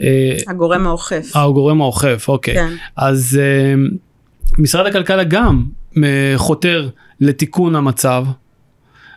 אה, 0.00 0.36
הגורם 0.48 0.86
האוכף. 0.86 1.30
הגורם 1.34 1.80
האוכף 1.80 2.24
אוקיי 2.28 2.54
כן. 2.54 2.74
אז 2.96 3.40
משרד 4.58 4.86
הכלכלה 4.86 5.24
גם 5.24 5.64
חותר 6.36 6.88
לתיקון 7.20 7.76
המצב 7.76 8.24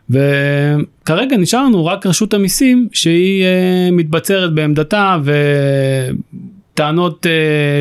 וכרגע 0.10 1.38
נשאר 1.38 1.64
לנו 1.64 1.86
רק 1.86 2.06
רשות 2.06 2.34
המיסים 2.34 2.88
שהיא 2.94 3.44
uh, 3.44 3.48
מתבצרת 3.92 4.54
בעמדתה 4.54 5.18
וטענות 6.74 7.26
uh, 7.26 7.30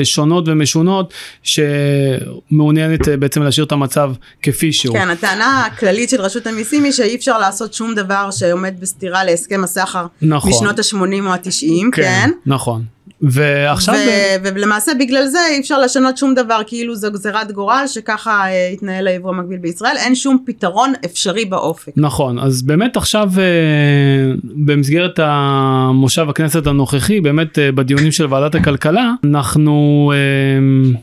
שונות 0.04 0.48
ומשונות 0.48 1.14
שמעוניינת 1.42 3.00
uh, 3.00 3.10
בעצם 3.18 3.42
להשאיר 3.42 3.66
את 3.66 3.72
המצב 3.72 4.12
כפי 4.42 4.72
שהוא. 4.72 4.96
כן, 4.96 5.08
הטענה 5.08 5.66
הכללית 5.66 6.10
של 6.10 6.20
רשות 6.20 6.46
המיסים 6.46 6.84
היא 6.84 6.92
שאי 6.92 7.16
אפשר 7.16 7.38
לעשות 7.38 7.74
שום 7.74 7.94
דבר 7.94 8.30
שעומד 8.30 8.80
בסתירה 8.80 9.24
להסכם 9.24 9.64
הסחר 9.64 10.06
נכון. 10.22 10.50
משנות 10.50 10.78
ה-80 10.78 11.26
או 11.26 11.32
ה-90, 11.32 11.88
כן? 11.92 12.30
נכון. 12.46 12.93
ועכשיו 13.30 13.94
ו- 13.94 14.48
ולמעשה 14.54 14.92
בגלל 15.00 15.26
זה 15.26 15.38
אי 15.50 15.60
אפשר 15.60 15.80
לשנות 15.80 16.16
שום 16.16 16.34
דבר 16.34 16.60
כאילו 16.66 16.96
זו 16.96 17.12
גזירת 17.12 17.52
גורל 17.52 17.84
שככה 17.86 18.46
אה, 18.46 18.70
יתנהל 18.72 19.06
היבוא 19.06 19.30
המקביל 19.30 19.58
בישראל 19.58 19.96
אין 19.96 20.14
שום 20.14 20.38
פתרון 20.46 20.92
אפשרי 21.04 21.44
באופק. 21.44 21.92
נכון 21.96 22.38
אז 22.38 22.62
באמת 22.62 22.96
עכשיו 22.96 23.30
אה, 23.38 24.34
במסגרת 24.42 25.18
המושב 25.22 26.26
הכנסת 26.28 26.66
הנוכחי 26.66 27.20
באמת 27.20 27.58
אה, 27.58 27.72
בדיונים 27.72 28.12
של 28.12 28.26
ועדת 28.26 28.54
הכלכלה 28.54 29.12
אנחנו 29.24 30.12
אה, 30.14 30.98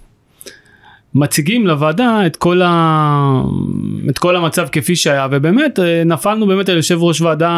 מציגים 1.15 1.67
לוועדה 1.67 2.25
את 2.25 2.35
כל, 2.35 2.61
ה... 2.61 3.43
את 4.09 4.17
כל 4.17 4.35
המצב 4.35 4.67
כפי 4.71 4.95
שהיה 4.95 5.27
ובאמת 5.31 5.79
אה, 5.79 6.03
נפלנו 6.03 6.47
באמת 6.47 6.69
על 6.69 6.75
יושב 6.75 6.97
ראש 7.01 7.21
ועדה 7.21 7.49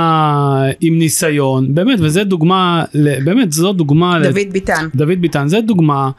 עם 0.81 0.99
ניסיון 0.99 1.75
באמת 1.75 1.99
וזה 2.01 2.23
דוגמה 2.23 2.83
באמת 3.25 3.51
זו 3.51 3.73
דוגמה 3.73 4.19
דוד 4.23 4.51
ביטן. 4.51 4.87
דוד 4.95 5.21
ביטן 5.21 5.47
זה 5.47 5.61
דוגמה 5.61 6.11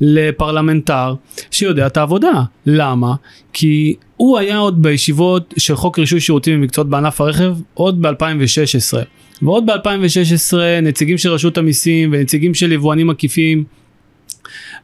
לפרלמנטר 0.00 1.14
שיודע 1.50 1.86
את 1.86 1.96
העבודה 1.96 2.42
למה 2.66 3.14
כי 3.52 3.94
הוא 4.16 4.38
היה 4.38 4.58
עוד 4.58 4.82
בישיבות 4.82 5.54
של 5.58 5.76
חוק 5.76 5.98
רישוי 5.98 6.20
שירותים 6.20 6.58
ומקצועות 6.58 6.90
בענף 6.90 7.20
הרכב 7.20 7.56
עוד 7.74 8.02
ב-2016 8.02 8.98
ועוד 9.42 9.66
ב-2016 9.66 10.56
נציגים 10.82 11.18
של 11.18 11.30
רשות 11.30 11.58
המיסים 11.58 12.10
ונציגים 12.12 12.54
של 12.54 12.72
יבואנים 12.72 13.10
עקיפים 13.10 13.64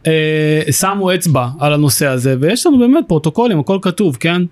אה, 0.06 0.72
שמו 0.72 1.14
אצבע 1.14 1.48
על 1.60 1.72
הנושא 1.72 2.06
הזה 2.06 2.36
ויש 2.40 2.66
לנו 2.66 2.78
באמת 2.78 3.04
פרוטוקולים 3.08 3.60
הכל 3.60 3.78
כתוב 3.82 4.16
כן 4.20 4.42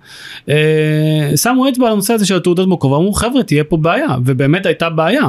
אה, 0.49 1.31
שמו 1.35 1.69
אצבע 1.69 1.85
על 1.85 1.91
הנושא 1.91 2.13
הזה 2.13 2.25
של 2.25 2.35
התעודות 2.35 2.67
מקור 2.67 2.91
ואמרו 2.91 3.13
חבר'ה 3.13 3.43
תהיה 3.43 3.63
פה 3.63 3.77
בעיה 3.77 4.15
ובאמת 4.25 4.65
הייתה 4.65 4.89
בעיה. 4.89 5.23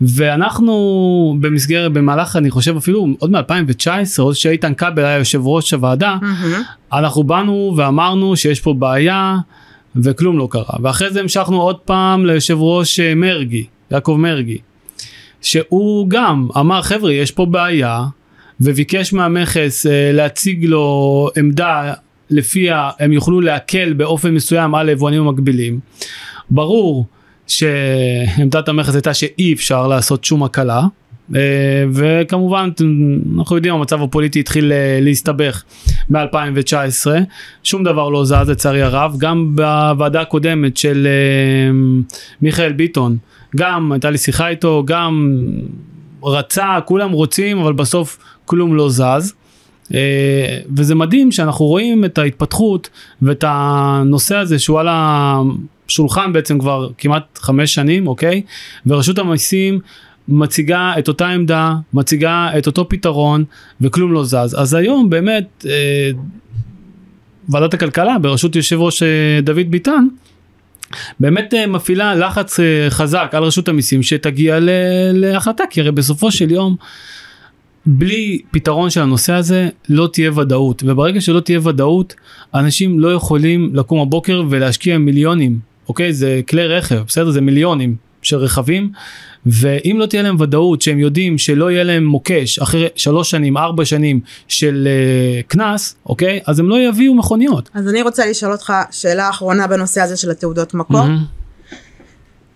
ואנחנו 0.00 1.36
במסגרת 1.40 1.92
במהלך 1.92 2.36
אני 2.36 2.50
חושב 2.50 2.76
אפילו 2.76 3.06
עוד 3.18 3.30
מ-2019 3.30 3.88
עוד 4.18 4.34
שאיתן 4.34 4.74
כבל 4.74 5.04
היה 5.04 5.18
יושב 5.18 5.46
ראש 5.46 5.74
הוועדה 5.74 6.16
מהמם. 6.22 6.62
אנחנו 6.92 7.24
באנו 7.24 7.74
ואמרנו 7.76 8.36
שיש 8.36 8.60
פה 8.60 8.74
בעיה 8.74 9.36
וכלום 9.96 10.38
לא 10.38 10.48
קרה 10.50 10.76
ואחרי 10.82 11.10
זה 11.10 11.20
המשכנו 11.20 11.62
עוד 11.62 11.76
פעם 11.78 12.26
ליושב 12.26 12.56
ראש 12.60 13.00
אה, 13.00 13.14
מרגי 13.14 13.66
יעקב 13.90 14.16
מרגי 14.18 14.58
שהוא 15.42 16.08
גם 16.08 16.48
אמר 16.56 16.82
חבר'ה 16.82 17.12
יש 17.12 17.30
פה 17.30 17.46
בעיה 17.46 18.04
וביקש 18.60 19.12
מהמכס 19.12 19.86
אה, 19.86 20.10
להציג 20.12 20.64
לו 20.64 21.28
עמדה 21.36 21.92
לפיה 22.30 22.90
הם 23.00 23.12
יוכלו 23.12 23.40
להקל 23.40 23.92
באופן 23.92 24.30
מסוים 24.30 24.74
על 24.74 24.88
היבואנים 24.88 25.28
המקבילים. 25.28 25.80
ברור 26.50 27.06
שעמדת 27.46 28.68
המכס 28.68 28.94
הייתה 28.94 29.14
שאי 29.14 29.52
אפשר 29.52 29.86
לעשות 29.86 30.24
שום 30.24 30.42
הקלה 30.42 30.82
אה, 31.34 31.40
וכמובן 31.92 32.70
אנחנו 33.38 33.56
יודעים 33.56 33.74
המצב 33.74 34.02
הפוליטי 34.02 34.40
התחיל 34.40 34.72
אה, 34.72 34.98
להסתבך 35.02 35.62
מ-2019 36.10 37.06
שום 37.64 37.84
דבר 37.84 38.08
לא 38.08 38.24
זז 38.24 38.48
לצערי 38.48 38.82
הרב 38.82 39.14
גם 39.18 39.56
בוועדה 39.56 40.20
הקודמת 40.20 40.76
של 40.76 41.08
מיכאל 42.42 42.72
ביטון 42.72 43.16
גם 43.56 43.92
הייתה 43.92 44.10
לי 44.10 44.18
שיחה 44.18 44.48
איתו 44.48 44.82
גם 44.86 45.38
רצה 46.22 46.78
כולם 46.84 47.10
רוצים 47.12 47.58
אבל 47.58 47.72
בסוף 47.72 48.18
כלום 48.46 48.76
לא 48.76 48.90
זז. 48.90 49.32
Uh, 49.84 49.94
וזה 50.76 50.94
מדהים 50.94 51.32
שאנחנו 51.32 51.64
רואים 51.64 52.04
את 52.04 52.18
ההתפתחות 52.18 52.90
ואת 53.22 53.44
הנושא 53.46 54.36
הזה 54.36 54.58
שהוא 54.58 54.80
על 54.80 54.88
השולחן 54.90 56.32
בעצם 56.32 56.58
כבר 56.58 56.88
כמעט 56.98 57.38
חמש 57.38 57.74
שנים 57.74 58.06
אוקיי 58.06 58.42
ורשות 58.86 59.18
המיסים 59.18 59.80
מציגה 60.28 60.92
את 60.98 61.08
אותה 61.08 61.28
עמדה 61.28 61.74
מציגה 61.92 62.48
את 62.58 62.66
אותו 62.66 62.88
פתרון 62.88 63.44
וכלום 63.80 64.12
לא 64.12 64.24
זז 64.24 64.56
אז 64.58 64.74
היום 64.74 65.10
באמת 65.10 65.64
uh, 65.64 65.68
ועדת 67.48 67.74
הכלכלה 67.74 68.18
בראשות 68.18 68.56
יושב 68.56 68.80
ראש 68.80 69.02
uh, 69.02 69.06
דוד 69.42 69.70
ביטן 69.70 70.06
באמת 71.20 71.54
אה, 71.54 71.66
מפעילה 71.66 72.14
לחץ 72.14 72.60
אה, 72.60 72.86
חזק 72.90 73.30
על 73.32 73.42
רשות 73.42 73.68
המיסים 73.68 74.02
שתגיע 74.02 74.58
להחלטה 75.12 75.64
כי 75.70 75.80
הרי 75.80 75.92
בסופו 75.92 76.30
של 76.30 76.50
יום 76.50 76.76
בלי 77.86 78.38
פתרון 78.50 78.90
של 78.90 79.00
הנושא 79.00 79.32
הזה 79.32 79.68
לא 79.88 80.08
תהיה 80.12 80.38
ודאות 80.38 80.82
וברגע 80.86 81.20
שלא 81.20 81.40
תהיה 81.40 81.60
ודאות 81.62 82.14
אנשים 82.54 83.00
לא 83.00 83.12
יכולים 83.12 83.70
לקום 83.74 84.00
הבוקר 84.00 84.42
ולהשקיע 84.50 84.98
מיליונים 84.98 85.58
אוקיי 85.88 86.12
זה 86.12 86.40
כלי 86.48 86.66
רכב 86.66 87.02
בסדר 87.06 87.30
זה 87.30 87.40
מיליונים 87.40 87.96
של 88.22 88.36
רכבים 88.36 88.90
ואם 89.46 89.96
לא 89.98 90.06
תהיה 90.06 90.22
להם 90.22 90.36
ודאות 90.40 90.82
שהם 90.82 90.98
יודעים 90.98 91.38
שלא 91.38 91.70
יהיה 91.70 91.84
להם 91.84 92.04
מוקש 92.04 92.58
אחרי 92.58 92.86
שלוש 92.96 93.30
שנים, 93.30 93.56
ארבע 93.56 93.84
שנים 93.84 94.20
של 94.48 94.88
אה, 94.90 95.42
קנס, 95.42 95.96
אוקיי? 96.06 96.40
אז 96.46 96.58
הם 96.58 96.68
לא 96.68 96.88
יביאו 96.88 97.14
מכוניות. 97.14 97.70
אז 97.74 97.88
אני 97.88 98.02
רוצה 98.02 98.26
לשאול 98.26 98.52
אותך 98.52 98.72
שאלה 98.90 99.30
אחרונה 99.30 99.66
בנושא 99.66 100.00
הזה 100.00 100.16
של 100.16 100.30
התעודות 100.30 100.74
מקור. 100.74 101.02
מהמם. 101.02 101.24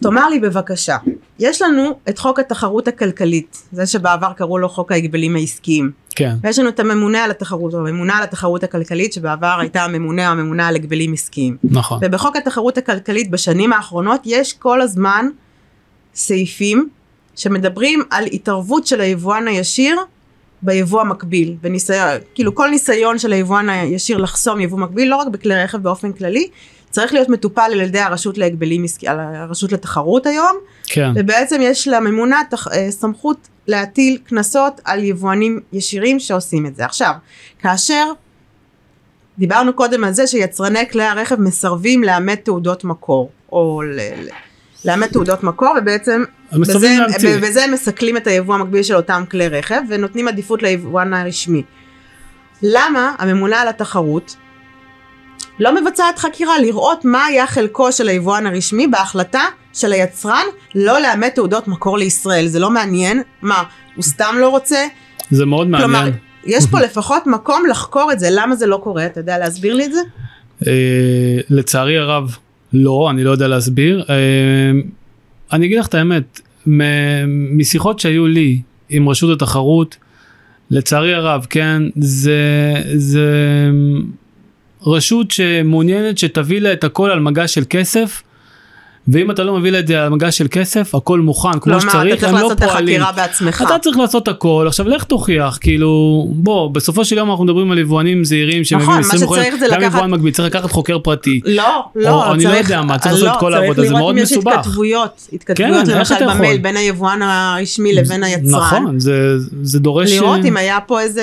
תאמר 0.02 0.28
לי 0.28 0.38
בבקשה, 0.40 0.96
יש 1.38 1.62
לנו 1.62 1.98
את 2.08 2.18
חוק 2.18 2.38
התחרות 2.38 2.88
הכלכלית, 2.88 3.62
זה 3.72 3.86
שבעבר 3.86 4.32
קראו 4.32 4.58
לו 4.58 4.68
חוק 4.68 4.92
ההגבלים 4.92 5.36
העסקיים, 5.36 5.90
כן, 6.10 6.34
ויש 6.42 6.58
לנו 6.58 6.68
את 6.68 6.80
הממונה 6.80 7.24
על 7.24 7.30
התחרות, 7.30 7.74
או 7.74 7.78
הממונה 7.78 8.16
על 8.16 8.22
התחרות 8.22 8.64
הכלכלית, 8.64 9.12
שבעבר 9.12 9.56
הייתה 9.60 9.84
הממונה 9.84 10.26
או 10.26 10.32
הממונה 10.32 10.68
על 10.68 10.76
הגבלים 10.76 11.12
עסקיים. 11.12 11.56
נכון. 11.64 11.98
ובחוק 12.02 12.36
התחרות 12.36 12.78
הכלכלית 12.78 13.30
בשנים 13.30 13.72
האחרונות 13.72 14.20
יש 14.24 14.52
כל 14.52 14.80
הזמן 14.80 15.26
סעיפים 16.14 16.88
שמדברים 17.36 18.02
על 18.10 18.24
התערבות 18.24 18.86
של 18.86 19.00
היבואן 19.00 19.48
הישיר 19.48 20.00
ביבוא 20.62 21.00
המקביל, 21.00 21.56
וניסיון, 21.62 22.08
כאילו 22.34 22.54
כל 22.54 22.68
ניסיון 22.68 23.18
של 23.18 23.32
היבואן 23.32 23.68
הישיר 23.68 24.18
לחסום 24.18 24.60
יבוא 24.60 24.78
מקביל, 24.78 25.08
לא 25.08 25.16
רק 25.16 25.28
בכלי 25.28 25.54
רכב 25.54 25.78
באופן 25.78 26.12
כללי, 26.12 26.48
צריך 26.90 27.12
להיות 27.12 27.28
מטופל 27.28 27.70
על 27.72 27.80
ידי 27.80 27.98
הרשות 28.00 28.38
להגבלים 28.38 28.84
עסקיים, 28.84 29.12
על 29.12 29.20
הרשות 29.20 29.72
לתחרות 29.72 30.26
היום, 30.26 30.56
כן, 30.86 31.10
ובעצם 31.16 31.60
יש 31.62 31.88
לממונה 31.88 32.42
תח- 32.50 32.68
אה, 32.72 32.90
סמכות 32.90 33.36
להטיל 33.66 34.18
קנסות 34.28 34.80
על 34.84 35.04
יבואנים 35.04 35.60
ישירים 35.72 36.20
שעושים 36.20 36.66
את 36.66 36.76
זה. 36.76 36.84
עכשיו, 36.84 37.12
כאשר 37.62 38.04
דיברנו 39.38 39.72
קודם 39.72 40.04
על 40.04 40.12
זה 40.12 40.26
שיצרני 40.26 40.88
כלי 40.90 41.04
הרכב 41.04 41.40
מסרבים 41.40 42.04
לאמת 42.04 42.44
תעודות 42.44 42.84
מקור, 42.84 43.30
או 43.52 43.82
ל- 43.86 44.28
לאמת 44.84 45.12
תעודות 45.12 45.42
מקור, 45.42 45.74
ובעצם 45.78 46.24
בזה 47.40 47.64
הם 47.64 47.72
מסכלים 47.72 48.16
את 48.16 48.26
היבוא 48.26 48.54
המקביל 48.54 48.82
של 48.82 48.96
אותם 48.96 49.24
כלי 49.30 49.48
רכב, 49.48 49.80
ונותנים 49.88 50.28
עדיפות 50.28 50.62
ליבואן 50.62 51.14
הרשמי. 51.14 51.62
למה 52.62 53.14
הממונה 53.18 53.60
על 53.60 53.68
התחרות 53.68 54.36
לא 55.60 55.80
מבצעת 55.80 56.18
חקירה 56.18 56.58
לראות 56.58 57.04
מה 57.04 57.24
היה 57.24 57.46
חלקו 57.46 57.92
של 57.92 58.08
היבואן 58.08 58.46
הרשמי 58.46 58.86
בהחלטה 58.86 59.42
של 59.72 59.92
היצרן 59.92 60.44
לא 60.74 61.00
לאמת 61.00 61.34
תעודות 61.34 61.68
מקור 61.68 61.98
לישראל? 61.98 62.46
זה 62.46 62.58
לא 62.58 62.70
מעניין? 62.70 63.22
מה, 63.42 63.62
הוא 63.96 64.02
סתם 64.02 64.34
לא 64.40 64.48
רוצה? 64.48 64.86
זה 65.30 65.46
מאוד 65.46 65.68
מעניין. 65.68 65.90
כלומר, 65.90 66.10
יש 66.44 66.66
פה 66.66 66.80
לפחות 66.86 67.26
מקום 67.26 67.62
לחקור 67.70 68.12
את 68.12 68.20
זה, 68.20 68.28
למה 68.30 68.56
זה 68.56 68.66
לא 68.66 68.80
קורה? 68.82 69.06
אתה 69.06 69.20
יודע 69.20 69.38
להסביר 69.38 69.74
לי 69.74 69.84
את 69.84 69.92
זה? 69.92 70.00
אה, 70.66 71.38
לצערי 71.50 71.98
הרב 71.98 72.36
לא, 72.72 73.08
אני 73.10 73.24
לא 73.24 73.30
יודע 73.30 73.48
להסביר. 73.48 74.04
אה, 74.10 74.14
אני 75.52 75.66
אגיד 75.66 75.78
לך 75.78 75.86
את 75.86 75.94
האמת, 75.94 76.40
משיחות 77.56 78.00
שהיו 78.00 78.26
לי 78.26 78.62
עם 78.88 79.08
רשות 79.08 79.42
התחרות, 79.42 79.96
לצערי 80.70 81.14
הרב, 81.14 81.46
כן, 81.50 81.82
זה, 81.96 82.42
זה 82.94 83.30
רשות 84.86 85.30
שמעוניינת 85.30 86.18
שתביא 86.18 86.60
לה 86.60 86.72
את 86.72 86.84
הכל 86.84 87.10
על 87.10 87.20
מגש 87.20 87.54
של 87.54 87.64
כסף. 87.70 88.22
ואם 89.12 89.30
אתה 89.30 89.44
לא 89.44 89.56
מביא 89.58 89.70
לה 89.70 89.78
את 89.78 89.86
זה 89.86 90.02
על 90.02 90.08
מגש 90.08 90.38
של 90.38 90.46
כסף, 90.50 90.94
הכל 90.94 91.20
מוכן, 91.20 91.58
כמו 91.60 91.72
אתה 91.72 91.80
שצריך, 91.80 92.14
צריך 92.20 92.24
הם 92.24 92.34
לא 92.34 92.42
לעשות 92.42 92.58
את 92.62 92.68
פועלים. 92.68 93.02
החקירה 93.02 93.26
בעצמך. 93.26 93.62
אתה 93.66 93.78
צריך 93.78 93.96
לעשות 93.96 94.28
הכל, 94.28 94.64
עכשיו 94.68 94.88
לך 94.88 95.04
תוכיח, 95.04 95.58
כאילו, 95.60 95.88
בוא, 96.30 96.70
בסופו 96.70 97.04
של 97.04 97.16
יום 97.16 97.30
אנחנו 97.30 97.44
מדברים 97.44 97.70
על 97.70 97.78
יבואנים 97.78 98.24
זעירים 98.24 98.64
שמביאים 98.64 98.90
נכון, 98.90 99.00
20 99.00 99.20
מה 99.20 99.26
מכוניות, 99.26 99.46
שצריך 99.46 99.60
זה 99.60 99.74
גם 99.74 99.80
לקחת- 99.80 99.94
יבואן 99.94 100.10
מקביל, 100.10 100.32
צריך 100.32 100.48
לקחת 100.54 100.70
חוקר 100.70 100.98
פרטי. 100.98 101.40
לא, 101.44 101.76
או 101.78 102.00
לא, 102.00 102.32
אני 102.32 102.44
לא 102.44 102.50
צריך, 102.50 102.70
יודע 102.70 102.82
מה, 102.82 102.98
צריך 102.98 103.12
לעשות 103.14 103.28
לא, 103.28 103.34
את 103.34 103.40
כל 103.40 103.54
העבודה, 103.54 103.82
זה 103.82 103.88
לראות 103.88 104.00
מאוד 104.00 104.16
אם 104.16 104.22
יש 104.22 104.32
מסובך. 104.32 104.52
התכתבויות, 104.58 105.28
התכתבויות 105.32 105.86
כן, 105.86 105.92
למשל 105.98 106.14
אתה? 106.14 106.26
במייל 106.34 106.58
בין 106.58 106.76
היבואן 106.76 107.22
הרשמי 107.22 107.92
לבין 107.94 108.24
היצרן. 108.24 108.60
נכון, 108.60 109.00
זה, 109.00 109.32
זה 109.62 109.78
דורש... 109.80 110.12
לראות 110.12 110.40
אה, 110.42 110.48
אם 110.48 110.56
היה 110.56 110.78
פה 110.86 111.00
איזה... 111.00 111.22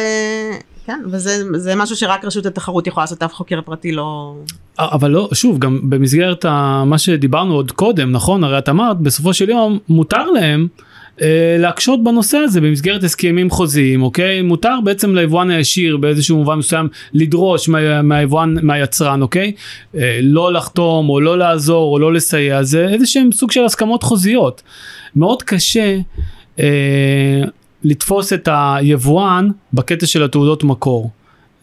כן, 0.86 1.02
וזה 1.12 1.44
זה 1.60 1.76
משהו 1.76 1.96
שרק 1.96 2.26
רשות 2.26 2.46
התחרות 2.46 2.88
יכולה 2.88 3.04
לעשות, 3.04 3.24
אף 3.24 3.34
חוקר 3.34 3.62
פרטי 3.62 3.92
לא... 3.92 4.36
אבל 4.80 5.12
לא, 5.12 5.30
שוב, 5.34 5.60
גם 5.60 5.80
במסגרת 5.90 6.46
ה- 6.46 6.84
מה 6.86 6.98
שדיברנו 6.98 7.54
עוד 7.54 7.72
קודם, 7.72 8.12
נכון? 8.12 8.44
הרי 8.44 8.58
את 8.58 8.70
אמרת, 8.70 8.98
בסופו 9.00 9.34
של 9.34 9.50
יום 9.50 9.80
מותר 9.90 10.32
להם 10.32 10.68
אה, 11.22 11.56
להקשות 11.60 12.04
בנושא 12.04 12.38
הזה 12.38 12.62
במסגרת 12.62 13.04
הסכמים 13.04 13.50
חוזיים, 13.50 14.02
אוקיי? 14.04 14.42
מותר 14.42 14.76
בעצם 14.84 15.16
ליבואן 15.16 15.52
הישיר 15.52 15.98
באיזשהו 15.98 16.38
מובן 16.38 16.56
מסוים 16.56 16.88
לדרוש 17.14 17.70
מה, 17.70 18.02
מהיבואן, 18.02 18.56
מהיצרן, 18.62 19.22
אוקיי? 19.22 19.52
אה, 19.96 20.20
לא 20.22 20.54
לחתום 20.54 21.10
או 21.10 21.20
לא 21.20 21.38
לעזור 21.38 21.94
או 21.94 22.00
לא 22.00 22.14
לסייע, 22.14 22.64
זה 22.64 22.88
איזה 22.88 23.06
שהם 23.06 23.32
סוג 23.32 23.52
של 23.52 23.66
הסכמות 23.66 24.04
חוזיות. 24.04 24.62
מאוד 25.16 25.44
קשה 25.44 25.98
אה, 26.60 27.42
לתפוס 27.86 28.34
את 28.34 28.50
היבואן 28.52 29.50
בקטע 29.74 30.06
של 30.06 30.24
התעודות 30.24 30.64
מקור. 30.64 31.12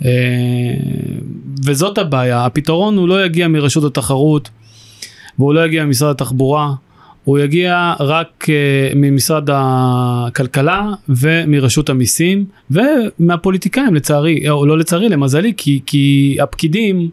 אה, 0.04 0.10
וזאת 1.64 1.98
הבעיה, 1.98 2.46
הפתרון 2.46 2.96
הוא 2.96 3.08
לא 3.08 3.24
יגיע 3.24 3.48
מרשות 3.48 3.84
התחרות 3.84 4.50
והוא 5.38 5.54
לא 5.54 5.66
יגיע 5.66 5.84
ממשרד 5.84 6.10
התחבורה, 6.10 6.72
הוא 7.24 7.38
יגיע 7.38 7.94
רק 8.00 8.46
אה, 8.48 8.90
ממשרד 8.94 9.48
הכלכלה 9.52 10.90
ומרשות 11.08 11.90
המיסים 11.90 12.44
ומהפוליטיקאים 12.70 13.94
לצערי, 13.94 14.50
או 14.50 14.66
לא 14.66 14.78
לצערי, 14.78 15.08
למזלי, 15.08 15.52
כי, 15.56 15.80
כי 15.86 16.36
הפקידים, 16.40 17.10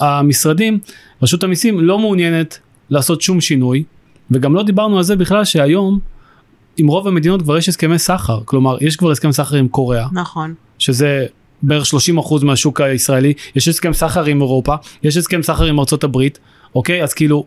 המשרדים, 0.00 0.78
רשות 1.22 1.44
המיסים 1.44 1.80
לא 1.80 1.98
מעוניינת 1.98 2.58
לעשות 2.90 3.22
שום 3.22 3.40
שינוי, 3.40 3.84
וגם 4.30 4.54
לא 4.54 4.62
דיברנו 4.62 4.96
על 4.96 5.02
זה 5.02 5.16
בכלל 5.16 5.44
שהיום 5.44 5.98
עם 6.76 6.86
רוב 6.86 7.08
המדינות 7.08 7.42
כבר 7.42 7.58
יש 7.58 7.68
הסכמי 7.68 7.98
סחר, 7.98 8.40
כלומר 8.44 8.76
יש 8.80 8.96
כבר 8.96 9.10
הסכם 9.10 9.32
סחר 9.32 9.56
עם 9.56 9.68
קוריאה, 9.68 10.06
נכון. 10.12 10.54
שזה 10.78 11.26
בערך 11.62 11.84
30% 11.84 12.44
מהשוק 12.44 12.80
הישראלי, 12.80 13.32
יש 13.56 13.68
הסכם 13.68 13.92
סחר 13.92 14.24
עם 14.24 14.40
אירופה, 14.40 14.74
יש 15.02 15.16
הסכם 15.16 15.42
סחר 15.42 15.64
עם 15.64 15.80
ארצות 15.80 16.04
הברית, 16.04 16.38
אוקיי? 16.74 17.02
אז 17.02 17.14
כאילו, 17.14 17.44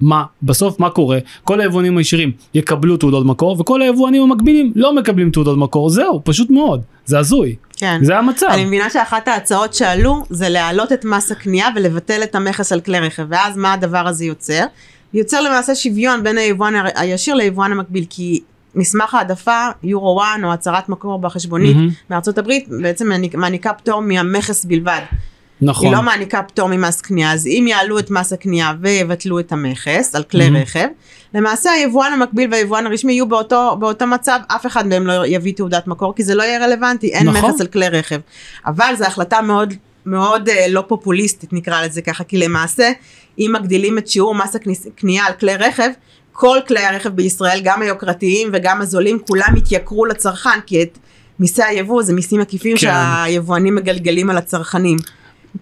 מה, 0.00 0.24
בסוף 0.42 0.80
מה 0.80 0.90
קורה? 0.90 1.18
כל 1.44 1.60
היבואנים 1.60 1.98
הישירים 1.98 2.32
יקבלו 2.54 2.96
תעודות 2.96 3.26
מקור, 3.26 3.60
וכל 3.60 3.82
היבואנים 3.82 4.22
המקבילים 4.22 4.72
לא 4.76 4.94
מקבלים 4.94 5.30
תעודות 5.30 5.58
מקור, 5.58 5.90
זהו, 5.90 6.20
פשוט 6.24 6.50
מאוד, 6.50 6.82
זה 7.04 7.18
הזוי, 7.18 7.56
כן. 7.76 7.98
זה 8.02 8.18
המצב. 8.18 8.46
אני 8.50 8.64
מבינה 8.64 8.90
שאחת 8.90 9.28
ההצעות 9.28 9.74
שעלו 9.74 10.24
זה 10.30 10.48
להעלות 10.48 10.92
את 10.92 11.04
מס 11.04 11.32
הקנייה 11.32 11.68
ולבטל 11.76 12.22
את 12.22 12.34
המכס 12.34 12.72
על 12.72 12.80
כלי 12.80 13.00
רכב, 13.00 13.26
ואז 13.28 13.56
מה 13.56 13.72
הדבר 13.72 14.06
הזה 14.06 14.24
יוצר? 14.24 14.64
יוצר 15.14 15.40
למעשה 15.40 15.74
שוויון 15.74 16.22
בין 16.22 16.38
היבואן 16.38 16.74
הישיר 16.94 17.34
ליבואן 17.34 17.72
המקביל, 17.72 18.04
כי 18.10 18.40
מסמך 18.74 19.14
העדפה, 19.14 19.66
יורו 19.82 20.22
1 20.22 20.28
או 20.44 20.52
הצהרת 20.52 20.88
מקור 20.88 21.18
בחשבונית 21.18 21.76
מהמם. 21.76 21.88
מארצות 22.10 22.38
הברית, 22.38 22.68
בעצם 22.82 23.08
מעניק- 23.08 23.34
מעניקה 23.34 23.72
פטור 23.72 24.02
מהמכס 24.02 24.64
בלבד. 24.64 25.00
נכון, 25.62 25.86
היא 25.86 25.96
לא 25.96 26.02
מעניקה 26.02 26.42
פטור 26.42 26.68
ממס 26.68 27.00
קנייה, 27.00 27.32
אז 27.32 27.46
אם 27.46 27.64
יעלו 27.68 27.98
את 27.98 28.10
מס 28.10 28.32
הקנייה 28.32 28.72
ויבטלו 28.80 29.38
את 29.38 29.52
המכס 29.52 30.14
על 30.14 30.22
כלי 30.22 30.48
Mhm. 30.48 30.56
רכב, 30.62 30.86
למעשה 31.34 31.70
היבואן 31.70 32.12
המקביל 32.12 32.48
והיבואן 32.52 32.86
הרשמי 32.86 33.12
יהיו 33.12 33.26
באותו, 33.28 33.76
באותו 33.80 34.06
מצב, 34.06 34.38
אף 34.48 34.66
אחד 34.66 34.86
מהם 34.86 35.06
לא 35.06 35.26
יביא 35.26 35.52
תעודת 35.54 35.86
מקור, 35.86 36.14
כי 36.14 36.22
זה 36.24 36.34
לא 36.34 36.42
יהיה 36.42 36.64
רלוונטי, 36.66 37.12
אין 37.12 37.28
נכון. 37.28 37.50
מכס 37.50 37.60
על 37.60 37.66
כלי 37.66 37.88
רכב. 37.88 38.20
אבל 38.66 38.94
זו 38.98 39.04
החלטה 39.04 39.42
מאוד 39.42 39.74
מאוד 40.06 40.48
אה, 40.48 40.66
לא 40.68 40.84
פופוליסטית 40.88 41.52
נקרא 41.52 41.82
לזה 41.84 42.02
ככה, 42.02 42.24
כי 42.24 42.36
למעשה 42.38 42.90
אם 43.38 43.50
מגדילים 43.60 43.98
את 43.98 44.08
שיעור 44.08 44.34
מס 44.34 44.56
הקנייה 44.86 45.26
על 45.26 45.32
כלי 45.32 45.56
רכב, 45.56 45.90
כל 46.36 46.58
כלי 46.68 46.84
הרכב 46.84 47.08
בישראל, 47.08 47.60
גם 47.64 47.82
היוקרתיים 47.82 48.48
וגם 48.52 48.80
הזולים, 48.80 49.18
כולם 49.26 49.56
יתייקרו 49.56 50.06
לצרכן, 50.06 50.60
כי 50.66 50.82
את 50.82 50.98
מיסי 51.38 51.62
היבוא 51.62 52.02
זה 52.02 52.12
מיסים 52.12 52.40
עקיפים 52.40 52.76
כן. 52.76 52.80
שהיבואנים 52.80 53.74
מגלגלים 53.74 54.30
על 54.30 54.36
הצרכנים. 54.36 54.98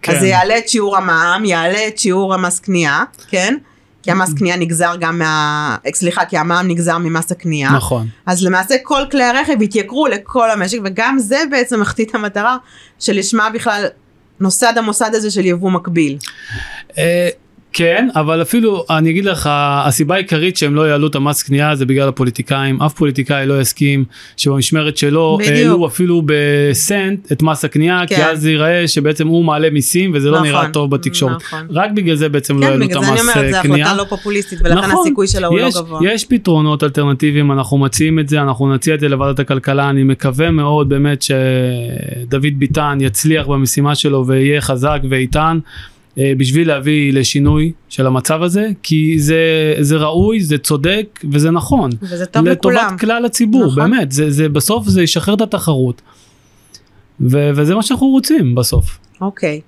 כן. 0.03 0.13
אז 0.13 0.21
זה 0.21 0.27
יעלה 0.27 0.59
את 0.59 0.69
שיעור 0.69 0.97
המע"מ, 0.97 1.45
יעלה 1.45 1.89
את 1.89 1.99
שיעור 1.99 2.35
המס 2.35 2.61
קנייה, 2.61 3.05
כן? 3.29 3.57
כי 4.03 4.11
המס 4.11 4.35
קנייה 4.35 4.57
נגזר 4.57 4.95
גם 5.01 5.19
מה... 5.19 5.77
סליחה, 5.95 6.25
כי 6.25 6.39
המע"מ 6.39 6.69
נגזר 6.69 6.99
ממס 6.99 7.33
הקנייה. 7.33 7.71
נכון. 7.71 8.07
אז 8.27 8.45
למעשה 8.45 8.75
כל 8.83 9.03
כלי 9.11 9.25
הרכב 9.25 9.63
יתייקרו 9.63 10.07
לכל 10.07 10.51
המשק, 10.51 10.79
וגם 10.85 11.19
זה 11.19 11.39
בעצם 11.51 11.81
מחטיא 11.81 12.07
המטרה 12.15 12.57
שלשמה 12.99 13.51
בכלל 13.51 13.87
נוסד 14.41 14.73
המוסד 14.77 15.11
הזה 15.15 15.31
של 15.31 15.47
יבוא 15.47 15.71
מקביל. 15.71 16.19
כן, 17.73 18.09
אבל 18.15 18.43
אפילו, 18.43 18.85
אני 18.91 19.11
אגיד 19.11 19.25
לך, 19.25 19.49
הסיבה 19.53 20.15
העיקרית 20.15 20.57
שהם 20.57 20.75
לא 20.75 20.89
יעלו 20.89 21.07
את 21.07 21.15
המס 21.15 21.43
קנייה 21.43 21.77
זה 21.77 21.87
בגלל 21.87 22.09
הפוליטיקאים. 22.09 22.83
אף 22.83 22.95
פוליטיקאי 22.95 23.47
לא 23.47 23.61
יסכים 23.61 24.05
שבמשמרת 24.37 24.97
שלו 24.97 25.39
בדיוק. 25.41 25.57
העלו 25.57 25.87
אפילו 25.87 26.23
בסנט 26.27 27.33
את 27.33 27.43
מס 27.43 27.65
הקנייה, 27.65 28.07
כי 28.07 28.17
כן. 28.17 28.23
אז 28.23 28.41
זה 28.41 28.51
ייראה 28.51 28.89
שבעצם 28.89 29.27
הוא 29.27 29.45
מעלה 29.45 29.71
מיסים 29.71 30.11
וזה 30.15 30.31
לא 30.31 30.37
נכון, 30.37 30.49
נראה 30.49 30.69
טוב 30.69 30.91
בתקשורת. 30.91 31.37
נכון. 31.43 31.67
רק 31.71 31.91
בגלל 31.91 32.17
זה 32.17 32.29
בעצם 32.29 32.57
לא 32.59 32.67
כן, 32.67 32.73
העלו 32.73 32.85
את 32.85 32.89
בגלל 32.89 33.05
זה 33.05 33.11
אני 33.11 33.21
המס 33.21 33.37
אומרת, 33.37 33.51
זו 33.51 33.57
אה, 33.57 33.63
קנייה. 33.63 33.87
החלטה 33.87 34.03
לא 34.03 34.09
פופוליסטית, 34.09 34.59
ולכן 34.65 34.79
נכון, 34.79 35.05
הסיכוי 35.07 35.27
שלה 35.27 35.47
הוא 35.47 35.61
יש, 35.61 35.77
לא 35.77 35.83
גבוה. 35.83 36.01
יש 36.05 36.25
פתרונות 36.25 36.85
אלטרנטיביים, 36.85 37.53
אנחנו 37.53 37.79
מציעים 37.79 38.19
את 38.19 38.29
זה, 38.29 38.43
אנחנו 38.43 38.75
נציע 38.75 38.95
את 38.95 39.01
זה 39.01 39.09
לוועדת 39.09 39.39
הכלכלה, 39.39 39.91
אני 39.91 40.03
מקווה 40.03 40.51
מאוד 40.51 40.89
באמת 40.89 41.23
שדוד 41.23 42.43
ביטן 42.59 42.99
יצליח 43.01 43.47
במשימה 43.47 43.95
שלו 43.95 44.27
ויהיה 44.27 44.61
חזק 44.61 45.01
ואיתן. 45.09 45.59
אה, 46.19 46.33
בשביל 46.37 46.69
להביא 46.69 47.13
לשינוי 47.13 47.73
של 47.89 48.07
המצב 48.07 48.43
הזה, 48.43 48.69
כי 48.83 49.19
זה, 49.19 49.37
זה 49.81 49.97
ראוי, 49.97 50.41
זה 50.41 50.59
צודק 50.59 51.21
וזה 51.31 51.51
נכון. 51.51 51.91
וזה 52.03 52.27
טוב 52.27 52.47
לכולם. 52.47 52.77
לטובת 52.87 53.01
כלל 53.01 53.25
הציבור, 53.25 53.67
נכון. 53.67 53.91
באמת, 53.91 54.13
זה, 54.13 54.31
זה 54.31 54.49
בסוף 54.49 54.89
זה 54.89 55.03
ישחרר 55.03 55.35
את 55.35 55.41
התחרות. 55.41 56.03
ו, 57.21 57.51
וזה 57.55 57.75
מה 57.75 57.83
שאנחנו 57.83 58.07
רוצים 58.07 58.55
בסוף. 58.55 58.99
אוקיי. 59.21 59.61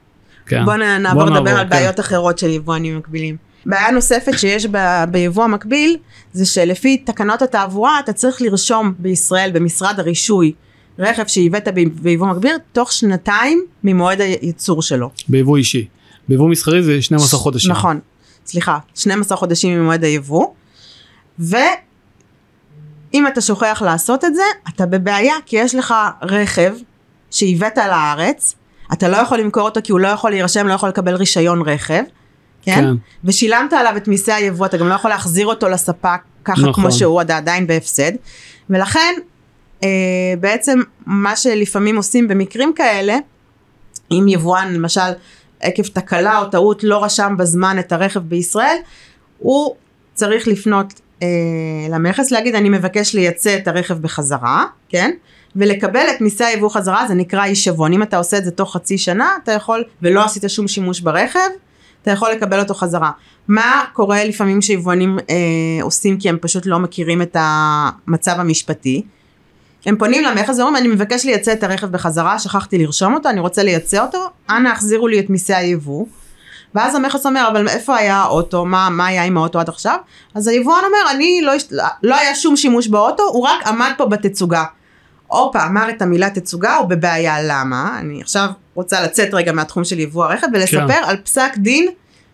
כן. 0.46 0.64
בוא 0.64 0.74
נעבור 0.74 1.24
לדבר 1.24 1.50
על 1.50 1.64
כן. 1.64 1.70
בעיות 1.70 2.00
אחרות 2.00 2.38
של 2.38 2.50
יבואנים 2.50 2.98
מקבילים. 2.98 3.36
בעיה 3.66 3.90
נוספת 3.90 4.38
שיש 4.38 4.66
ב- 4.70 5.04
ביבוא 5.10 5.44
המקביל 5.44 5.96
זה 6.32 6.46
שלפי 6.46 6.96
תקנות 6.96 7.42
התעבורה 7.42 8.00
אתה 8.00 8.12
צריך 8.12 8.42
לרשום 8.42 8.92
בישראל 8.98 9.50
במשרד 9.52 10.00
הרישוי 10.00 10.52
רכב 10.98 11.26
שייבאת 11.26 11.68
ב- 11.74 12.02
ביבוא 12.02 12.26
מקביל 12.26 12.52
תוך 12.72 12.92
שנתיים 12.92 13.64
ממועד 13.84 14.20
הייצור 14.20 14.82
שלו. 14.82 15.10
ביבוא 15.28 15.56
אישי. 15.56 15.86
ביבוא 16.28 16.48
מסחרי 16.48 16.82
זה 16.82 17.02
12 17.02 17.40
חודשים. 17.40 17.70
נכון, 17.70 18.00
סליחה, 18.46 18.78
12 18.94 19.38
חודשים 19.38 19.80
ממועד 19.80 20.04
היבוא. 20.04 20.46
ואם 21.38 23.26
אתה 23.28 23.40
שוכח 23.40 23.82
לעשות 23.84 24.24
את 24.24 24.34
זה, 24.34 24.42
אתה 24.68 24.86
בבעיה 24.86 25.34
כי 25.46 25.56
יש 25.56 25.74
לך 25.74 25.94
רכב 26.22 26.74
שהבאת 27.30 27.78
לארץ, 27.78 28.54
אתה 28.92 29.08
לא 29.08 29.16
יכול 29.16 29.38
למכור 29.38 29.62
אותו 29.62 29.80
כי 29.84 29.92
הוא 29.92 30.00
לא 30.00 30.08
יכול 30.08 30.30
להירשם, 30.30 30.66
לא 30.66 30.72
יכול 30.72 30.88
לקבל 30.88 31.14
רישיון 31.14 31.62
רכב, 31.62 32.02
כן? 32.62 32.74
כן. 32.74 32.94
ושילמת 33.24 33.72
עליו 33.72 33.96
את 33.96 34.08
מיסי 34.08 34.32
היבוא, 34.32 34.66
אתה 34.66 34.76
גם 34.76 34.88
לא 34.88 34.94
יכול 34.94 35.10
להחזיר 35.10 35.46
אותו 35.46 35.68
לספק 35.68 36.20
ככה 36.44 36.60
נכון. 36.60 36.72
כמו 36.72 36.92
שהוא, 36.92 37.22
אתה 37.22 37.36
עדיין 37.36 37.66
בהפסד. 37.66 38.12
ולכן, 38.70 39.14
אה, 39.82 39.88
בעצם 40.40 40.80
מה 41.06 41.36
שלפעמים 41.36 41.96
עושים 41.96 42.28
במקרים 42.28 42.72
כאלה, 42.76 43.16
אם 44.10 44.26
יבואן 44.28 44.74
למשל 44.74 45.00
עקב 45.60 45.82
תקלה 45.82 46.38
או 46.38 46.44
טעות 46.44 46.84
לא 46.84 47.04
רשם 47.04 47.34
בזמן 47.38 47.78
את 47.78 47.92
הרכב 47.92 48.20
בישראל, 48.20 48.76
הוא 49.38 49.74
צריך 50.14 50.48
לפנות 50.48 51.00
אה, 51.22 51.28
למכס 51.90 52.30
להגיד 52.30 52.54
אני 52.54 52.68
מבקש 52.68 53.14
לייצא 53.14 53.56
את 53.56 53.68
הרכב 53.68 53.98
בחזרה, 53.98 54.64
כן? 54.88 55.10
ולקבל 55.56 56.06
את 56.16 56.20
מיסי 56.20 56.44
היבוא 56.44 56.68
חזרה 56.68 57.04
זה 57.08 57.14
נקרא 57.14 57.42
הישבון. 57.42 57.92
אם 57.92 58.02
אתה 58.02 58.16
עושה 58.16 58.38
את 58.38 58.44
זה 58.44 58.50
תוך 58.50 58.74
חצי 58.74 58.98
שנה 58.98 59.28
אתה 59.42 59.52
יכול 59.52 59.84
ולא 60.02 60.24
עשית 60.24 60.44
שום 60.48 60.68
שימוש 60.68 61.00
ברכב, 61.00 61.48
אתה 62.02 62.10
יכול 62.10 62.30
לקבל 62.30 62.60
אותו 62.60 62.74
חזרה. 62.74 63.10
מה 63.48 63.84
קורה 63.92 64.24
לפעמים 64.24 64.62
שיבואנים 64.62 65.18
אה, 65.30 65.82
עושים 65.82 66.18
כי 66.18 66.28
הם 66.28 66.38
פשוט 66.40 66.66
לא 66.66 66.78
מכירים 66.78 67.22
את 67.22 67.36
המצב 67.38 68.34
המשפטי? 68.38 69.02
הם 69.86 69.96
פונים 69.96 70.24
למכס 70.24 70.58
ואומרים 70.58 70.76
אני 70.76 70.88
מבקש 70.88 71.24
לייצא 71.24 71.52
את 71.52 71.62
הרכב 71.62 71.86
בחזרה, 71.86 72.38
שכחתי 72.38 72.78
לרשום 72.78 73.14
אותו, 73.14 73.28
אני 73.28 73.40
רוצה 73.40 73.62
לייצא 73.62 74.02
אותו, 74.02 74.26
אנא 74.50 74.68
החזירו 74.68 75.08
לי 75.08 75.20
את 75.20 75.30
מיסי 75.30 75.54
היבוא. 75.54 76.06
ואז 76.74 76.94
המכס 76.94 77.26
אומר 77.26 77.48
אבל 77.52 77.68
איפה 77.68 77.96
היה 77.96 78.16
האוטו, 78.16 78.64
מה, 78.64 78.88
מה 78.90 79.06
היה 79.06 79.24
עם 79.24 79.36
האוטו 79.36 79.60
עד 79.60 79.68
עכשיו? 79.68 79.96
אז 80.34 80.48
היבואן 80.48 80.80
אומר 80.84 81.10
אני 81.10 81.42
לא, 81.42 81.52
לא 82.02 82.16
היה 82.16 82.34
שום 82.34 82.56
שימוש 82.56 82.88
באוטו, 82.88 83.22
הוא 83.22 83.46
רק 83.46 83.66
עמד 83.66 83.92
פה 83.96 84.06
בתצוגה. 84.06 84.64
הופה, 85.26 85.66
אמר 85.66 85.90
את 85.90 86.02
המילה 86.02 86.30
תצוגה, 86.30 86.76
הוא 86.76 86.88
בבעיה, 86.88 87.36
למה? 87.42 87.96
אני 87.98 88.20
עכשיו 88.22 88.48
רוצה 88.74 89.00
לצאת 89.00 89.34
רגע 89.34 89.52
מהתחום 89.52 89.84
של 89.84 89.98
יבוא 89.98 90.24
הרכב 90.24 90.46
ולספר 90.52 90.88
כן. 90.88 91.02
על 91.04 91.16
פסק 91.16 91.56
דין 91.56 91.88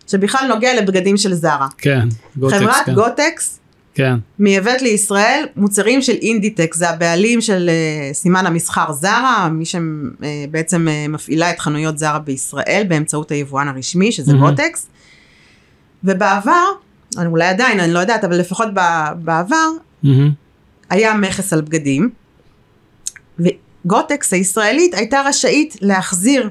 שבכלל 0.07 0.47
נוגע 0.47 0.73
לבגדים 0.73 1.17
של 1.17 1.33
זרה. 1.33 1.67
כן. 1.77 2.07
גוטקס, 2.37 2.57
חברת 2.57 2.85
כן. 2.85 2.93
גוטקס 2.93 3.59
כן. 3.93 4.13
מייבאת 4.39 4.81
לישראל 4.81 5.45
מוצרים 5.55 6.01
של 6.01 6.15
אינדיטקס, 6.21 6.73
זה 6.73 6.89
הבעלים 6.89 7.41
של 7.41 7.69
uh, 7.69 8.13
סימן 8.13 8.45
המסחר 8.45 8.91
זרה, 8.91 9.49
מי 9.51 9.65
שבעצם 9.65 10.87
uh, 10.87 11.11
מפעילה 11.11 11.51
את 11.51 11.59
חנויות 11.59 11.97
זרה 11.97 12.19
בישראל 12.19 12.83
באמצעות 12.87 13.31
היבואן 13.31 13.67
הרשמי, 13.67 14.11
שזה. 14.11 14.33
גוטקס. 14.33 14.87
ובעבר, 16.03 16.65
אני 17.17 17.27
אולי 17.27 17.45
עדיין, 17.45 17.79
אני 17.79 17.93
לא 17.93 17.99
יודעת, 17.99 18.23
אבל 18.23 18.37
לפחות 18.37 18.67
בעבר, 19.15 19.67
מהמם. 20.03 20.31
היה 20.89 21.13
מכס 21.13 21.53
על 21.53 21.61
בגדים, 21.61 22.09
וגוטקס 23.39 24.33
הישראלית 24.33 24.93
הייתה 24.93 25.21
רשאית 25.25 25.77
להחזיר, 25.81 26.49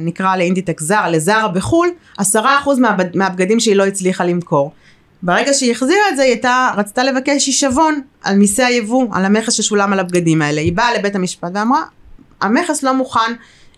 נקרא 0.00 0.36
לאינדיטקס 0.36 0.80
זר, 0.80 1.10
לזרה 1.10 1.48
בחו"ל, 1.48 1.88
עשרה 2.18 2.58
אחוז 2.58 2.78
מהבגדים 3.14 3.60
שהיא 3.60 3.76
לא 3.76 3.86
הצליחה 3.86 4.24
למכור. 4.24 4.72
ברגע 5.24 5.52
שהיא 5.54 5.72
החזירה 5.72 6.08
את 6.10 6.16
זה, 6.16 6.22
היא 6.22 6.30
הייתה, 6.30 6.70
רצתה 6.76 7.04
לבקש 7.04 7.46
הישבון 7.46 8.00
על 8.22 8.36
מיסי 8.36 8.62
היבוא, 8.62 9.06
על 9.12 9.24
המכס 9.24 9.52
ששולם 9.52 9.92
על 9.92 10.00
הבגדים 10.00 10.42
האלה. 10.42 10.60
היא 10.60 10.72
באה 10.72 10.94
לבית 10.94 11.16
המשפט 11.16 11.50
ואמרה, 11.54 11.82
המכס 12.40 12.82
לא 12.82 12.94
מוכן 12.94 13.32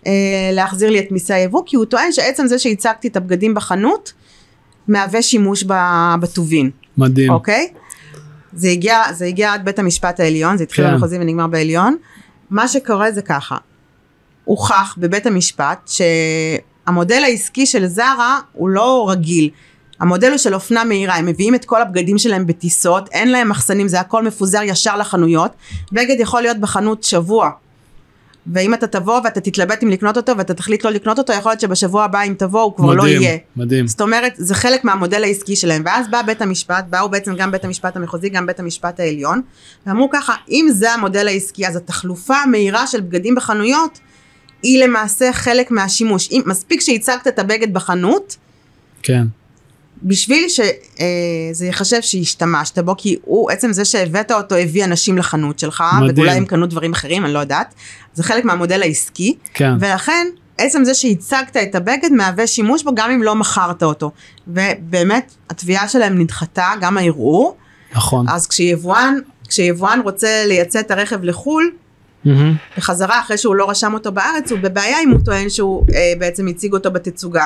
אה, 0.07 0.11
להחזיר 0.53 0.89
לי 0.89 0.99
את 0.99 1.11
מיסי 1.11 1.33
היבוא, 1.33 1.63
כי 1.65 1.75
הוא 1.75 1.85
טוען 1.85 2.11
שעצם 2.11 2.47
זה 2.47 2.59
שהצגתי 2.59 3.07
את 3.07 3.15
הבגדים 3.15 3.53
בחנות, 3.53 4.13
מהווה 4.87 5.21
שימוש 5.21 5.63
בטובין. 6.21 6.69
מדהים. 6.97 7.31
אוקיי? 7.31 7.67
זה 8.53 8.67
הגיע, 8.67 9.01
זה 9.13 9.25
הגיע 9.25 9.53
עד 9.53 9.65
בית 9.65 9.79
המשפט 9.79 10.19
העליון, 10.19 10.57
זה 10.57 10.63
התחיל 10.63 10.85
כן. 10.85 10.93
במחוזי 10.93 11.17
ונגמר 11.19 11.47
בעליון. 11.47 11.97
מה 12.49 12.67
שקורה 12.67 13.11
זה 13.11 13.21
ככה, 13.21 13.57
הוכח 14.45 14.95
בבית 14.97 15.25
המשפט 15.25 15.89
שהמודל 16.85 17.23
העסקי 17.23 17.65
של 17.65 17.87
זרה 17.87 18.39
הוא 18.53 18.69
לא 18.69 19.09
רגיל. 19.09 19.49
המודל 19.99 20.29
הוא 20.29 20.37
של 20.37 20.53
אופנה 20.53 20.83
מהירה, 20.83 21.15
הם 21.15 21.25
מביאים 21.25 21.55
את 21.55 21.65
כל 21.65 21.81
הבגדים 21.81 22.17
שלהם 22.17 22.47
בטיסות, 22.47 23.09
אין 23.11 23.31
להם 23.31 23.49
מחסנים, 23.49 23.87
זה 23.87 23.99
הכל 23.99 24.23
מפוזר 24.23 24.61
ישר 24.63 24.97
לחנויות. 24.97 25.51
בגד 25.91 26.15
יכול 26.19 26.41
להיות 26.41 26.57
בחנות 26.57 27.03
שבוע. 27.03 27.49
ואם 28.53 28.73
אתה 28.73 28.87
תבוא 28.87 29.21
ואתה 29.23 29.41
תתלבט 29.41 29.83
אם 29.83 29.89
לקנות 29.89 30.17
אותו 30.17 30.37
ואתה 30.37 30.53
תחליט 30.53 30.83
לא 30.83 30.91
לקנות 30.91 31.19
אותו, 31.19 31.33
יכול 31.33 31.51
להיות 31.51 31.61
שבשבוע 31.61 32.03
הבא 32.03 32.21
אם 32.21 32.33
תבוא 32.37 32.61
הוא 32.61 32.75
כבר 32.75 32.93
לא 32.93 33.03
מדהים, 33.03 33.21
יהיה. 33.21 33.37
מדהים. 33.55 33.87
זאת 33.87 34.01
אומרת, 34.01 34.33
זה 34.35 34.55
חלק 34.55 34.83
מהמודל 34.83 35.23
העסקי 35.23 35.55
שלהם. 35.55 35.81
ואז 35.85 36.07
בא 36.09 36.21
בית 36.21 36.41
המשפט, 36.41 36.85
באו 36.89 37.09
בעצם 37.09 37.35
גם 37.35 37.51
בית 37.51 37.65
המשפט 37.65 37.95
המחוזי, 37.95 38.29
גם 38.29 38.45
בית 38.45 38.59
המשפט 38.59 38.99
העליון, 38.99 39.41
ואמרו 39.87 40.09
ככה, 40.09 40.35
אם 40.49 40.67
זה 40.71 40.93
המודל 40.93 41.27
העסקי, 41.27 41.67
אז 41.67 41.75
התחלופה 41.75 42.37
המהירה 42.37 42.87
של 42.87 43.01
בגדים 43.01 43.35
בחנויות, 43.35 43.99
היא 44.63 44.83
למעשה 44.83 45.33
חלק 45.33 45.71
מהשימוש. 45.71 46.29
אם, 46.31 46.41
מספיק 46.45 46.81
שהצגת 46.81 47.27
את 47.27 47.39
הבגד 47.39 47.73
בחנות, 47.73 48.35
כן. 49.03 49.23
בשביל 50.03 50.47
שזה 50.49 51.65
ייחשב 51.65 52.01
שהשתמשת 52.01 52.79
בו, 52.79 52.95
כי 52.97 53.17
הוא, 53.23 53.51
עצם 53.51 53.73
זה 53.73 53.85
שהבאת 53.85 54.31
אותו 54.31 54.55
הביא 54.55 54.85
אנשים 54.85 55.17
לחנות 55.17 55.59
שלך. 55.59 55.83
ואולי 56.15 56.31
הם 56.31 56.45
קנו 56.45 56.65
דברים 56.65 56.93
אחרים, 56.93 57.25
אני 57.25 57.33
לא 57.33 57.39
יודעת. 57.39 57.73
זה 58.13 58.23
חלק 58.23 58.45
מהמודל 58.45 58.81
העסקי. 58.81 59.35
כן. 59.53 59.71
ולכן 59.79 60.27
עצם 60.57 60.83
זה 60.83 60.93
שהצגת 60.93 61.57
את 61.57 61.75
הבגד 61.75 62.11
מהווה 62.11 62.47
שימוש 62.47 62.83
בו 62.83 62.95
גם 62.95 63.11
אם 63.11 63.23
לא 63.23 63.35
מכרת 63.35 63.83
אותו. 63.83 64.11
ובאמת 64.47 65.35
התביעה 65.49 65.87
שלהם 65.87 66.19
נדחתה, 66.21 66.71
גם 66.81 66.97
הערעור. 66.97 67.57
נכון. 67.95 68.29
אז 68.29 68.47
כשיבואן, 68.47 69.15
כשיבואן 69.49 69.99
רוצה 70.03 70.43
לייצא 70.45 70.79
את 70.79 70.91
הרכב 70.91 71.23
לחו"ל. 71.23 71.71
בחזרה 72.77 73.19
אחרי 73.19 73.37
שהוא 73.37 73.55
לא 73.55 73.69
רשם 73.69 73.93
אותו 73.93 74.11
בארץ, 74.11 74.51
הוא 74.51 74.59
בבעיה 74.59 74.97
אם 75.03 75.11
הוא 75.11 75.19
טוען 75.25 75.49
שהוא 75.49 75.85
אה, 75.95 76.13
בעצם 76.19 76.47
הציג 76.47 76.73
אותו 76.73 76.91
בתצוגה. 76.91 77.45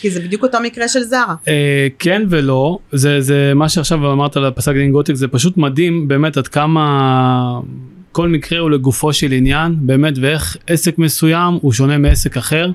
כי 0.00 0.10
זה 0.10 0.20
בדיוק 0.20 0.42
אותו 0.42 0.58
מקרה 0.62 0.88
של 0.88 1.02
זרה. 1.02 1.34
אה, 1.48 1.88
כן 1.98 2.22
ולא 2.28 2.78
זה 2.92 3.20
זה 3.20 3.52
מה 3.54 3.68
שעכשיו 3.68 4.12
אמרת 4.12 4.36
על 4.36 4.50
פסק 4.50 4.72
דין 4.72 4.92
גוטק 4.92 5.14
זה 5.14 5.28
פשוט 5.28 5.56
מדהים 5.56 6.08
באמת 6.08 6.36
עד 6.36 6.48
כמה 6.48 7.60
כל 8.12 8.28
מקרה 8.28 8.58
הוא 8.58 8.70
לגופו 8.70 9.12
של 9.12 9.32
עניין 9.32 9.76
באמת 9.80 10.14
ואיך 10.20 10.56
עסק 10.66 10.98
מסוים 10.98 11.58
הוא 11.60 11.72
שונה 11.72 11.98
מעסק 11.98 12.36
אחר. 12.36 12.70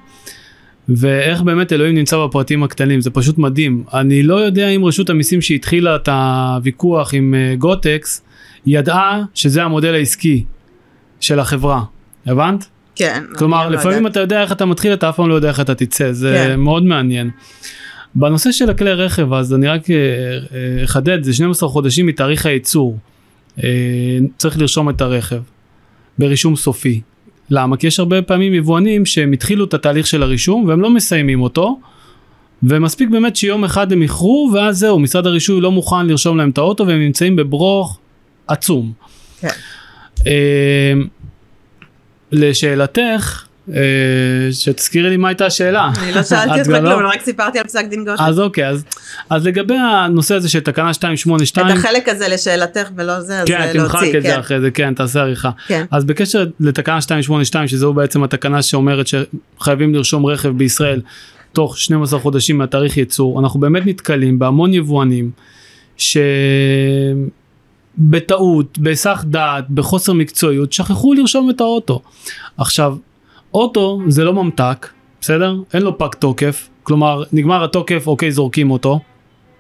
ואיך 0.89 1.41
באמת 1.41 1.73
אלוהים 1.73 1.95
נמצא 1.95 2.25
בפרטים 2.25 2.63
הקטנים 2.63 3.01
זה 3.01 3.09
פשוט 3.09 3.37
מדהים 3.37 3.83
אני 3.93 4.23
לא 4.23 4.35
יודע 4.35 4.69
אם 4.69 4.85
רשות 4.85 5.09
המיסים 5.09 5.41
שהתחילה 5.41 5.95
את 5.95 6.09
הוויכוח 6.09 7.13
עם 7.13 7.35
אה, 7.37 7.55
גוטקס 7.55 8.21
ידעה 8.65 9.23
שזה 9.33 9.63
המודל 9.63 9.93
העסקי 9.93 10.43
של 11.19 11.39
החברה 11.39 11.83
הבנת? 12.25 12.67
כן. 12.95 13.23
כלומר 13.35 13.69
לא 13.69 13.75
לפעמים 13.75 13.97
יודעת. 13.97 14.11
אתה 14.11 14.19
יודע 14.19 14.41
איך 14.41 14.51
אתה 14.51 14.65
מתחיל 14.65 14.93
אתה 14.93 15.09
אף 15.09 15.15
פעם 15.15 15.29
לא 15.29 15.33
יודע 15.33 15.47
איך 15.47 15.59
אתה 15.59 15.75
תצא 15.75 16.11
זה 16.11 16.45
כן. 16.47 16.59
מאוד 16.59 16.83
מעניין. 16.83 17.29
בנושא 18.15 18.51
של 18.51 18.69
הכלי 18.69 18.93
רכב 18.93 19.33
אז 19.33 19.53
אני 19.53 19.67
רק 19.67 19.89
אה, 19.89 19.95
אה, 19.95 20.83
אחדד 20.83 21.23
זה 21.23 21.33
12 21.33 21.69
חודשים 21.69 22.05
מתאריך 22.05 22.45
הייצור. 22.45 22.97
אה, 23.63 23.69
צריך 24.37 24.57
לרשום 24.59 24.89
את 24.89 25.01
הרכב 25.01 25.41
ברישום 26.17 26.55
סופי. 26.55 27.01
למה? 27.49 27.77
כי 27.77 27.87
יש 27.87 27.99
הרבה 27.99 28.21
פעמים 28.21 28.53
יבואנים 28.53 29.05
שהם 29.05 29.31
התחילו 29.31 29.65
את 29.65 29.73
התהליך 29.73 30.07
של 30.07 30.23
הרישום 30.23 30.65
והם 30.67 30.81
לא 30.81 30.89
מסיימים 30.89 31.41
אותו. 31.41 31.79
ומספיק 32.63 33.09
באמת 33.09 33.35
שיום 33.35 33.63
אחד 33.63 33.91
הם 33.91 34.01
איחרו 34.01 34.51
ואז 34.53 34.77
זהו 34.77 34.99
משרד 34.99 35.27
הרישוי 35.27 35.61
לא 35.61 35.71
מוכן 35.71 36.07
לרשום 36.07 36.37
להם 36.37 36.49
את 36.49 36.57
האוטו 36.57 36.87
והם 36.87 36.99
נמצאים 36.99 37.35
בברוך 37.35 37.99
עצום. 38.47 38.91
כן. 39.41 39.49
לשאלתך, 42.31 43.43
אה, 43.73 43.81
שתזכירי 44.51 45.09
לי 45.09 45.17
מה 45.17 45.27
הייתה 45.27 45.45
השאלה. 45.45 45.91
אני 46.03 46.11
לא 46.11 46.23
שאלתי 46.23 46.49
אותך 46.59 46.61
את 46.61 46.67
לא- 46.67 46.79
כלום, 46.79 47.05
רק 47.05 47.21
סיפרתי 47.21 47.59
על 47.59 47.65
פסק 47.65 47.85
דין 47.85 48.05
גוטק. 48.05 48.21
אז 48.21 48.39
אוקיי, 48.39 48.67
אז, 48.67 48.83
אז 49.29 49.47
לגבי 49.47 49.75
הנושא 49.75 50.35
הזה 50.35 50.49
של 50.49 50.59
תקנה 50.59 50.91
את 50.91 50.95
282, 51.05 51.67
החלק 51.67 52.09
הזה 52.09 52.27
לשאלתך 52.27 52.89
ולא 52.95 53.21
זה, 53.21 53.41
אז 53.41 53.47
כן, 53.47 53.61
אה, 53.61 53.73
תמחק 53.73 53.93
להוציא, 53.93 54.17
את 54.17 54.23
זה 54.23 54.29
כן. 54.29 54.39
אחרי 54.39 54.61
זה, 54.61 54.71
כן, 54.71 54.93
תעשה 54.93 55.21
עריכה. 55.21 55.49
כן. 55.67 55.85
אז 55.91 56.05
בקשר 56.05 56.45
לתקנה 56.59 56.95
282, 56.95 57.67
שזו 57.67 57.93
בעצם 57.93 58.23
התקנה 58.23 58.61
שאומרת 58.61 59.05
שחייבים 59.07 59.95
לרשום 59.95 60.25
רכב 60.25 60.49
בישראל 60.49 61.01
תוך 61.53 61.77
12 61.77 62.19
חודשים 62.19 62.57
מהתאריך 62.57 62.97
ייצור, 62.97 63.39
אנחנו 63.39 63.59
באמת 63.59 63.85
נתקלים 63.85 64.39
בהמון 64.39 64.73
יבואנים 64.73 65.31
שבטעות, 67.97 68.77
בהיסח 68.77 69.23
דעת, 69.27 69.69
בחוסר 69.69 70.13
מקצועיות, 70.13 70.73
שכחו 70.73 71.13
לרשום 71.13 71.49
את 71.49 71.61
האוטו. 71.61 72.01
עכשיו, 72.57 72.97
אוטו 73.53 74.01
זה 74.07 74.23
לא 74.23 74.33
ממתק, 74.33 74.89
בסדר? 75.21 75.55
אין 75.73 75.81
לו 75.81 75.97
פג 75.97 76.15
תוקף, 76.19 76.69
כלומר 76.83 77.23
נגמר 77.33 77.63
התוקף, 77.63 78.07
אוקיי, 78.07 78.31
זורקים 78.31 78.71
אותו, 78.71 78.99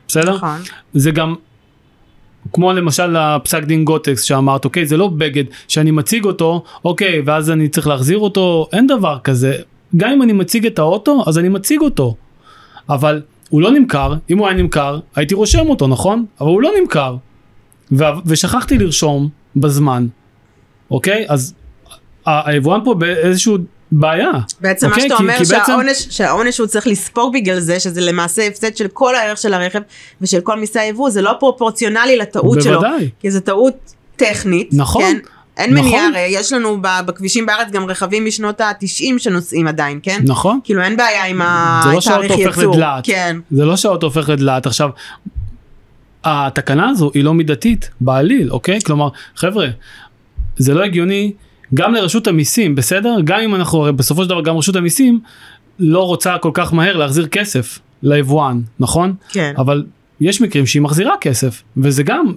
בסדר? 0.07 0.35
נכון. 0.35 0.59
זה 0.93 1.11
גם 1.11 1.35
כמו 2.53 2.73
למשל 2.73 3.15
הפסק 3.15 3.63
דין 3.63 3.85
גוטקס 3.85 4.23
שאמרת 4.23 4.65
אוקיי 4.65 4.85
זה 4.85 4.97
לא 4.97 5.07
בגד 5.07 5.43
שאני 5.67 5.91
מציג 5.91 6.25
אותו 6.25 6.63
אוקיי 6.85 7.21
ואז 7.25 7.51
אני 7.51 7.69
צריך 7.69 7.87
להחזיר 7.87 8.17
אותו 8.17 8.67
אין 8.73 8.87
דבר 8.87 9.17
כזה 9.23 9.55
גם 9.97 10.11
אם 10.11 10.21
אני 10.21 10.33
מציג 10.33 10.65
את 10.65 10.79
האוטו 10.79 11.23
אז 11.27 11.39
אני 11.39 11.49
מציג 11.49 11.81
אותו 11.81 12.15
אבל 12.89 13.21
הוא 13.49 13.61
לא 13.61 13.71
נמכר 13.71 14.13
אם 14.29 14.37
הוא 14.37 14.47
היה 14.47 14.57
נמכר 14.57 14.99
הייתי 15.15 15.35
רושם 15.35 15.69
אותו 15.69 15.87
נכון 15.87 16.25
אבל 16.41 16.49
הוא 16.49 16.61
לא 16.61 16.71
נמכר 16.81 17.15
ו- 17.91 18.03
ושכחתי 18.25 18.77
לרשום 18.77 19.29
בזמן 19.55 20.07
אוקיי 20.91 21.25
אז 21.29 21.53
היבואן 22.25 22.79
פה 22.85 22.93
באיזשהו 22.93 23.57
בעיה 23.91 24.31
בעצם 24.61 24.87
מה 24.87 24.91
אוקיי? 24.93 25.03
שאתה 25.09 25.17
כי- 25.17 25.23
אומר 25.23 25.33
כי 25.37 25.43
בעצם- 25.43 25.63
שהעונש, 25.67 26.07
שהעונש 26.09 26.55
שהוא 26.55 26.67
צריך 26.67 26.87
לספוג 26.87 27.33
בגלל 27.33 27.59
זה, 27.59 27.79
שזה 27.79 28.01
למעשה 28.01 28.47
הפסד 28.47 28.75
של 28.77 28.87
כל 28.87 29.15
הערך 29.15 29.37
של 29.37 29.53
הרכב 29.53 29.79
ושל 30.21 30.39
כל 30.41 30.59
מיסי 30.59 30.79
היבוא, 30.79 31.09
זה 31.09 31.21
לא 31.21 31.31
פרופורציונלי 31.39 32.17
לטעות 32.17 32.61
שלו. 32.61 32.81
בוודאי. 32.81 33.09
כי 33.19 33.31
זו 33.31 33.39
טעות 33.39 33.73
טכנית. 34.15 34.69
נכון. 34.73 35.01
כן? 35.03 35.17
אין 35.57 35.73
נכון. 35.73 35.85
מניעה, 35.85 36.07
הרי 36.07 36.19
יש 36.29 36.53
לנו 36.53 36.77
בכבישים 37.05 37.45
בארץ 37.45 37.67
גם 37.71 37.85
רכבים 37.85 38.25
משנות 38.25 38.61
ה-90 38.61 38.79
שנוסעים 39.19 39.67
עדיין, 39.67 39.99
כן? 40.03 40.21
נכון 40.27 40.59
כאילו 40.63 40.81
אין 40.81 40.97
בעיה 40.97 41.25
עם 41.25 41.37
זה 41.37 41.43
לא 41.43 41.97
התאריך 41.97 42.01
שהאוטו 42.03 42.33
הופך 42.33 42.57
ייצור. 42.57 42.73
לדלעת. 42.73 43.05
כן. 43.05 43.37
זה 43.51 43.65
לא 43.65 43.77
שהאוטו 43.77 44.07
הופך 44.07 44.29
לדלעת 44.29 44.65
עכשיו. 44.65 44.89
התקנה 46.23 46.89
הזו 46.89 47.11
היא 47.13 47.23
לא 47.23 47.33
מידתית 47.33 47.89
בעליל 48.01 48.51
אוקיי? 48.51 48.81
כלומר 48.81 49.09
חבר'ה 49.35 49.67
זה 50.57 50.73
לא 50.73 50.83
הגיוני 50.83 51.33
גם 51.73 51.93
לרשות 51.93 52.27
המיסים 52.27 52.75
בסדר? 52.75 53.15
גם 53.23 53.39
אם 53.39 53.55
אנחנו 53.55 53.81
הרי 53.81 53.91
בסופו 53.91 54.23
של 54.23 54.29
דבר 54.29 54.41
גם 54.41 54.57
רשות 54.57 54.75
המיסים 54.75 55.19
לא 55.79 56.07
רוצה 56.07 56.37
כל 56.37 56.51
כך 56.53 56.73
מהר 56.73 56.97
להחזיר 56.97 57.27
כסף 57.27 57.79
ליבואן 58.03 58.61
נכון? 58.79 59.13
כן. 59.29 59.53
אבל 59.57 59.85
יש 60.21 60.41
מקרים 60.41 60.65
שהיא 60.65 60.81
מחזירה 60.81 61.13
כסף 61.21 61.63
וזה 61.77 62.03
גם 62.03 62.33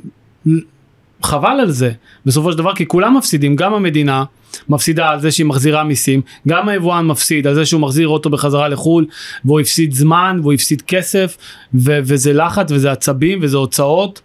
חבל 1.24 1.60
על 1.60 1.70
זה 1.70 1.92
בסופו 2.26 2.52
של 2.52 2.58
דבר 2.58 2.74
כי 2.74 2.86
כולם 2.86 3.16
מפסידים 3.16 3.56
גם 3.56 3.74
המדינה 3.74 4.24
מפסידה 4.68 5.08
על 5.08 5.20
זה 5.20 5.30
שהיא 5.30 5.46
מחזירה 5.46 5.84
מיסים 5.84 6.20
גם 6.48 6.68
היבואן 6.68 7.06
מפסיד 7.06 7.46
על 7.46 7.54
זה 7.54 7.66
שהוא 7.66 7.80
מחזיר 7.80 8.08
אוטו 8.08 8.30
בחזרה 8.30 8.68
לחו"ל 8.68 9.06
והוא 9.44 9.60
הפסיד 9.60 9.92
זמן 9.94 10.38
והוא 10.42 10.52
הפסיד 10.52 10.82
כסף 10.82 11.36
ו- 11.74 11.98
וזה 12.04 12.32
לחץ 12.32 12.72
וזה 12.72 12.92
עצבים 12.92 13.38
וזה 13.42 13.56
הוצאות. 13.56 14.20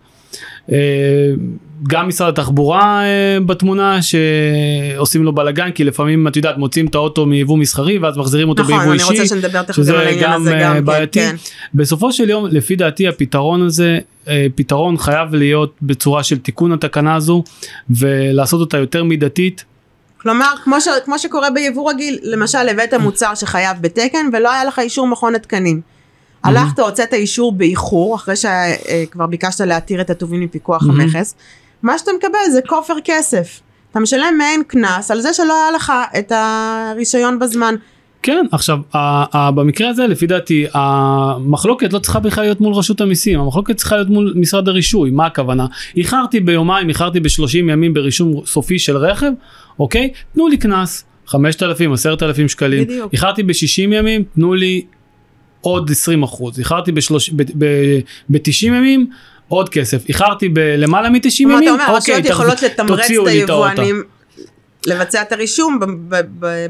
גם 1.88 2.08
משרד 2.08 2.28
התחבורה 2.40 3.04
אה, 3.04 3.40
בתמונה 3.46 4.00
שעושים 4.02 5.24
לו 5.24 5.32
בלאגן 5.36 5.72
כי 5.72 5.84
לפעמים 5.84 6.28
את 6.28 6.36
יודעת 6.36 6.58
מוצאים 6.58 6.86
את 6.88 6.96
האוטו 6.96 7.26
מיבוא 7.26 7.58
מסחרי 7.58 7.98
ואז 7.98 8.18
מחזירים 8.18 8.50
אותו 8.50 8.64
נכון, 8.64 8.76
ביבוא 8.76 8.94
אני 8.94 9.02
אישי. 9.02 9.12
רוצה 9.14 9.26
שנדבר 9.28 9.62
תכף 9.64 9.84
גם 9.88 9.96
על 9.96 10.02
העניין 10.08 10.24
גם, 10.24 10.42
הזה 10.42 10.54
אה, 10.56 10.64
גם, 10.64 10.76
כן, 10.76 10.86
בעייתי. 10.86 11.20
כן. 11.20 11.36
בסופו 11.74 12.12
של 12.14 12.30
יום 12.30 12.48
לפי 12.48 12.76
דעתי 12.76 13.08
הפתרון 13.08 13.62
הזה 13.66 13.98
אה, 14.28 14.48
פתרון 14.56 14.98
חייב 14.98 15.36
להיות 15.36 15.76
בצורה 15.82 16.24
של 16.24 16.38
תיקון 16.38 16.72
התקנה 16.72 17.16
הזו 17.16 17.44
ולעשות 17.90 18.60
אותה 18.62 18.78
יותר 18.78 19.04
מידתית. 19.04 19.66
כלומר, 20.22 20.46
כמו, 20.64 20.82
ש, 20.82 20.88
כמו 21.06 21.20
שקורה 21.20 21.50
ביבוא 21.52 21.92
רגיל, 21.92 22.20
למשל 22.24 22.70
הבאת 22.72 22.94
מוצר 22.94 23.36
שחייב 23.36 23.78
בתקן 23.82 24.30
ולא 24.34 24.52
היה 24.52 24.66
לך 24.66 24.80
אישור 24.80 25.08
מכון 25.08 25.36
התקנים. 25.36 25.82
הלכת, 26.44 26.80
הוצאת 26.80 27.14
אישור 27.14 27.52
באיחור, 27.52 28.16
אחרי 28.16 28.36
שכבר 28.36 29.26
ביקשת 29.26 29.62
להתיר 29.62 30.02
את 30.02 30.10
הטובין 30.10 30.40
מפיקוח 30.40 30.84
Mhm. 30.84 30.90
המכס, 30.90 31.36
מה 31.84 31.98
שאתה 31.98 32.12
מקבל 32.18 32.52
זה 32.52 32.60
כופר 32.68 32.94
כסף. 33.04 33.60
אתה 33.92 34.00
משלם 34.00 34.34
מעין 34.38 34.64
קנס 34.68 35.12
על 35.12 35.22
זה 35.22 35.34
שלא 35.34 35.54
היה 35.64 35.72
לך 35.72 35.94
את 36.20 36.32
הרישיון 36.36 37.40
בזמן. 37.40 37.76
כן 38.24 38.46
עכשיו 38.52 38.78
ה- 38.94 39.38
ה- 39.38 39.52
במקרה 39.52 39.90
הזה 39.90 40.08
לפי 40.08 40.28
דעתי 40.28 40.66
המחלוקת 40.74 41.94
לא 41.94 42.00
צריכה 42.00 42.20
בכלל 42.20 42.44
להיות 42.44 42.62
מול 42.62 42.74
רשות 42.74 43.02
המיסים 43.02 43.40
המחלוקת 43.40 43.76
צריכה 43.78 43.96
להיות 43.96 44.10
מול 44.10 44.34
משרד 44.36 44.68
הרישוי 44.68 45.12
מה 45.12 45.26
הכוונה 45.26 45.66
איחרתי 45.98 46.40
ביומיים 46.40 46.90
איחרתי 46.90 47.20
בשלושים 47.20 47.70
ימים 47.70 47.94
ברישום 47.94 48.42
סופי 48.46 48.80
של 48.80 48.98
רכב 48.98 49.32
אוקיי 49.80 50.10
תנו 50.34 50.48
לי 50.48 50.58
קנס 50.58 51.06
5,000 51.28 51.94
10,000 51.94 52.48
שקלים 52.48 52.84
בדיוק. 52.84 53.14
איחרתי 53.14 53.44
ב-60 53.44 53.54
ימים 53.82 54.24
תנו 54.36 54.54
לי 54.54 54.82
עוד 55.62 55.92
20 55.92 56.24
אחוז 56.24 56.60
איחרתי 56.60 56.92
ב-90 56.92 58.66
ימים 58.68 59.10
עוד 59.50 59.70
כסף 59.70 60.08
איחרתי 60.10 60.50
בלמעלה 60.50 61.10
מ-90 61.10 61.20
כלומר, 61.38 61.54
ימים 61.54 61.76
אתה 61.76 61.86
אומר, 61.86 62.00
תח- 62.00 62.30
יכולות 62.30 62.62
לתמרץ 62.62 63.00
את. 63.12 63.28
היבואנים 63.28 64.04
לבצע 64.88 65.22
את 65.22 65.32
הרישום 65.32 65.80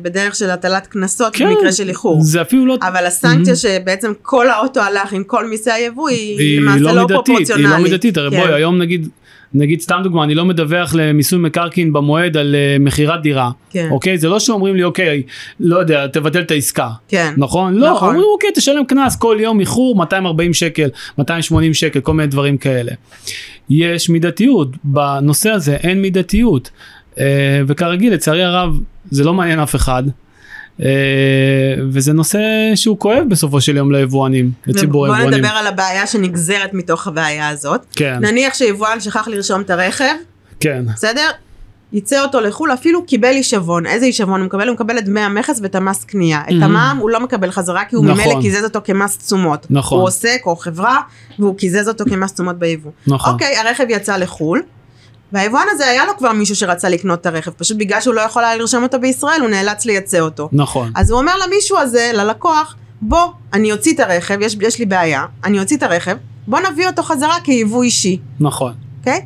בדרך 0.02 0.36
של 0.36 0.50
הטלת 0.50 0.88
קנסות 0.88 1.36
כן, 1.36 1.46
במקרה 1.50 1.72
של 1.72 1.90
איחור. 1.90 2.22
זה 2.22 2.42
אפילו 2.42 2.66
לא 2.66 2.78
אבל 2.82 3.06
הסנקציה 3.06 3.54
Mhm. 3.54 3.58
שבעצם 3.58 4.12
כל 4.22 4.50
האוטו 4.50 4.80
הלך 4.82 5.14
עם 5.14 5.24
כל 5.24 5.48
מיסי 5.48 5.72
היבוא 5.72 6.10
היא 6.10 6.40
היא 6.40 6.62
למעשה 6.62 6.80
לא 6.80 6.92
לא 6.92 7.02
מידתית, 7.02 7.18
היא 7.18 7.26
פרופורציונלית. 7.26 7.70
לא 7.70 7.78
מידתית, 7.78 8.18
הרי 8.18 8.32
כן. 8.32 8.40
בואי 8.40 8.54
היום 8.54 8.78
נגיד, 8.78 9.08
נגיד 9.54 9.82
סתם 9.82 10.00
דוגמה, 10.04 10.24
אני 10.24 10.36
לא 10.36 10.46
מדווח 10.46 10.94
למיסוי 10.96 11.40
מקרקעין 11.40 11.94
במועד 11.94 12.38
על 12.38 12.56
אה, 12.56 12.78
מכירת 12.80 13.22
דירה, 13.22 13.52
כן. 13.70 13.88
אוקיי? 13.92 14.18
זה 14.18 14.30
לא 14.30 14.40
שאומרים 14.40 14.76
לי 14.76 14.84
אוקיי, 14.84 15.24
לא 15.60 15.78
יודע, 15.80 16.08
תבטל 16.08 16.42
את 16.42 16.52
העסקה, 16.52 16.90
כן. 17.08 17.34
נכון? 17.38 17.76
לא, 17.76 17.92
נכון. 17.92 18.10
אומרים 18.10 18.30
אוקיי, 18.34 18.50
תשלם 18.56 18.86
קנס 18.86 19.16
כל 19.16 19.38
יום 19.40 19.60
איחור 19.60 19.96
240 19.96 20.54
שקל, 20.54 20.90
280 21.18 21.74
שקל, 21.74 22.00
כל 22.00 22.14
מיני 22.14 22.28
דברים 22.28 22.58
כאלה. 22.58 22.92
יש 23.70 24.10
מידתיות, 24.10 24.70
בנושא 24.84 25.50
הזה 25.50 25.76
אין 25.76 26.02
מידתיות, 26.02 26.70
אה, 27.20 27.62
וכרגיל 27.68 28.14
לצערי 28.14 28.44
הרב 28.44 28.80
זה 29.12 29.24
לא 29.24 29.34
מעניין 29.34 29.60
אף 29.60 29.76
אחד. 29.76 30.04
אה, 30.84 30.88
וזה 31.92 32.14
נושא 32.14 32.40
שהוא 32.76 33.00
כואב 33.00 33.24
בסופו 33.30 33.62
של 33.62 33.78
יום 33.78 33.92
ליבואנים, 33.92 34.52
לציבור 34.68 35.08
בוא 35.08 35.16
היבואנים. 35.16 35.40
נדבר 35.40 35.54
על 35.56 35.68
הבעיה 35.68 36.08
שנגזרת 36.08 36.74
מתוך 36.74 37.08
הבעיה 37.08 37.50
הזאת. 37.50 37.86
כן, 37.96 38.18
נניח 38.22 38.54
שיבואן 38.54 39.00
שכח 39.00 39.28
לרשום 39.28 39.62
את 39.62 39.70
הרכב, 39.70 40.16
כן. 40.60 40.86
בסדר? 40.96 41.30
יצא 41.94 42.24
אותו 42.24 42.42
לחו"ל, 42.42 42.74
אפילו 42.74 43.06
קיבל 43.06 43.32
עישבון. 43.32 43.86
איזה 43.86 44.06
עישבון 44.06 44.40
הוא 44.40 44.46
מקבל? 44.46 44.68
הוא 44.68 44.74
מקבל 44.74 44.98
את 44.98 45.06
דמי 45.06 45.20
המכס 45.22 45.60
ואת 45.64 45.76
המס 45.76 46.04
קנייה. 46.04 46.42
את 46.42 46.50
Mhm. 46.50 46.64
המע"מ 46.64 46.98
הוא 46.98 47.10
לא 47.10 47.20
מקבל 47.20 47.52
חזרה 47.52 47.86
כי 47.86 47.96
הוא 47.96 48.06
נכון. 48.06 48.24
ממילא 48.24 48.42
קיזז 48.42 48.64
אותו 48.64 48.80
כמס 48.84 49.18
תשומות. 49.18 49.68
נכון. 49.70 49.98
הוא 50.00 50.08
עוסק 50.08 50.42
או 50.46 50.56
חברה 50.56 50.98
והוא 51.40 51.58
קיזז 51.58 51.88
אותו 51.88 52.04
כמס 52.10 52.34
תשומות 52.34 52.60
ביבוא. 52.60 52.92
נכון. 53.08 53.34
אוקיי, 53.34 53.58
הרכב 53.58 53.86
יצא 53.90 54.18
לחו"ל. 54.18 54.62
והיבואן 55.32 55.66
הזה 55.72 55.88
היה 55.88 56.06
לו 56.06 56.18
כבר 56.18 56.32
מישהו 56.32 56.56
שרצה 56.56 56.90
לקנות 56.90 57.22
את 57.22 57.26
הרכב, 57.26 57.52
פשוט 57.52 57.78
בגלל 57.78 58.02
שהוא 58.02 58.14
לא 58.14 58.22
יכול 58.22 58.44
היה 58.44 58.56
לרשום 58.56 58.84
אותו 58.84 59.00
בישראל, 59.00 59.42
הוא 59.42 59.50
נאלץ 59.50 59.86
לייצא 59.86 60.20
אותו. 60.20 60.50
נכון. 60.52 60.92
אז 60.96 61.12
הוא 61.12 61.20
אומר 61.20 61.34
למישהו 61.48 61.78
הזה, 61.78 62.12
ללקוח, 62.14 62.76
בוא, 63.02 63.28
אני 63.54 63.72
אוציא 63.72 63.94
את 63.94 64.00
הרכב, 64.00 64.38
יש, 64.42 64.58
יש 64.62 64.80
לי 64.80 64.86
בעיה, 64.86 65.26
אני 65.44 65.60
אוציא 65.60 65.78
את 65.78 65.84
הרכב, 65.84 66.16
בוא 66.48 66.60
נביא 66.60 66.88
אותו 66.88 67.04
חזרה 67.04 67.36
כיבוא 67.44 67.84
אישי, 67.84 68.20
נכון. 68.40 68.74
אוקיי? 69.00 69.26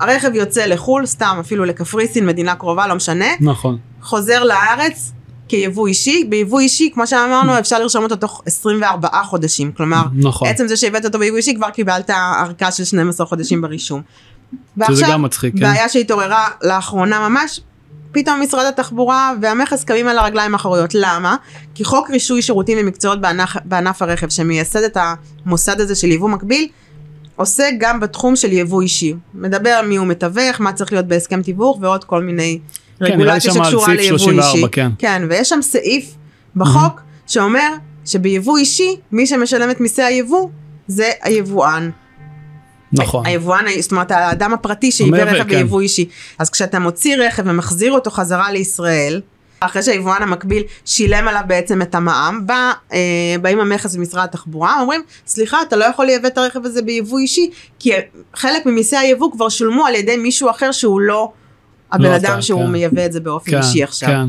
הרכב 0.00 0.34
יוצא 0.34 0.66
לחו"ל, 0.66 1.06
סתם 1.06 1.36
אפילו 1.40 1.64
לקפריסין, 1.64 2.26
מדינה 2.26 2.54
קרובה, 2.54 2.86
לא 2.86 2.94
משנה, 2.94 3.26
נכון. 3.40 3.78
חוזר 4.02 4.44
לארץ 4.44 5.12
כיבוא 5.48 5.86
אישי, 5.86 6.24
ביבוא 6.28 6.60
אישי, 6.60 6.90
כמו 6.94 7.06
שאמרנו, 7.06 7.58
אפשר 7.58 7.78
לרשום 7.78 8.02
אותו 8.04 8.16
תוך 8.16 8.42
24 8.46 9.08
חודשים, 9.24 9.72
כלומר, 9.72 10.02
נכון. 10.14 10.48
עצם 10.48 10.68
זה 10.68 10.76
שהבאת 10.76 11.04
אותו 11.04 11.18
ביבוא 11.18 11.36
אישי, 11.36 11.54
כבר 11.54 11.70
קיבלת 11.70 12.10
ארכה 12.10 12.72
של 12.72 12.84
12 12.84 13.26
חודשים 13.26 13.62
ברישום. 13.62 14.02
שזה 14.86 15.04
גם 15.10 15.22
מצחיק, 15.22 15.54
כן. 15.54 15.60
בעיה 15.60 15.88
שהתעוררה 15.88 16.48
לאחרונה 16.62 17.28
ממש, 17.28 17.60
פתאום 18.12 18.40
משרד 18.40 18.66
התחבורה 18.66 19.32
והמכס 19.40 19.84
קמים 19.84 20.08
על 20.08 20.18
הרגליים 20.18 20.54
האחוריות. 20.54 20.90
למה? 20.94 21.36
כי 21.74 21.84
חוק 21.84 22.10
רישוי 22.10 22.42
שירותים 22.42 22.78
ומקצועות 22.80 23.20
בענף, 23.20 23.56
בענף 23.64 24.02
הרכב, 24.02 24.28
שמייסד 24.28 24.82
את 24.82 24.96
המוסד 25.46 25.80
הזה 25.80 25.94
של 25.94 26.10
יבוא 26.10 26.28
מקביל, 26.28 26.68
עוסק 27.36 27.70
גם 27.78 28.00
בתחום 28.00 28.36
של 28.36 28.52
יבוא 28.52 28.82
אישי. 28.82 29.14
מדבר 29.34 29.80
מי 29.86 29.96
הוא 29.96 30.06
מתווך, 30.06 30.60
מה 30.60 30.72
צריך 30.72 30.92
להיות 30.92 31.06
בהסכם 31.06 31.42
תיווך 31.42 31.78
ועוד 31.80 32.04
כל 32.04 32.22
מיני 32.22 32.58
כן, 32.98 33.04
רגולציה 33.04 33.52
שקשורה 33.52 33.94
ליבוא 33.94 34.18
34, 34.18 34.52
אישי. 34.52 34.66
כן. 34.72 34.90
כן, 34.98 35.22
ויש 35.30 35.48
שם 35.48 35.62
סעיף 35.62 36.14
בחוק 36.56 37.00
שאומר 37.26 37.68
שביבוא 38.06 38.58
אישי, 38.58 38.96
מי 39.12 39.26
שמשלם 39.26 39.70
את 39.70 39.80
מיסי 39.80 40.02
היבוא 40.02 40.48
זה 40.86 41.10
היבואן. 41.22 41.90
נכון. 42.98 43.26
היבואן, 43.26 43.64
זאת 43.80 43.92
אומרת 43.92 44.10
האדם 44.10 44.52
הפרטי 44.54 44.92
שייבא 44.92 45.16
רכב 45.16 45.48
כן. 45.48 45.48
ביבוא 45.48 45.80
אישי. 45.80 46.08
אז 46.38 46.50
כשאתה 46.50 46.78
מוציא 46.78 47.16
רכב 47.16 47.42
ומחזיר 47.46 47.92
אותו 47.92 48.10
חזרה 48.10 48.52
לישראל, 48.52 49.20
אחרי 49.60 49.82
שהיבואן 49.82 50.22
המקביל 50.22 50.62
שילם 50.84 51.28
עליו 51.28 51.42
בעצם 51.46 51.82
את 51.82 51.94
המע"מ, 51.94 52.46
בא, 52.46 52.72
אה, 52.92 52.98
באים 53.42 53.60
המכס 53.60 53.96
במשרד 53.96 54.24
התחבורה, 54.24 54.80
אומרים, 54.80 55.02
סליחה, 55.26 55.58
אתה 55.68 55.76
לא 55.76 55.84
יכול 55.84 56.06
לייבא 56.06 56.28
את 56.28 56.38
הרכב 56.38 56.64
הזה 56.64 56.82
ביבוא 56.82 57.18
אישי, 57.18 57.50
כי 57.78 57.92
חלק 58.34 58.66
ממיסי 58.66 58.96
היבוא 58.96 59.32
כבר 59.32 59.48
שולמו 59.48 59.86
על 59.86 59.94
ידי 59.94 60.16
מישהו 60.16 60.50
אחר 60.50 60.72
שהוא 60.72 61.00
לא 61.00 61.32
הבן 61.92 62.04
לא 62.04 62.16
אדם 62.16 62.32
אתה, 62.32 62.42
שהוא 62.42 62.64
כן. 62.64 62.70
מייבא 62.72 63.06
את 63.06 63.12
זה 63.12 63.20
באופן 63.20 63.50
כן, 63.50 63.58
אישי 63.58 63.82
עכשיו. 63.82 64.08
כן. 64.08 64.26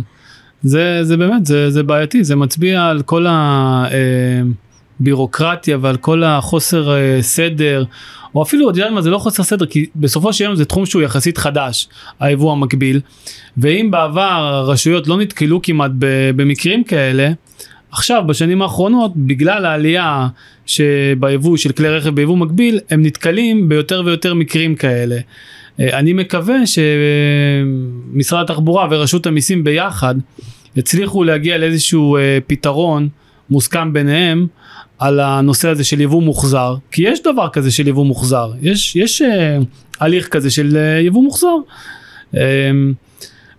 זה, 0.64 1.00
זה 1.04 1.18
באמת, 1.18 1.46
זה, 1.46 1.72
זה 1.72 1.84
בעייתי, 1.84 2.24
זה 2.24 2.36
מצביע 2.36 2.84
על 2.84 3.02
כל 3.02 3.26
הבירוקרטיה 5.02 5.78
ועל 5.82 5.98
כל 5.98 6.24
החוסר 6.24 6.96
אה, 6.96 7.22
סדר, 7.22 7.84
או 8.36 8.44
אפילו, 8.44 8.70
אתה 8.70 8.80
יודע 8.80 8.92
מה, 8.92 9.02
זה 9.02 9.10
לא 9.10 9.18
חוסר 9.18 9.44
סדר, 9.44 9.66
כי 9.66 9.86
בסופו 9.96 10.34
של 10.34 10.44
יום 10.44 10.56
זה 10.56 10.66
תחום 10.66 10.86
שהוא 10.86 11.02
יחסית 11.02 11.38
חדש, 11.38 11.88
היבוא 12.20 12.52
המקביל, 12.52 13.02
ואם 13.58 13.92
בעבר 13.92 14.22
הרשויות 14.22 15.08
לא 15.08 15.18
נתקלו 15.18 15.62
כמעט 15.62 15.92
במקרים 16.36 16.84
כאלה, 16.84 17.32
עכשיו 17.92 18.24
בשנים 18.28 18.62
האחרונות 18.62 19.12
בגלל 19.16 19.66
העלייה 19.66 20.28
שביבוא 20.66 21.58
של 21.58 21.72
כלי 21.72 21.90
רכב 21.90 22.10
ביבוא 22.10 22.38
מקביל 22.38 22.80
הם 22.90 23.06
נתקלים 23.06 23.70
ביותר 23.70 24.02
ויותר 24.06 24.34
מקרים 24.34 24.76
כאלה. 24.76 25.18
אה, 25.80 26.00
אני 26.00 26.14
מקווה 26.14 26.56
שמשרד 26.66 28.44
התחבורה 28.44 28.88
ורשות 28.92 29.26
המיסים 29.26 29.64
ביחד 29.64 30.16
יצליחו 30.76 31.24
להגיע 31.24 31.58
לאיזשהו 31.58 32.18
אה, 32.18 32.38
פתרון 32.48 33.10
מוסכם 33.50 33.94
ביניהם 33.94 34.48
על 35.00 35.20
הנושא 35.20 35.70
הזה 35.70 35.84
של 35.84 36.02
יבוא 36.02 36.22
מוחזר 36.22 36.76
כי 36.92 37.02
יש 37.02 37.24
דבר 37.24 37.50
כזה 37.50 37.72
של 37.72 37.88
יבוא 37.88 38.06
מוחזר 38.06 38.52
יש 38.62 38.96
יש 38.96 39.22
אה, 39.22 39.58
הליך 40.00 40.28
כזה 40.28 40.52
של 40.52 40.78
יבוא 41.02 41.24
מוחזר. 41.24 41.56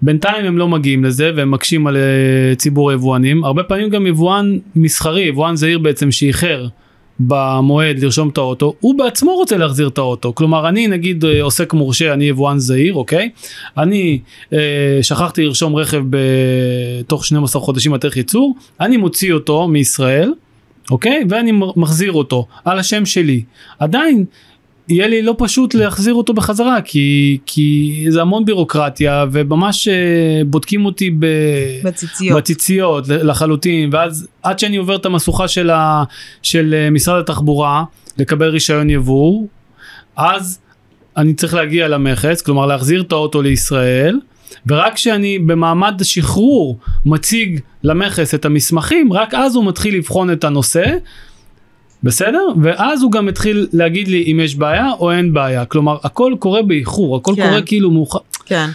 בינתיים 0.03 0.45
הם 0.45 0.59
לא 0.59 0.69
מגיעים 0.69 1.05
לזה 1.05 1.31
והם 1.37 1.51
מקשים 1.51 1.87
על 1.87 1.97
ציבור 2.57 2.91
היבואנים 2.91 3.45
הרבה 3.45 3.63
פעמים 3.63 3.89
גם 3.89 4.07
יבואן 4.07 4.59
מסחרי 4.77 5.23
יבואן 5.23 5.57
זעיר 5.57 5.79
בעצם 5.79 6.13
שאיחר 6.13 6.67
במועד 7.21 7.99
לרשום 7.99 8.29
את 8.29 8.39
האוטו, 8.39 8.75
הוא 8.81 8.99
בעצמו 8.99 9.35
רוצה 9.35 9.57
להחזיר 9.57 9.89
את 9.89 9.99
האוטו. 9.99 10.35
כלומר, 10.35 10.69
אני 10.69 10.87
נגיד 10.89 11.25
אה, 11.25 11.43
עוסק 11.43 11.73
מורשה, 11.73 12.13
אני 12.13 12.25
יבואן 12.25 12.59
זעיר, 12.59 12.95
אוקיי? 12.95 13.31
אני 13.79 14.19
אה, 14.53 14.99
שכחתי 15.03 15.45
לרשום 15.45 15.77
רכב 15.77 16.03
בתוך 16.11 17.27
12 17.27 17.63
חודשים 17.63 17.93
בתאריך 17.93 18.17
ייצור, 18.17 18.55
אני 18.81 18.97
מוציא 18.97 19.33
אותו 19.33 19.69
מישראל, 19.69 20.33
אוקיי? 20.91 21.25
ואני 21.29 21.53
מחזיר 21.77 22.13
אותו 22.13 22.47
על 22.65 22.79
השם 22.79 23.07
שלי. 23.07 23.43
עדיין 23.79 24.25
יהיה 24.89 25.09
לי 25.09 25.23
לא 25.23 25.35
פשוט 25.39 25.75
להחזיר 25.75 26.15
אותו 26.15 26.35
בחזרה 26.35 26.81
כי 26.81 27.39
כי 27.47 28.05
זה 28.09 28.21
המון 28.21 28.45
בירוקרטיה 28.45 29.25
וממש 29.33 29.89
אה, 29.89 29.95
בודקים 30.47 30.85
אותי 30.85 31.11
ב... 31.11 31.27
בציציות. 31.85 32.39
בציציות 32.39 33.09
לחלוטין 33.09 33.91
ואז 33.93 34.29
עד 34.43 34.59
שאני 34.59 34.77
עובר 34.77 34.97
את 34.97 35.07
המשוכה 35.07 35.49
של, 35.49 35.71
ה... 35.71 36.05
של 36.43 36.75
אה, 36.79 36.91
משרד 36.91 37.21
התחבורה 37.21 37.85
לקבל 38.19 38.49
רישיון 38.49 38.91
יבוא 38.91 39.47
אז 40.17 40.59
אני 41.17 41.35
צריך 41.35 41.55
להגיע 41.55 41.89
למכס 41.89 42.43
כלומר 42.43 42.67
להחזיר 42.67 43.03
את 43.03 43.13
האוטו 43.13 43.43
לישראל 43.43 44.19
ורק 44.67 44.95
כשאני 44.95 45.39
במעמד 45.39 46.01
השחרור 46.01 46.79
מציג 47.07 47.61
למכס 47.83 48.35
את 48.35 48.45
המסמכים 48.45 49.13
רק 49.13 49.35
אז 49.35 49.57
הוא 49.57 49.65
מתחיל 49.65 49.97
לבחון 49.97 50.33
את 50.33 50.45
הנושא 50.45 50.85
בסדר? 52.03 52.49
ואז 52.63 53.03
הוא 53.03 53.13
גם 53.13 53.29
התחיל 53.29 53.67
להגיד 53.73 54.09
לי 54.09 54.33
אם 54.33 54.41
יש 54.41 54.57
בעיה 54.57 54.93
או 54.99 55.13
אין 55.13 55.33
בעיה. 55.33 55.65
כלומר, 55.65 55.97
הכל 56.05 56.33
קורה 56.39 56.63
באיחור, 56.63 57.17
הכל 57.17 57.33
כן. 57.37 57.49
קורה 57.49 57.63
כאילו 57.63 57.91
מאוחר. 57.91 58.19
כן. 58.47 58.69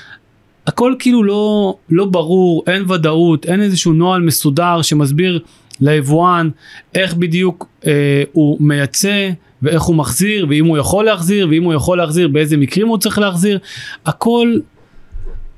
הכל 0.68 0.96
כאילו 1.00 1.24
לא, 1.24 1.76
לא 1.90 2.06
ברור, 2.06 2.64
אין 2.68 2.92
ודאות, 2.92 3.46
אין 3.46 3.62
איזשהו 3.62 3.94
נוהל 3.94 4.22
מסודר 4.22 4.82
שמסביר 4.82 5.40
ליבואן 5.82 6.50
איך 6.96 7.14
בדיוק 7.14 7.68
אה, 7.88 8.24
הוא 8.32 8.58
מייצא 8.60 9.30
ואיך 9.62 9.82
הוא 9.82 9.96
מחזיר 9.96 10.46
ואם 10.50 10.66
הוא 10.66 10.78
יכול 10.78 11.06
להחזיר 11.06 11.48
ואם 11.50 11.64
הוא 11.64 11.74
יכול 11.74 11.98
להחזיר 11.98 12.28
באיזה 12.28 12.58
מקרים 12.58 12.88
הוא 12.88 12.98
צריך 12.98 13.20
להחזיר. 13.20 13.60
הכל, 14.06 14.56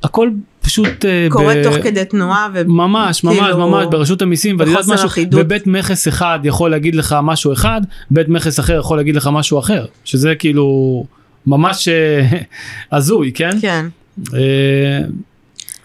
הכל 0.03 0.29
פשוט 0.61 1.05
אה, 1.05 1.27
קורה 1.29 1.53
ב... 1.55 1.63
תוך 1.63 1.75
כדי 1.83 2.05
תנועה 2.05 2.47
ממש 2.65 3.23
ממש 3.23 3.39
כאילו... 3.39 3.57
ממש 3.57 3.85
ברשות 3.91 4.21
המיסים 4.21 4.59
ואני 4.59 4.71
יודעת 4.71 4.87
משהו 4.87 5.07
אחידות. 5.07 5.41
ובית 5.43 5.67
מכס 5.67 6.07
אחד 6.07 6.39
יכול 6.43 6.71
להגיד 6.71 6.95
לך 6.95 7.15
משהו 7.23 7.53
אחד 7.53 7.81
בית 8.11 8.29
מכס 8.29 8.59
אחר 8.59 8.79
יכול 8.79 8.97
להגיד 8.97 9.15
לך 9.15 9.29
משהו 9.33 9.59
אחר 9.59 9.85
שזה 10.05 10.35
כאילו 10.35 11.05
ממש 11.47 11.87
אה, 11.87 12.27
הזוי 12.97 13.31
כן 13.35 13.57
כן 13.61 13.85
אה, 14.33 14.39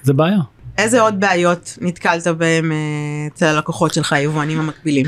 זה 0.03 0.13
בעיה. 0.13 0.39
איזה 0.79 1.01
עוד 1.01 1.21
בעיות 1.21 1.79
נתקלת 1.81 2.27
בהם 2.27 2.73
אצל 3.33 3.47
הלקוחות 3.47 3.95
שלך 3.95 4.13
היבואנים 4.13 4.61
המקבילים? 4.61 5.07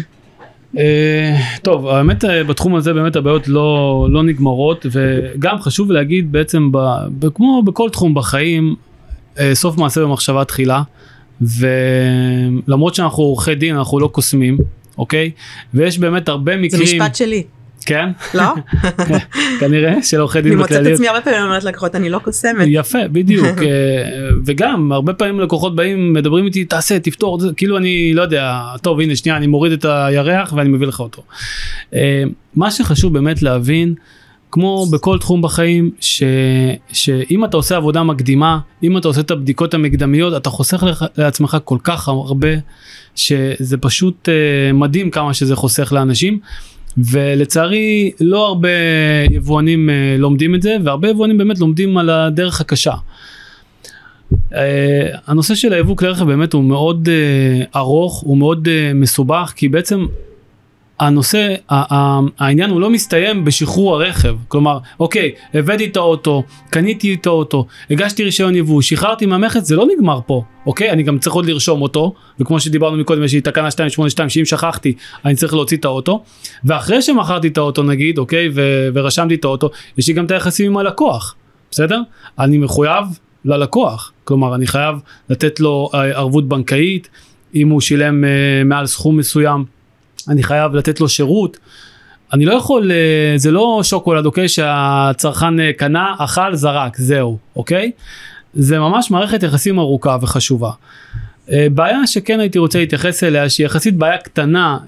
טוב 1.62 1.88
האמת 1.88 2.24
בתחום 2.48 2.74
הזה 2.74 2.92
באמת 2.92 3.16
הבעיות 3.16 3.48
לא 3.48 4.06
לא 4.10 4.22
נגמרות 4.22 4.86
וגם 4.92 5.58
חשוב 5.58 5.90
להגיד 5.92 6.32
בעצם 6.32 6.72
ב, 6.72 7.28
כמו 7.34 7.62
בכל 7.62 7.90
תחום 7.90 8.14
בחיים 8.14 8.74
סוף 9.54 9.76
מעשה 9.76 10.00
במחשבה 10.00 10.44
תחילה 10.44 10.82
ולמרות 11.40 12.94
שאנחנו 12.94 13.22
עורכי 13.22 13.54
דין 13.54 13.76
אנחנו 13.76 14.00
לא 14.00 14.08
קוסמים 14.08 14.58
אוקיי 14.98 15.30
ויש 15.74 15.98
באמת 15.98 16.28
הרבה 16.28 16.56
מקרים 16.56 16.86
זה 16.86 16.94
משפט 16.96 17.14
שלי. 17.14 17.42
כן? 17.86 18.08
לא? 18.34 18.54
כנראה 19.60 20.02
של 20.02 20.20
עורכי 20.20 20.40
דין 20.40 20.52
בכלליות. 20.52 20.70
אני 20.70 20.78
מוצאת 20.78 20.94
עצמי 20.94 21.08
הרבה 21.08 21.20
פעמים 21.20 21.42
אומרת 21.42 21.64
לקוחות 21.64 21.94
אני 21.94 22.10
לא 22.10 22.18
קוסמת. 22.18 22.66
יפה 22.66 22.98
בדיוק 23.12 23.46
אה, 23.62 24.28
וגם 24.46 24.92
הרבה 24.92 25.12
פעמים 25.12 25.40
לקוחות 25.40 25.76
באים 25.76 26.12
מדברים 26.12 26.46
איתי 26.46 26.64
תעשה 26.64 26.98
תפתור 26.98 27.40
כאילו 27.56 27.76
אני 27.76 28.14
לא 28.14 28.22
יודע 28.22 28.62
טוב 28.82 29.00
הנה 29.00 29.16
שנייה 29.16 29.36
אני 29.36 29.46
מוריד 29.46 29.72
את 29.72 29.84
הירח 29.84 30.52
ואני 30.56 30.68
מביא 30.68 30.86
לך 30.86 31.00
אותו. 31.00 31.22
אה, 31.94 32.22
מה 32.56 32.70
שחשוב 32.70 33.12
באמת 33.12 33.42
להבין 33.42 33.94
כמו 34.50 34.86
בכל 34.86 35.18
תחום 35.18 35.42
בחיים, 35.42 35.90
ש, 36.00 36.22
שאם 36.92 37.44
אתה 37.44 37.56
עושה 37.56 37.76
עבודה 37.76 38.02
מקדימה, 38.02 38.58
אם 38.82 38.98
אתה 38.98 39.08
עושה 39.08 39.20
את 39.20 39.30
הבדיקות 39.30 39.74
המקדמיות, 39.74 40.36
אתה 40.36 40.50
חוסך 40.50 40.82
לך, 40.82 41.04
לעצמך 41.16 41.56
כל 41.64 41.78
כך 41.84 42.08
הרבה, 42.08 42.48
שזה 43.16 43.76
פשוט 43.76 44.28
uh, 44.28 44.72
מדהים 44.72 45.10
כמה 45.10 45.34
שזה 45.34 45.56
חוסך 45.56 45.92
לאנשים. 45.92 46.38
ולצערי 46.98 48.10
לא 48.20 48.46
הרבה 48.46 48.68
יבואנים 49.30 49.88
uh, 49.88 50.20
לומדים 50.20 50.54
את 50.54 50.62
זה, 50.62 50.76
והרבה 50.84 51.08
יבואנים 51.08 51.38
באמת 51.38 51.58
לומדים 51.58 51.98
על 51.98 52.10
הדרך 52.10 52.60
הקשה. 52.60 52.94
Uh, 54.32 54.54
הנושא 55.26 55.54
של 55.54 55.72
היבוא 55.72 55.96
כלי 55.96 56.08
רכב 56.08 56.24
באמת 56.24 56.52
הוא 56.52 56.64
מאוד 56.64 57.08
uh, 57.08 57.76
ארוך, 57.76 58.20
הוא 58.20 58.38
מאוד 58.38 58.68
uh, 58.68 58.94
מסובך, 58.94 59.52
כי 59.56 59.68
בעצם 59.68 60.06
הנושא, 61.00 61.54
העניין 62.38 62.70
הוא 62.70 62.80
לא 62.80 62.90
מסתיים 62.90 63.44
בשחרור 63.44 63.94
הרכב. 63.94 64.36
כלומר, 64.48 64.78
אוקיי, 65.00 65.32
הבאתי 65.54 65.84
את 65.84 65.96
האוטו, 65.96 66.42
קניתי 66.70 67.14
את 67.14 67.26
האוטו, 67.26 67.66
הגשתי 67.90 68.24
רישיון 68.24 68.54
יבוא, 68.54 68.82
שחררתי 68.82 69.26
מהמכס, 69.26 69.62
זה 69.62 69.76
לא 69.76 69.86
נגמר 69.96 70.20
פה, 70.26 70.42
אוקיי? 70.66 70.90
אני 70.90 71.02
גם 71.02 71.18
צריך 71.18 71.34
עוד 71.34 71.46
לרשום 71.46 71.82
אותו, 71.82 72.14
וכמו 72.40 72.60
שדיברנו 72.60 72.96
מקודם, 72.96 73.24
יש 73.24 73.34
לי 73.34 73.40
תקנה 73.40 73.64
282, 73.64 74.28
שאם 74.28 74.44
שכחתי, 74.44 74.92
אני 75.24 75.34
צריך 75.34 75.54
להוציא 75.54 75.76
את 75.76 75.84
האוטו, 75.84 76.24
ואחרי 76.64 77.02
שמכרתי 77.02 77.48
את 77.48 77.58
האוטו 77.58 77.82
נגיד, 77.82 78.18
אוקיי, 78.18 78.48
ו- 78.54 78.88
ורשמתי 78.94 79.34
את 79.34 79.44
האוטו, 79.44 79.70
יש 79.98 80.08
לי 80.08 80.14
גם 80.14 80.24
את 80.24 80.30
היחסים 80.30 80.70
עם 80.70 80.76
הלקוח, 80.76 81.34
בסדר? 81.70 82.00
אני 82.38 82.58
מחויב 82.58 83.04
ללקוח, 83.44 84.12
כלומר, 84.24 84.54
אני 84.54 84.66
חייב 84.66 84.96
לתת 85.28 85.60
לו 85.60 85.90
אה, 85.94 86.04
ערבות 86.04 86.48
בנקאית, 86.48 87.08
אם 87.54 87.68
הוא 87.68 87.80
שילם 87.80 88.24
uh, 88.24 88.64
מעל 88.64 88.86
סכום 88.86 89.16
מסוים. 89.16 89.79
אני 90.28 90.42
חייב 90.42 90.74
לתת 90.74 91.00
לו 91.00 91.08
שירות. 91.08 91.58
אני 92.32 92.44
לא 92.44 92.54
יכול, 92.54 92.92
אה, 92.92 93.32
זה 93.36 93.50
לא 93.50 93.80
שוקולד, 93.82 94.26
אוקיי, 94.26 94.48
שהצרכן 94.48 95.60
אה, 95.60 95.72
קנה, 95.72 96.14
אכל, 96.18 96.54
זרק, 96.54 96.96
זהו, 96.96 97.38
אוקיי? 97.56 97.90
זה 98.54 98.78
ממש 98.78 99.10
מערכת 99.10 99.42
יחסים 99.42 99.78
ארוכה 99.78 100.16
וחשובה. 100.20 100.70
אה, 101.50 101.66
בעיה 101.74 102.06
שכן 102.06 102.40
הייתי 102.40 102.58
רוצה 102.58 102.78
להתייחס 102.78 103.24
אליה, 103.24 103.48
שהיא 103.48 103.66
יחסית 103.66 103.96
בעיה 103.96 104.18
קטנה, 104.18 104.78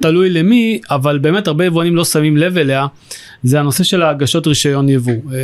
תלוי 0.00 0.30
למי, 0.30 0.80
אבל 0.90 1.18
באמת 1.18 1.46
הרבה 1.46 1.64
יבואנים 1.64 1.96
לא 1.96 2.04
שמים 2.04 2.36
לב 2.36 2.58
אליה, 2.58 2.86
זה 3.42 3.60
הנושא 3.60 3.84
של 3.84 4.02
ההגשות 4.02 4.46
רישיון 4.46 4.88
יבוא. 4.88 5.12
אה, 5.12 5.38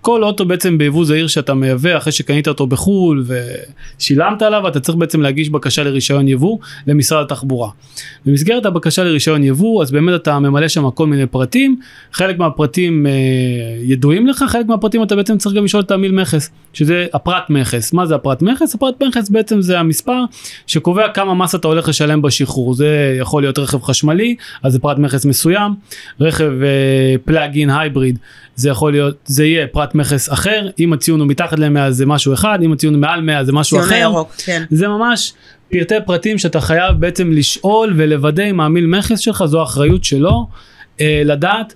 כל 0.00 0.24
אוטו 0.24 0.44
בעצם 0.44 0.78
ביבוא 0.78 1.04
זעיר 1.04 1.26
שאתה 1.26 1.54
מייבא 1.54 1.96
אחרי 1.96 2.12
שקנית 2.12 2.48
אותו 2.48 2.66
בחו"ל 2.66 3.24
ושילמת 3.26 4.42
עליו, 4.42 4.68
אתה 4.68 4.80
צריך 4.80 4.98
בעצם 4.98 5.20
להגיש 5.20 5.50
בקשה 5.50 5.82
לרישיון 5.82 6.28
יבוא 6.28 6.58
למשרד 6.86 7.22
התחבורה. 7.22 7.70
במסגרת 8.26 8.66
הבקשה 8.66 9.04
לרישיון 9.04 9.44
יבוא, 9.44 9.82
אז 9.82 9.90
באמת 9.90 10.14
אתה 10.14 10.38
ממלא 10.38 10.68
שם 10.68 10.90
כל 10.90 11.06
מיני 11.06 11.26
פרטים, 11.26 11.80
חלק 12.12 12.38
מהפרטים 12.38 13.06
אה, 13.06 13.12
ידועים 13.82 14.26
לך, 14.26 14.44
חלק 14.48 14.66
מהפרטים 14.66 15.02
אתה 15.02 15.16
בעצם 15.16 15.38
צריך 15.38 15.56
גם 15.56 15.64
לשאול 15.64 15.82
את 15.82 15.90
המיל 15.90 16.12
מכס, 16.12 16.50
שזה 16.72 17.06
הפרט 17.12 17.50
מכס. 17.50 17.92
מה 17.92 18.06
זה 18.06 18.14
הפרט 18.14 18.42
מכס? 18.42 18.74
הפרט 18.74 19.02
מכס 19.02 19.28
בעצם 19.28 19.62
זה 19.62 19.78
המספר 19.78 20.24
שקובע 20.66 21.08
כמה 21.08 21.34
מס 21.34 21.54
אתה 21.54 21.68
הולך 21.68 21.88
לשלם 21.88 22.22
בשחרור. 22.22 22.74
זה 22.74 23.16
יכול 23.20 23.42
להיות 23.42 23.58
רכב 23.58 23.82
חשמלי, 23.82 24.36
אז 24.62 24.72
זה 24.72 24.78
פרט 24.78 24.98
מכס 24.98 25.24
מסוים, 25.24 25.72
רכב 26.20 26.52
אה, 26.62 27.16
פלאגין 27.40 27.70
הייבריד 27.70 28.18
זה 28.54 28.68
יכול 28.68 28.92
להיות 28.92 29.16
זה 29.24 29.44
יהיה 29.44 29.66
פרט 29.66 29.94
מכס 29.94 30.32
אחר 30.32 30.68
אם 30.80 30.92
הציון 30.92 31.20
הוא 31.20 31.28
מתחת 31.28 31.58
ל-100 31.58 31.90
זה 31.90 32.06
משהו 32.06 32.34
אחד 32.34 32.58
אם 32.62 32.72
הציון 32.72 32.94
הוא 32.94 33.00
מעל 33.00 33.20
100 33.20 33.44
זה 33.44 33.52
משהו 33.52 33.80
אחר 33.80 33.94
ירוק, 33.94 34.32
כן. 34.44 34.64
זה 34.70 34.88
ממש 34.88 35.32
פרטי 35.70 35.94
פרטים 36.06 36.38
שאתה 36.38 36.60
חייב 36.60 36.96
בעצם 37.00 37.32
לשאול 37.32 37.94
ולוודא 37.96 38.42
אם 38.42 38.60
המיל 38.60 38.86
מכס 38.86 39.18
שלך 39.18 39.44
זו 39.44 39.62
אחריות 39.62 40.04
שלו 40.04 40.48
אה, 41.00 41.22
לדעת 41.24 41.74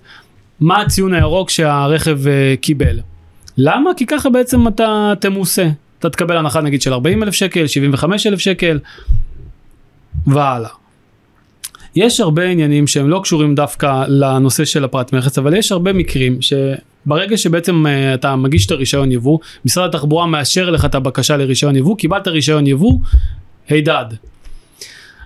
מה 0.59 0.81
הציון 0.81 1.13
הירוק 1.13 1.49
שהרכב 1.49 2.27
אה, 2.27 2.55
קיבל. 2.61 2.99
למה? 3.57 3.89
כי 3.97 4.05
ככה 4.05 4.29
בעצם 4.29 4.67
אתה 4.67 5.13
תמוסה. 5.19 5.69
אתה 5.99 6.09
תקבל 6.09 6.37
הנחה 6.37 6.61
נגיד 6.61 6.81
של 6.81 6.93
40 6.93 7.23
אלף 7.23 7.33
שקל, 7.33 7.67
75 7.67 8.27
אלף 8.27 8.39
שקל, 8.39 8.79
והלאה. 10.27 10.69
יש 11.95 12.19
הרבה 12.19 12.43
עניינים 12.43 12.87
שהם 12.87 13.09
לא 13.09 13.19
קשורים 13.23 13.55
דווקא 13.55 14.03
לנושא 14.07 14.65
של 14.65 14.83
הפרט 14.83 15.13
מכס, 15.13 15.37
אבל 15.37 15.53
יש 15.53 15.71
הרבה 15.71 15.93
מקרים 15.93 16.39
שברגע 16.41 17.37
שבעצם 17.37 17.85
uh, 17.85 18.15
אתה 18.15 18.35
מגיש 18.35 18.65
את 18.65 18.71
הרישיון 18.71 19.11
יבוא, 19.11 19.39
משרד 19.65 19.95
התחבורה 19.95 20.27
מאשר 20.27 20.69
לך 20.69 20.85
את 20.85 20.95
הבקשה 20.95 21.37
לרישיון 21.37 21.75
יבוא, 21.75 21.97
קיבלת 21.97 22.27
רישיון 22.27 22.67
יבוא, 22.67 22.99
הידד. 23.69 24.05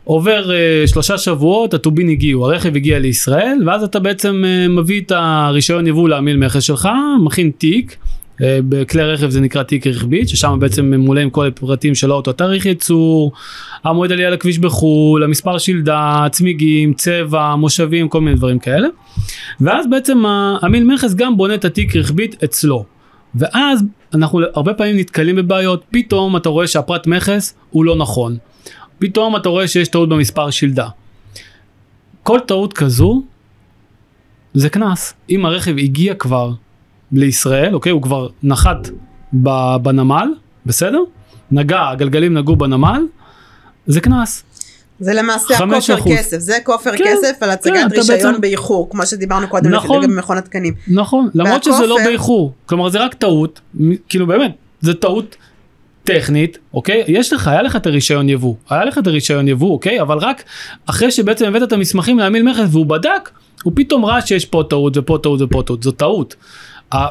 עובר 0.03 0.49
uh, 0.49 0.89
שלושה 0.89 1.17
שבועות, 1.17 1.73
הטובין 1.73 2.09
הגיעו, 2.09 2.45
הרכב 2.45 2.75
הגיע 2.75 2.99
לישראל, 2.99 3.57
ואז 3.65 3.83
אתה 3.83 3.99
בעצם 3.99 4.43
uh, 4.43 4.71
מביא 4.71 5.01
את 5.01 5.11
הרישיון 5.15 5.87
יבוא 5.87 6.09
לעמיל 6.09 6.37
מכס 6.37 6.63
שלך, 6.63 6.89
מכין 7.25 7.51
תיק. 7.57 7.97
אה, 8.41 8.59
בכלי 8.69 9.03
רכב 9.03 9.29
זה 9.29 9.41
נקרא 9.41 9.63
תיק 9.63 9.87
רכבית, 9.87 10.29
ששם 10.29 10.57
בעצם 10.59 10.85
ממולא 10.85 11.19
עם 11.19 11.29
כל 11.29 11.47
הפרטים 11.47 11.95
של 11.95 12.11
האוטו, 12.11 12.31
תאריך 12.31 12.65
ייצור, 12.65 13.31
המועד 13.83 14.11
עלייה 14.11 14.29
לכביש 14.29 14.59
בחו"ל, 14.59 15.23
המספר 15.23 15.57
שלדה, 15.57 16.27
צמיגים, 16.31 16.93
צבע, 16.93 17.55
מושבים, 17.55 18.09
כל 18.09 18.21
מיני 18.21 18.35
דברים 18.35 18.59
כאלה. 18.59 18.87
ואז 19.61 19.85
בעצם 19.89 20.23
עמיל 20.63 20.83
מכס 20.83 21.13
גם 21.13 21.37
בונה 21.37 21.55
את 21.55 21.65
התיק 21.65 21.95
רכבית 21.95 22.43
אצלו. 22.43 22.85
ואז 23.35 23.83
אנחנו 24.13 24.41
הרבה 24.53 24.73
פעמים 24.73 24.97
נתקלים 24.97 25.35
בבעיות, 25.35 25.83
פתאום 25.91 26.37
אתה 26.37 26.49
רואה 26.49 26.67
שהפרט 26.67 27.07
מכס 27.07 27.55
הוא 27.69 27.85
לא 27.85 27.95
נכון. 27.95 28.37
פתאום 28.99 29.35
אתה 29.35 29.49
רואה 29.49 29.67
שיש 29.67 29.87
טעות 29.87 30.09
במספר 30.09 30.49
שלדה. 30.49 30.87
כל 32.23 32.39
טעות 32.47 32.73
כזו 32.73 33.23
זה 34.53 34.69
קנס. 34.69 35.13
אם 35.29 35.45
הרכב 35.45 35.77
הגיע 35.77 36.13
כבר 36.13 36.51
לישראל, 37.11 37.75
אוקיי? 37.75 37.91
הוא 37.91 38.01
כבר 38.01 38.27
נחת 38.43 38.89
בנמל, 39.81 40.27
בסדר? 40.65 40.99
נגע, 41.51 41.89
הגלגלים 41.89 42.37
נגעו 42.37 42.55
בנמל, 42.55 43.05
זה 43.87 44.01
קנס. 44.01 44.43
זה 44.99 45.13
למעשה 45.13 45.57
הכופר 45.57 45.95
כסף, 46.05 46.37
זה 46.37 46.57
כופר 46.63 46.97
כן, 46.97 47.03
כסף 47.07 47.43
על 47.43 47.49
הצגת 47.49 47.73
כן, 47.73 47.87
רישיון 47.97 48.17
בעצם... 48.31 48.41
באיחור, 48.41 48.89
כמו 48.89 49.05
שדיברנו 49.05 49.47
קודם 49.47 49.69
נכון, 49.69 50.03
לגבי 50.03 50.15
מכון 50.15 50.37
התקנים. 50.37 50.73
נכון, 50.87 51.29
למרות 51.33 51.67
והכופר... 51.67 51.77
שזה 51.77 51.87
לא 51.87 51.97
באיחור, 52.03 52.53
כלומר 52.65 52.89
זה 52.89 52.99
רק 53.05 53.13
טעות, 53.13 53.61
כאילו 54.09 54.27
באמת, 54.27 54.51
זה 54.81 54.93
טעות 54.93 55.35
טכנית, 56.03 56.57
אוקיי? 56.73 57.03
יש 57.07 57.33
לך, 57.33 57.47
היה 57.47 57.61
לך 57.61 57.75
את 57.75 57.87
הרישיון 57.87 58.29
יבוא, 58.29 58.55
היה 58.69 58.85
לך 58.85 58.97
את 58.97 59.07
הרישיון 59.07 59.47
יבוא, 59.47 59.71
אוקיי? 59.71 60.01
אבל 60.01 60.17
רק 60.17 60.43
אחרי 60.85 61.11
שבעצם 61.11 61.45
הבאת 61.45 61.63
את 61.63 61.73
המסמכים 61.73 62.19
להמיל 62.19 62.43
מכס 62.43 62.67
והוא 62.71 62.85
בדק, 62.85 63.29
הוא 63.63 63.73
פתאום 63.75 64.05
ראה 64.05 64.21
שיש 64.21 64.45
פה 64.45 64.63
טעות 64.69 64.97
ופה 64.97 65.17
טעות 65.23 65.41
ופה 65.41 65.63
טעות, 65.65 65.83
זו 65.83 65.91
טעות. 65.91 66.35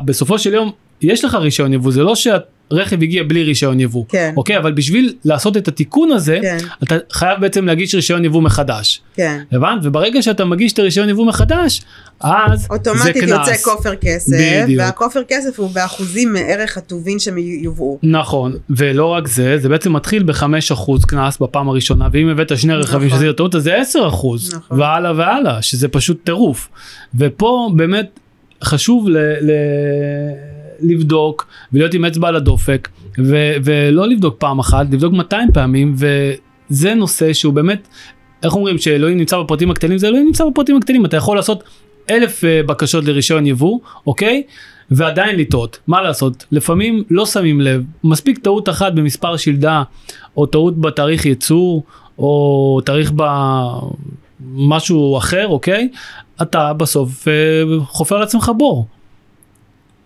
בסופו 0.05 0.39
של 0.39 0.55
יום 0.55 0.73
יש 1.03 1.25
לך 1.25 1.35
רישיון 1.35 1.73
יבוא 1.73 1.93
זה 1.93 2.03
לא 2.03 2.15
שהרכב 2.15 3.03
הגיע 3.03 3.23
בלי 3.23 3.43
רישיון 3.43 3.81
יבוא 3.81 4.05
כן. 4.09 4.33
אוקיי 4.37 4.59
אבל 4.59 4.73
בשביל 4.73 5.15
לעשות 5.25 5.57
את 5.57 5.69
התיקון 5.69 6.13
הזה 6.13 6.39
כן. 6.43 6.59
אתה 6.83 6.97
חייב 7.13 7.41
בעצם 7.41 7.67
להגיש 7.67 7.95
רישיון 7.95 8.25
יבוא 8.25 8.43
מחדש. 8.43 9.01
כן. 9.15 9.43
הבנת 9.53 9.81
וברגע 9.83 10.23
שאתה 10.23 10.45
מגיש 10.45 10.73
את 10.73 10.79
הרישיון 10.79 11.09
יבוא 11.09 11.27
מחדש 11.27 11.83
אז 12.21 12.67
אוטומטית 12.71 13.15
זה 13.15 13.21
קנס. 13.21 13.49
יוצא 13.49 13.57
כופר 13.63 13.95
כסף 13.95 14.33
בדיוק. 14.65 14.81
והכופר 14.81 15.21
כסף 15.29 15.61
הוא 15.61 15.71
באחוזים 15.71 16.33
מערך 16.33 16.77
הטובין 16.77 17.19
שיובאו. 17.19 17.99
נכון 18.03 18.57
ולא 18.71 19.07
רק 19.07 19.29
זה 19.29 19.59
זה 19.59 19.69
בעצם 19.69 19.93
מתחיל 19.93 20.23
בחמש 20.23 20.73
אחוז 20.73 21.05
קנס 21.05 21.39
בפעם 21.39 21.69
הראשונה 21.69 22.09
ואם 22.13 22.29
הבאת 22.29 22.59
שני 22.59 22.75
רכבים 22.75 23.07
נכון. 23.07 23.19
שזה 23.19 23.27
יותר 23.27 23.49
טוב 23.49 23.63
זה 23.63 23.77
עשר 23.77 24.09
אחוז 24.09 24.55
נכון. 24.55 24.81
והלאה 24.81 25.13
והלאה 25.17 25.63
שזה 25.63 25.89
פשוט 25.89 26.25
טירוף 26.25 26.69
ופה 27.19 27.71
באמת 27.77 28.21
חשוב 28.65 29.09
ל, 29.09 29.17
ל, 29.19 29.51
לבדוק 30.81 31.47
ולהיות 31.73 31.95
עם 31.95 32.05
אצבע 32.05 32.29
על 32.29 32.37
הדופק 32.37 32.89
ו, 33.19 33.53
ולא 33.65 34.09
לבדוק 34.09 34.35
פעם 34.39 34.59
אחת, 34.59 34.87
לבדוק 34.91 35.13
200 35.13 35.53
פעמים 35.53 35.95
וזה 35.97 36.95
נושא 36.95 37.33
שהוא 37.33 37.55
באמת, 37.55 37.89
איך 38.43 38.55
אומרים 38.55 38.79
שאלוהים 38.79 39.19
נמצא 39.19 39.39
בפרטים 39.39 39.71
הקטנים, 39.71 39.99
זה 39.99 40.09
אלוהים 40.09 40.27
נמצא 40.27 40.45
בפרטים 40.45 40.77
הקטנים, 40.77 41.05
אתה 41.05 41.17
יכול 41.17 41.37
לעשות 41.37 41.65
אלף 42.11 42.45
uh, 42.45 42.67
בקשות 42.67 43.05
לרישיון 43.05 43.47
יבוא, 43.47 43.79
אוקיי? 44.07 44.43
ועדיין 44.91 45.37
לטעות, 45.37 45.79
מה 45.87 46.03
לעשות? 46.03 46.47
לפעמים 46.53 47.05
לא 47.11 47.27
שמים 47.27 47.61
לב, 47.61 47.83
מספיק 48.05 48.39
טעות 48.39 48.69
אחת 48.69 48.93
במספר 48.93 49.37
שלדה, 49.37 49.83
או 50.37 50.47
טעות 50.47 50.81
בתאריך 50.81 51.27
ייצור, 51.27 51.83
או 52.19 52.81
תאריך 52.85 53.13
במשהו 54.41 55.19
אחר, 55.19 55.47
אוקיי? 55.49 55.89
אתה 56.43 56.73
בסוף 56.73 57.29
אה, 57.29 57.33
חופר 57.85 58.19
לעצמך 58.19 58.51
בור. 58.59 58.87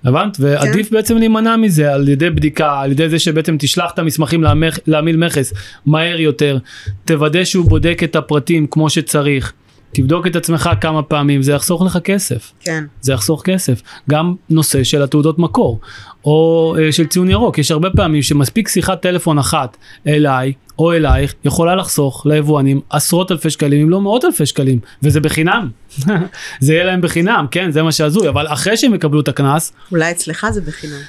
הבנת? 0.05 0.37
ועדיף 0.41 0.89
כן. 0.89 0.97
בעצם 0.97 1.17
להימנע 1.17 1.57
מזה 1.57 1.95
על 1.95 2.09
ידי 2.09 2.31
בדיקה, 2.31 2.81
על 2.81 2.91
ידי 2.91 3.09
זה 3.09 3.19
שבעצם 3.19 3.57
תשלח 3.59 3.91
את 3.95 3.99
המסמכים 3.99 4.43
להמח, 4.43 4.79
מכס 5.17 5.53
מהר 5.87 6.21
יותר, 6.21 6.59
תוודא 7.05 7.45
שהוא 7.45 7.69
בודק 7.69 8.01
את 8.05 8.17
הפרטים 8.17 8.67
כמו 8.67 8.91
שצריך. 8.91 9.53
תבדוק 9.95 10.27
את 10.27 10.37
עצמך 10.37 10.71
כמה 10.81 11.03
פעמים, 11.03 11.43
זה 11.43 11.53
יחסוך 11.53 11.83
לך 11.83 11.99
כסף. 12.05 12.53
כן. 12.61 12.85
זה 13.01 13.13
יחסוך 13.13 13.43
כסף. 13.45 13.83
גם 14.11 14.35
נושא 14.51 14.85
של 14.85 15.03
התעודות 15.03 15.39
מקור, 15.39 15.81
או 16.25 16.75
uh, 16.77 16.93
של 16.93 17.07
ציון 17.07 17.31
ירוק, 17.31 17.59
יש 17.59 17.71
הרבה 17.71 17.91
פעמים 17.91 18.23
שמספיק 18.23 18.69
שיחת 18.69 19.03
טלפון 19.03 19.39
אחת 19.39 19.77
אליי 20.07 20.53
או 20.83 20.93
אלייך, 20.93 21.35
יכולה 21.45 21.75
לחסוך 21.75 22.27
ליבואנים 22.27 22.81
עשרות 22.91 23.33
אלפי 23.33 23.51
שקלים, 23.51 23.83
אם 23.83 23.91
לא 23.91 24.01
מאות 24.01 24.25
אלפי 24.25 24.47
שקלים, 24.47 24.79
וזה 25.03 25.21
בחינם. 25.21 25.71
זה 26.61 26.75
יהיה 26.75 26.85
להם 26.85 27.01
בחינם, 27.01 27.47
כן, 27.51 27.71
זה 27.71 27.83
מה 27.83 27.93
שהזוי, 27.93 28.29
אבל 28.29 28.47
אחרי 28.47 28.77
שהם 28.77 28.95
יקבלו 28.95 29.21
את 29.21 29.29
הקנס... 29.29 29.73
אולי 29.91 30.11
אצלך 30.11 30.47
זה 30.51 30.61
בחינם. 30.61 31.01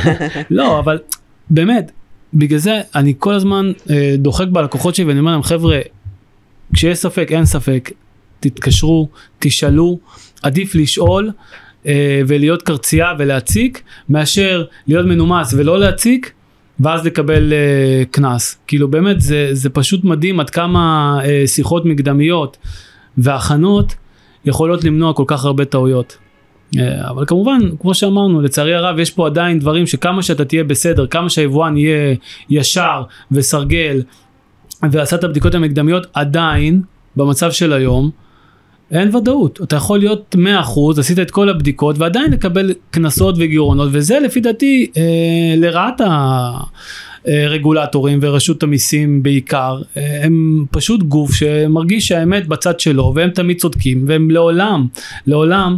לא, 0.58 0.78
אבל 0.78 0.98
באמת, 1.50 1.90
בגלל 2.34 2.58
זה 2.58 2.80
אני 2.94 3.14
כל 3.18 3.34
הזמן 3.34 3.72
uh, 3.76 3.90
דוחק 4.18 4.46
בלקוחות 4.48 4.94
שלי 4.94 5.04
ואני 5.04 5.18
אומר 5.18 5.32
להם, 5.32 5.42
חבר'ה, 5.42 5.78
כשיש 6.74 6.98
ספק, 6.98 7.28
אין 7.30 7.44
ספק, 7.44 7.90
תתקשרו, 8.40 9.08
תשאלו, 9.38 9.98
עדיף 10.42 10.74
לשאול 10.74 11.30
אה, 11.86 12.20
ולהיות 12.26 12.62
קרצייה 12.62 13.12
ולהציק, 13.18 13.82
מאשר 14.08 14.64
להיות 14.86 15.06
מנומס 15.06 15.54
ולא 15.56 15.80
להציק, 15.80 16.32
ואז 16.80 17.06
לקבל 17.06 17.52
אה, 17.52 18.02
קנס. 18.10 18.58
כאילו 18.66 18.88
באמת 18.88 19.20
זה, 19.20 19.48
זה 19.52 19.70
פשוט 19.70 20.04
מדהים 20.04 20.40
עד 20.40 20.50
כמה 20.50 21.18
אה, 21.24 21.42
שיחות 21.46 21.84
מקדמיות 21.86 22.56
והכנות 23.18 23.94
יכולות 24.44 24.84
למנוע 24.84 25.12
כל 25.12 25.24
כך 25.26 25.44
הרבה 25.44 25.64
טעויות. 25.64 26.16
אה, 26.78 27.10
אבל 27.10 27.24
כמובן, 27.26 27.58
כמו 27.80 27.94
שאמרנו, 27.94 28.40
לצערי 28.40 28.74
הרב 28.74 28.98
יש 28.98 29.10
פה 29.10 29.26
עדיין 29.26 29.58
דברים 29.58 29.86
שכמה 29.86 30.22
שאתה 30.22 30.44
תהיה 30.44 30.64
בסדר, 30.64 31.06
כמה 31.06 31.28
שהיבואן 31.28 31.76
יהיה 31.76 32.16
ישר 32.50 33.02
וסרגל 33.32 34.02
ועשה 34.90 35.16
את 35.16 35.24
הבדיקות 35.24 35.54
המקדמיות, 35.54 36.06
עדיין, 36.14 36.82
במצב 37.16 37.50
של 37.50 37.72
היום, 37.72 38.10
אין 38.90 39.16
ודאות. 39.16 39.60
אתה 39.62 39.76
יכול 39.76 39.98
להיות 39.98 40.36
100%, 40.38 40.98
עשית 40.98 41.18
את 41.18 41.30
כל 41.30 41.48
הבדיקות 41.48 41.98
ועדיין 41.98 42.32
לקבל 42.32 42.72
קנסות 42.90 43.34
וגירעונות, 43.38 43.88
וזה 43.92 44.18
לפי 44.20 44.40
דעתי 44.40 44.90
אה, 44.96 45.54
לרעת 45.56 46.00
הרגולטורים 47.26 48.18
ורשות 48.22 48.62
המיסים 48.62 49.22
בעיקר. 49.22 49.82
אה, 49.96 50.24
הם 50.24 50.64
פשוט 50.70 51.02
גוף 51.02 51.34
שמרגיש 51.34 52.08
שהאמת 52.08 52.46
בצד 52.46 52.80
שלו, 52.80 53.12
והם 53.16 53.30
תמיד 53.30 53.60
צודקים, 53.60 54.04
והם 54.08 54.30
לעולם, 54.30 54.86
לעולם, 55.26 55.76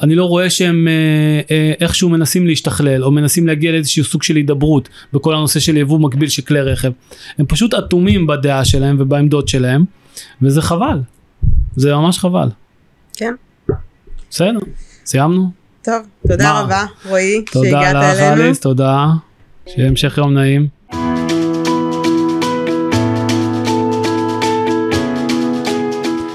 אני 0.00 0.14
לא 0.14 0.24
רואה 0.24 0.50
שהם 0.50 0.88
אה, 0.88 1.54
אה, 1.56 1.72
איכשהו 1.80 2.08
מנסים 2.08 2.46
להשתכלל, 2.46 3.04
או 3.04 3.10
מנסים 3.10 3.46
להגיע 3.46 3.72
לאיזשהו 3.72 4.04
סוג 4.04 4.22
של 4.22 4.36
הידברות 4.36 4.88
בכל 5.12 5.34
הנושא 5.34 5.60
של 5.60 5.76
יבוא 5.76 6.00
מקביל 6.00 6.28
של 6.28 6.42
כלי 6.42 6.60
רכב. 6.60 6.90
הם 7.38 7.46
פשוט 7.46 7.74
אטומים 7.74 8.26
בדעה 8.26 8.64
שלהם 8.64 8.96
ובעמדות 8.98 9.48
שלהם, 9.48 9.84
וזה 10.42 10.62
חבל. 10.62 10.98
זה 11.76 11.94
ממש 11.94 12.18
חבל. 12.18 12.48
כן. 13.16 13.34
בסדר, 14.30 14.58
סיימנו? 15.06 15.50
טוב, 15.82 16.02
תודה 16.28 16.52
מה? 16.52 16.60
רבה 16.60 16.84
רועי 17.08 17.44
שהגעת 17.52 17.94
אלינו. 17.96 18.00
תודה 18.00 18.12
לך 18.12 18.40
אליס, 18.40 18.60
תודה. 18.60 19.06
שיהיה 19.68 19.88
המשך 19.88 20.18
יום 20.18 20.34
נעים. 20.34 20.68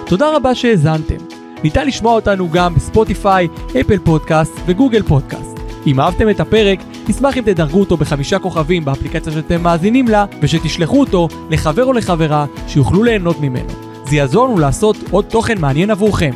תודה 0.08 0.36
רבה 0.36 0.56
שהאזנתם. 0.56 1.16
ניתן 1.64 1.88
לשמוע 1.88 2.14
אותנו 2.14 2.50
גם 2.52 2.76
בספוטיפיי, 2.76 3.48
אפל 3.82 3.98
פודקאסט 3.98 4.54
וגוגל 4.66 5.04
פודקאסט. 5.04 5.58
אם 5.88 6.00
אהבתם 6.00 6.30
את 6.30 6.40
הפרק, 6.40 6.80
נשמח 7.10 7.38
אם 7.38 7.44
תדרגו 7.44 7.80
אותו 7.80 7.98
בחמישה 7.98 8.40
כוכבים 8.40 8.86
באפליקציה 8.86 9.34
שאתם 9.34 9.64
מאזינים 9.64 10.08
לה, 10.08 10.26
ושתשלחו 10.42 11.00
אותו 11.00 11.28
לחבר 11.50 11.86
או 11.86 11.94
לחברה 11.94 12.46
שיוכלו 12.68 13.04
ליהנות 13.04 13.40
ממנו. 13.40 13.87
זה 14.10 14.16
יעזור 14.16 14.48
לנו 14.48 14.60
לעשות 14.60 14.96
עוד 15.12 15.26
תוכן 15.26 15.62
מעניין 15.62 15.92
עבורכם. 15.92 16.32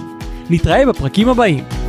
נתראה 0.49 0.85
בפרקים 0.85 1.29
הבאים. 1.29 1.80